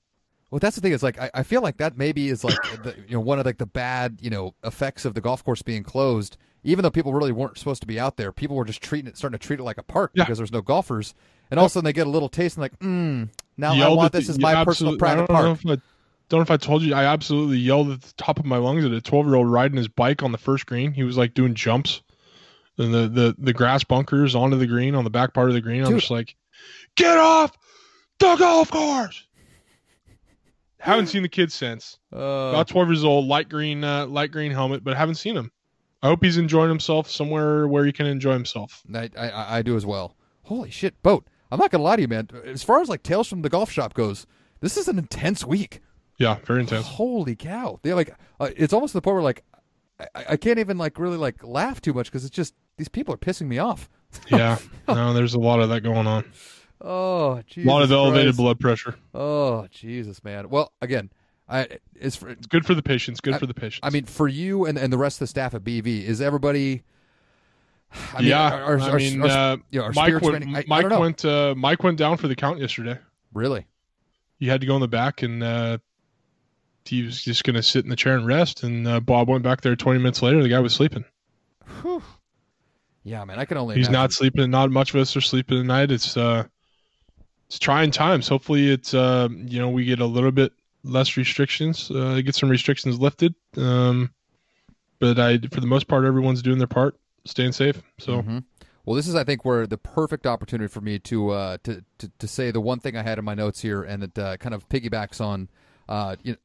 [0.51, 0.91] Well, that's the thing.
[0.93, 3.45] Is like I, I feel like that maybe is like the, you know one of
[3.45, 6.38] like the bad you know effects of the golf course being closed.
[6.63, 9.15] Even though people really weren't supposed to be out there, people were just treating it,
[9.17, 10.23] starting to treat it like a park Yeah.
[10.26, 11.13] because there's no golfers.
[11.49, 13.89] And all of a sudden they get a little taste and like, mm, now I
[13.89, 15.57] want this as my personal private know park.
[15.63, 15.77] if I-
[16.27, 16.93] don't know if I told you.
[16.93, 19.77] I absolutely yelled at the top of my lungs at a 12 year old riding
[19.77, 20.91] his bike on the first green.
[20.91, 22.01] He was like doing jumps,
[22.77, 25.61] and the the the grass bunkers onto the green on the back part of the
[25.61, 25.84] green.
[25.84, 26.35] I'm just like,
[26.95, 27.51] get off
[28.19, 29.26] the golf course.
[30.80, 31.99] Haven't seen the kid since.
[32.14, 32.18] Uh,
[32.49, 35.51] About 12 years old, light green, uh, light green helmet, but haven't seen him.
[36.01, 38.81] I hope he's enjoying himself somewhere where he can enjoy himself.
[38.93, 40.15] I, I I do as well.
[40.43, 41.27] Holy shit, boat!
[41.51, 42.30] I'm not gonna lie to you, man.
[42.45, 44.26] As far as like tales from the golf shop goes,
[44.61, 45.81] this is an intense week.
[46.18, 46.85] Yeah, very intense.
[46.85, 47.80] Holy cow!
[47.84, 49.43] They like uh, it's almost to the point where like
[49.99, 53.14] I, I can't even like really like laugh too much because it's just these people
[53.14, 53.89] are pissing me off.
[54.30, 54.57] Yeah,
[54.88, 56.23] no, there's a lot of that going on.
[56.81, 58.38] Oh, A Jesus lot of elevated Christ.
[58.38, 58.95] blood pressure.
[59.14, 60.49] Oh, Jesus, man.
[60.49, 61.11] Well, again,
[61.47, 63.19] I it's for, It's good for the patients.
[63.22, 63.81] Good I- for the patients.
[63.84, 66.84] I mean for you and and the rest of the staff at BV is everybody.
[68.14, 70.45] I mean, yeah, are, are, I mean, are- uh, you know, Mike went.
[70.56, 71.26] I, Mike went.
[71.26, 72.97] Uh, Mike went down for the count yesterday.
[73.34, 73.65] really?
[74.39, 75.80] He had to go in the back, and uh,
[76.85, 78.64] he was just going to sit in the chair and rest.
[78.64, 80.41] And uh, Bob went back there 20 minutes later.
[80.41, 81.03] The guy was sleeping.
[81.81, 82.01] Whew.
[83.03, 83.76] Yeah, man, I can only.
[83.76, 84.01] He's imagine.
[84.01, 84.49] not sleeping.
[84.51, 85.91] Not much of us are sleeping at night.
[85.91, 86.45] It's uh,
[87.49, 88.27] it's trying times.
[88.27, 90.53] Hopefully, it's uh, you know, we get a little bit
[90.84, 91.89] less restrictions.
[91.89, 93.34] Uh, get some restrictions lifted.
[93.57, 94.11] Um,
[94.99, 96.95] but I, for the most part, everyone's doing their part,
[97.26, 97.81] staying safe.
[97.97, 98.21] So.
[98.21, 98.43] Mhm.
[98.85, 102.11] Well, this is, I think, where the perfect opportunity for me to uh, to, to
[102.17, 104.55] to say the one thing I had in my notes here, and it uh, kind
[104.55, 105.49] of piggybacks on,
[105.88, 106.35] uh, you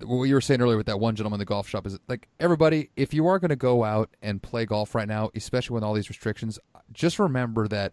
[0.00, 1.86] know, what you were saying earlier with that one gentleman in the golf shop.
[1.86, 5.30] Is like everybody, if you are going to go out and play golf right now,
[5.34, 6.58] especially with all these restrictions,
[6.92, 7.92] just remember that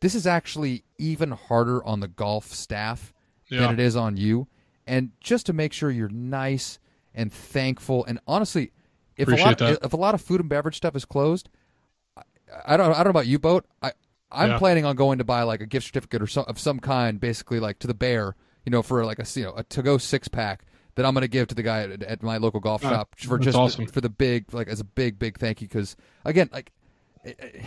[0.00, 3.12] this is actually even harder on the golf staff
[3.48, 3.60] Yeah.
[3.60, 4.48] than it is on you,
[4.86, 6.78] and just to make sure you're nice
[7.14, 8.72] and thankful, and honestly,
[9.16, 9.78] if a lot that.
[9.82, 11.48] if a lot of food and beverage stuff is closed.
[12.64, 13.66] I don't I don't know about you, boat.
[13.82, 13.92] I
[14.30, 14.58] I'm Yeah.
[14.58, 17.60] planning on going to buy like a gift certificate or so, of some kind, basically
[17.60, 20.28] like to the bear, you know, for like a you know a to go six
[20.28, 20.64] pack
[20.94, 23.38] that I'm going to give to the guy at, at my local golf shop for
[23.38, 26.72] just the- for the big like as a big big thank you because again like.
[27.24, 27.62] Eh, eh,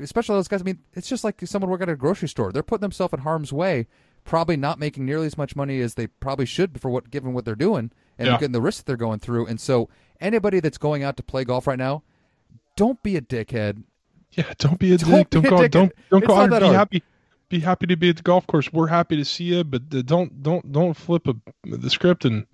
[0.00, 0.60] Especially those guys.
[0.60, 2.52] I mean, it's just like someone working at a grocery store.
[2.52, 3.86] They're putting themselves in harm's way,
[4.24, 7.44] probably not making nearly as much money as they probably should for what given what
[7.44, 8.32] they're doing and Yeah.
[8.38, 9.46] getting the risks they're going through.
[9.46, 9.88] And so,
[10.20, 12.02] anybody that's going out to play golf right now,
[12.76, 13.82] don't be a dickhead.
[14.32, 15.30] Yeah, don't be a Don't dick.
[15.30, 15.62] be Don't a go.
[15.62, 15.70] dick.
[15.70, 16.50] Don't don't It's go out.
[16.50, 16.76] that Be hard.
[16.76, 17.02] happy.
[17.50, 18.72] Be happy to be at the golf course.
[18.72, 21.34] We're happy to see you, but don't don't don't flip a,
[21.64, 22.46] the script and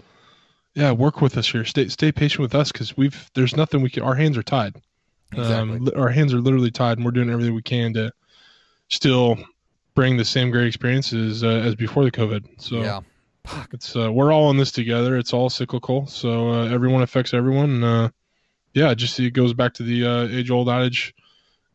[0.75, 1.65] yeah, work with us here.
[1.65, 4.03] Stay stay patient with us because we've there's nothing we can.
[4.03, 4.77] Our hands are tied.
[5.32, 5.77] Exactly.
[5.77, 8.12] Um, our hands are literally tied, and we're doing everything we can to
[8.89, 9.39] still
[9.94, 12.44] bring the same great experiences uh, as before the COVID.
[12.61, 13.01] So yeah.
[13.73, 15.16] it's uh, we're all in this together.
[15.16, 17.70] It's all cyclical, so uh, everyone affects everyone.
[17.70, 18.09] And, uh,
[18.74, 21.15] yeah, just it goes back to the uh, age old adage: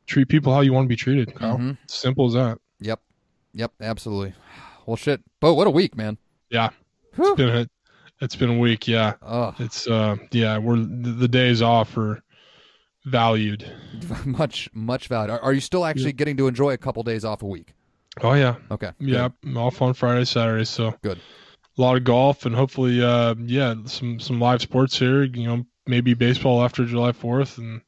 [0.05, 1.33] treat people how you want to be treated.
[1.35, 1.57] Kyle.
[1.57, 1.77] Mhm.
[1.87, 2.59] Simple as that.
[2.79, 3.01] Yep.
[3.53, 3.71] Yep.
[3.81, 4.33] Absolutely.
[4.85, 5.19] Well, shit.
[5.39, 6.15] But what a week, man.
[6.51, 6.69] Yeah,
[7.15, 7.29] Whew.
[7.29, 7.69] it's been a,
[8.21, 8.87] it's been a week.
[8.87, 12.21] Yeah, Oh, it's uh yeah we're the, the days off are
[13.05, 13.65] valued.
[14.25, 15.29] much, much valid.
[15.29, 17.73] Are, are you still actually getting to enjoy a couple days off a week?
[18.21, 18.91] Oh yeah, Okay.
[18.99, 19.29] yeah.
[19.43, 21.19] I'm off on Friday, Saturday, so Good.
[21.77, 25.23] A lot of golf and hopefully, uh, yeah, some some live sports here.
[25.23, 27.81] You know, maybe baseball after July Fourth, and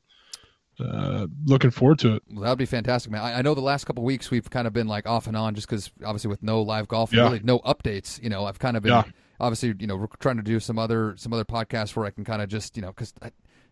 [0.80, 2.24] uh, looking forward to it.
[2.30, 3.22] Well, that would be fantastic, man.
[3.22, 5.56] I, I know the last couple weeks we've kind of been like off and on
[5.56, 7.24] just because obviously with no live golf, Yeah.
[7.24, 8.22] really no updates.
[8.22, 9.04] You know, I've kind of been Yeah.
[9.40, 12.26] obviously you know we're trying to do some other some other podcasts where I can
[12.26, 13.14] kind of just you know because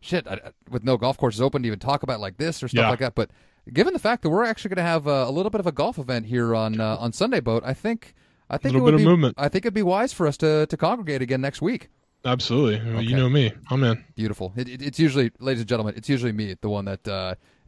[0.06, 2.84] shit I, with no golf courses open to even talk about like this or stuff
[2.84, 2.90] Yeah.
[2.90, 3.16] like that.
[3.16, 3.32] But
[3.74, 5.72] given the fact that we're actually going to have a, a little bit of a
[5.72, 8.14] golf event here on uh, on Sunday boat, I think
[8.50, 9.36] I think it Little would bit of be movement.
[9.38, 11.90] I think it'd be wise for us to to congregate again next week.
[12.24, 13.02] Absolutely, Okay.
[13.04, 13.54] you know me.
[13.70, 14.04] I'm in.
[14.16, 14.52] Beautiful.
[14.56, 17.36] It, it, it's usually, ladies and gentlemen, it's usually me, the one that uh,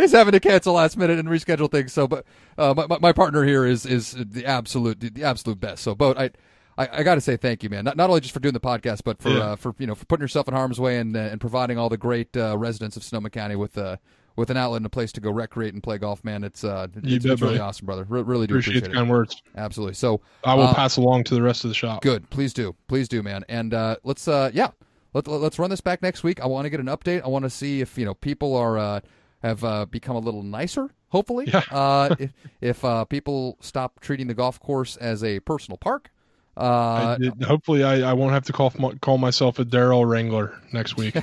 [0.00, 1.92] is having to cancel last minute and reschedule things.
[1.92, 2.24] So, but
[2.56, 5.82] uh, my, my- partner here is is the absolute the absolute best.
[5.82, 6.30] So, boat, I.
[6.76, 7.84] I, I got to say thank you, man.
[7.84, 9.38] Not, not only just for doing the podcast, but for Yeah.
[9.52, 11.88] uh, for you know for putting yourself in harm's way and uh, and providing all
[11.88, 13.96] the great uh, residents of Sonoma County with uh,
[14.36, 16.24] with an outlet and a place to go recreate and play golf.
[16.24, 18.04] Man, it's uh, it's, bet, it's really awesome, brother.
[18.08, 19.00] Re- really do Appreciate appreciate, the it.
[19.00, 19.40] kind words.
[19.56, 19.94] Absolutely.
[19.94, 22.02] So, I will Uh, pass along to the rest of the shop.
[22.02, 22.28] Good.
[22.30, 22.74] Please do.
[22.88, 23.44] Please do, man.
[23.48, 24.70] And uh, let's uh, yeah,
[25.12, 26.40] let, us run this back next week.
[26.40, 27.22] I want to get an update.
[27.24, 29.00] I want to see if you know people are uh,
[29.44, 30.90] have uh, become a little nicer.
[31.10, 31.62] Hopefully, Yeah.
[31.70, 36.10] uh, if, if uh, people stop treating the golf course as a personal park.
[36.56, 38.70] I Uh, did- hopefully, I, I won't have to call
[39.00, 41.16] call myself a Daryl Wrangler next week.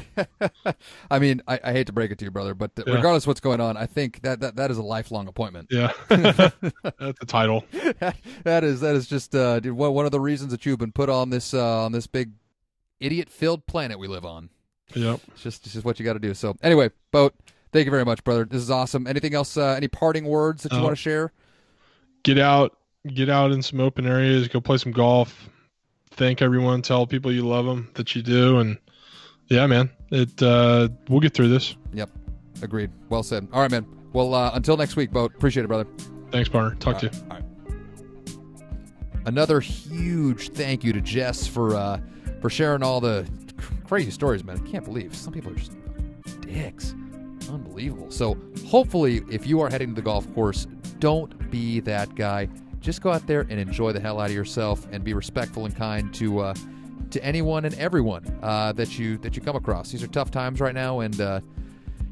[1.11, 2.95] I mean, I, I hate to break it to you, brother, but Yeah.
[2.95, 5.67] regardless of what's going on, I think that, that, that is a lifelong appointment.
[5.71, 7.63] yeah, that's the title.
[8.43, 10.91] that is that is just uh, dude, one one of the reasons that you've been
[10.91, 12.31] put on this uh, on this big
[12.99, 14.49] idiot-filled planet we live on.
[14.95, 15.21] Yep.
[15.29, 16.33] It's just it's just what you got to do.
[16.33, 17.33] So anyway, boat.
[17.71, 18.43] Thank you very much, brother.
[18.43, 19.07] This is awesome.
[19.07, 19.55] Anything else?
[19.55, 21.31] Uh, any parting words that you Uh, want to share?
[22.23, 24.47] Get out, get out in some open areas.
[24.47, 25.49] Go play some golf.
[26.11, 26.81] Thank everyone.
[26.81, 28.77] Tell people you love them, that you do, and
[29.47, 30.41] yeah, man, it.
[30.41, 31.75] Uh, we'll get through this.
[31.93, 32.09] Yep,
[32.61, 32.91] agreed.
[33.09, 33.47] Well said.
[33.53, 33.85] All right, man.
[34.13, 35.33] Well, uh, until next week, boat.
[35.35, 35.87] Appreciate it, brother.
[36.31, 36.75] Thanks, partner.
[36.79, 37.11] Talk to you.
[37.29, 37.43] All right.
[39.25, 41.99] Another huge thank you to Jess for uh,
[42.41, 43.27] for sharing all the
[43.85, 44.61] crazy stories, man.
[44.65, 45.73] I can't believe some people are just
[46.41, 46.93] dicks.
[47.49, 48.11] Unbelievable.
[48.11, 48.37] So
[48.67, 50.67] hopefully, if you are heading to the golf course,
[50.99, 52.47] don't be that guy.
[52.81, 55.75] Just go out there and enjoy the hell out of yourself, and be respectful and
[55.75, 56.53] kind to uh,
[57.11, 59.91] to anyone and everyone uh, that you that you come across.
[59.91, 61.41] These are tough times right now, and uh,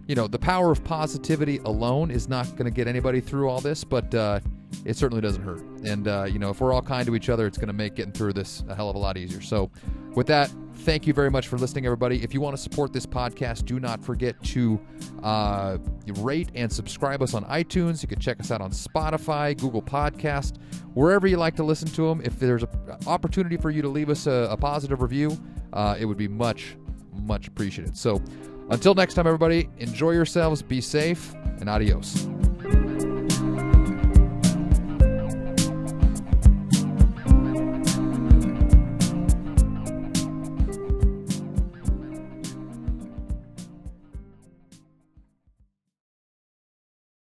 [0.08, 3.62] you know the power of positivity alone is not going to get anybody through all
[3.62, 4.40] this, but uh,
[4.86, 5.62] it certainly doesn't hurt.
[5.84, 7.96] And uh, you know, if we're all kind to each other, it's going to make
[7.96, 9.41] getting through this a hell of a lot easier.
[9.41, 9.72] So,
[10.16, 12.23] with that, thank you very much for listening, everybody.
[12.23, 14.80] If you want to support this podcast, do not forget to
[15.23, 15.77] uh,
[16.18, 18.01] rate and subscribe us on iTunes.
[18.01, 20.57] You can check us out on Spotify, Google Podcast,
[20.93, 22.22] wherever you like to listen to them.
[22.23, 25.38] If there's an opportunity for you to leave us a, a positive review,
[25.73, 26.77] uh, it would be much,
[27.14, 27.97] much appreciated.
[27.97, 28.22] So
[28.69, 32.27] until next time, everybody, enjoy yourselves, be safe, and adios.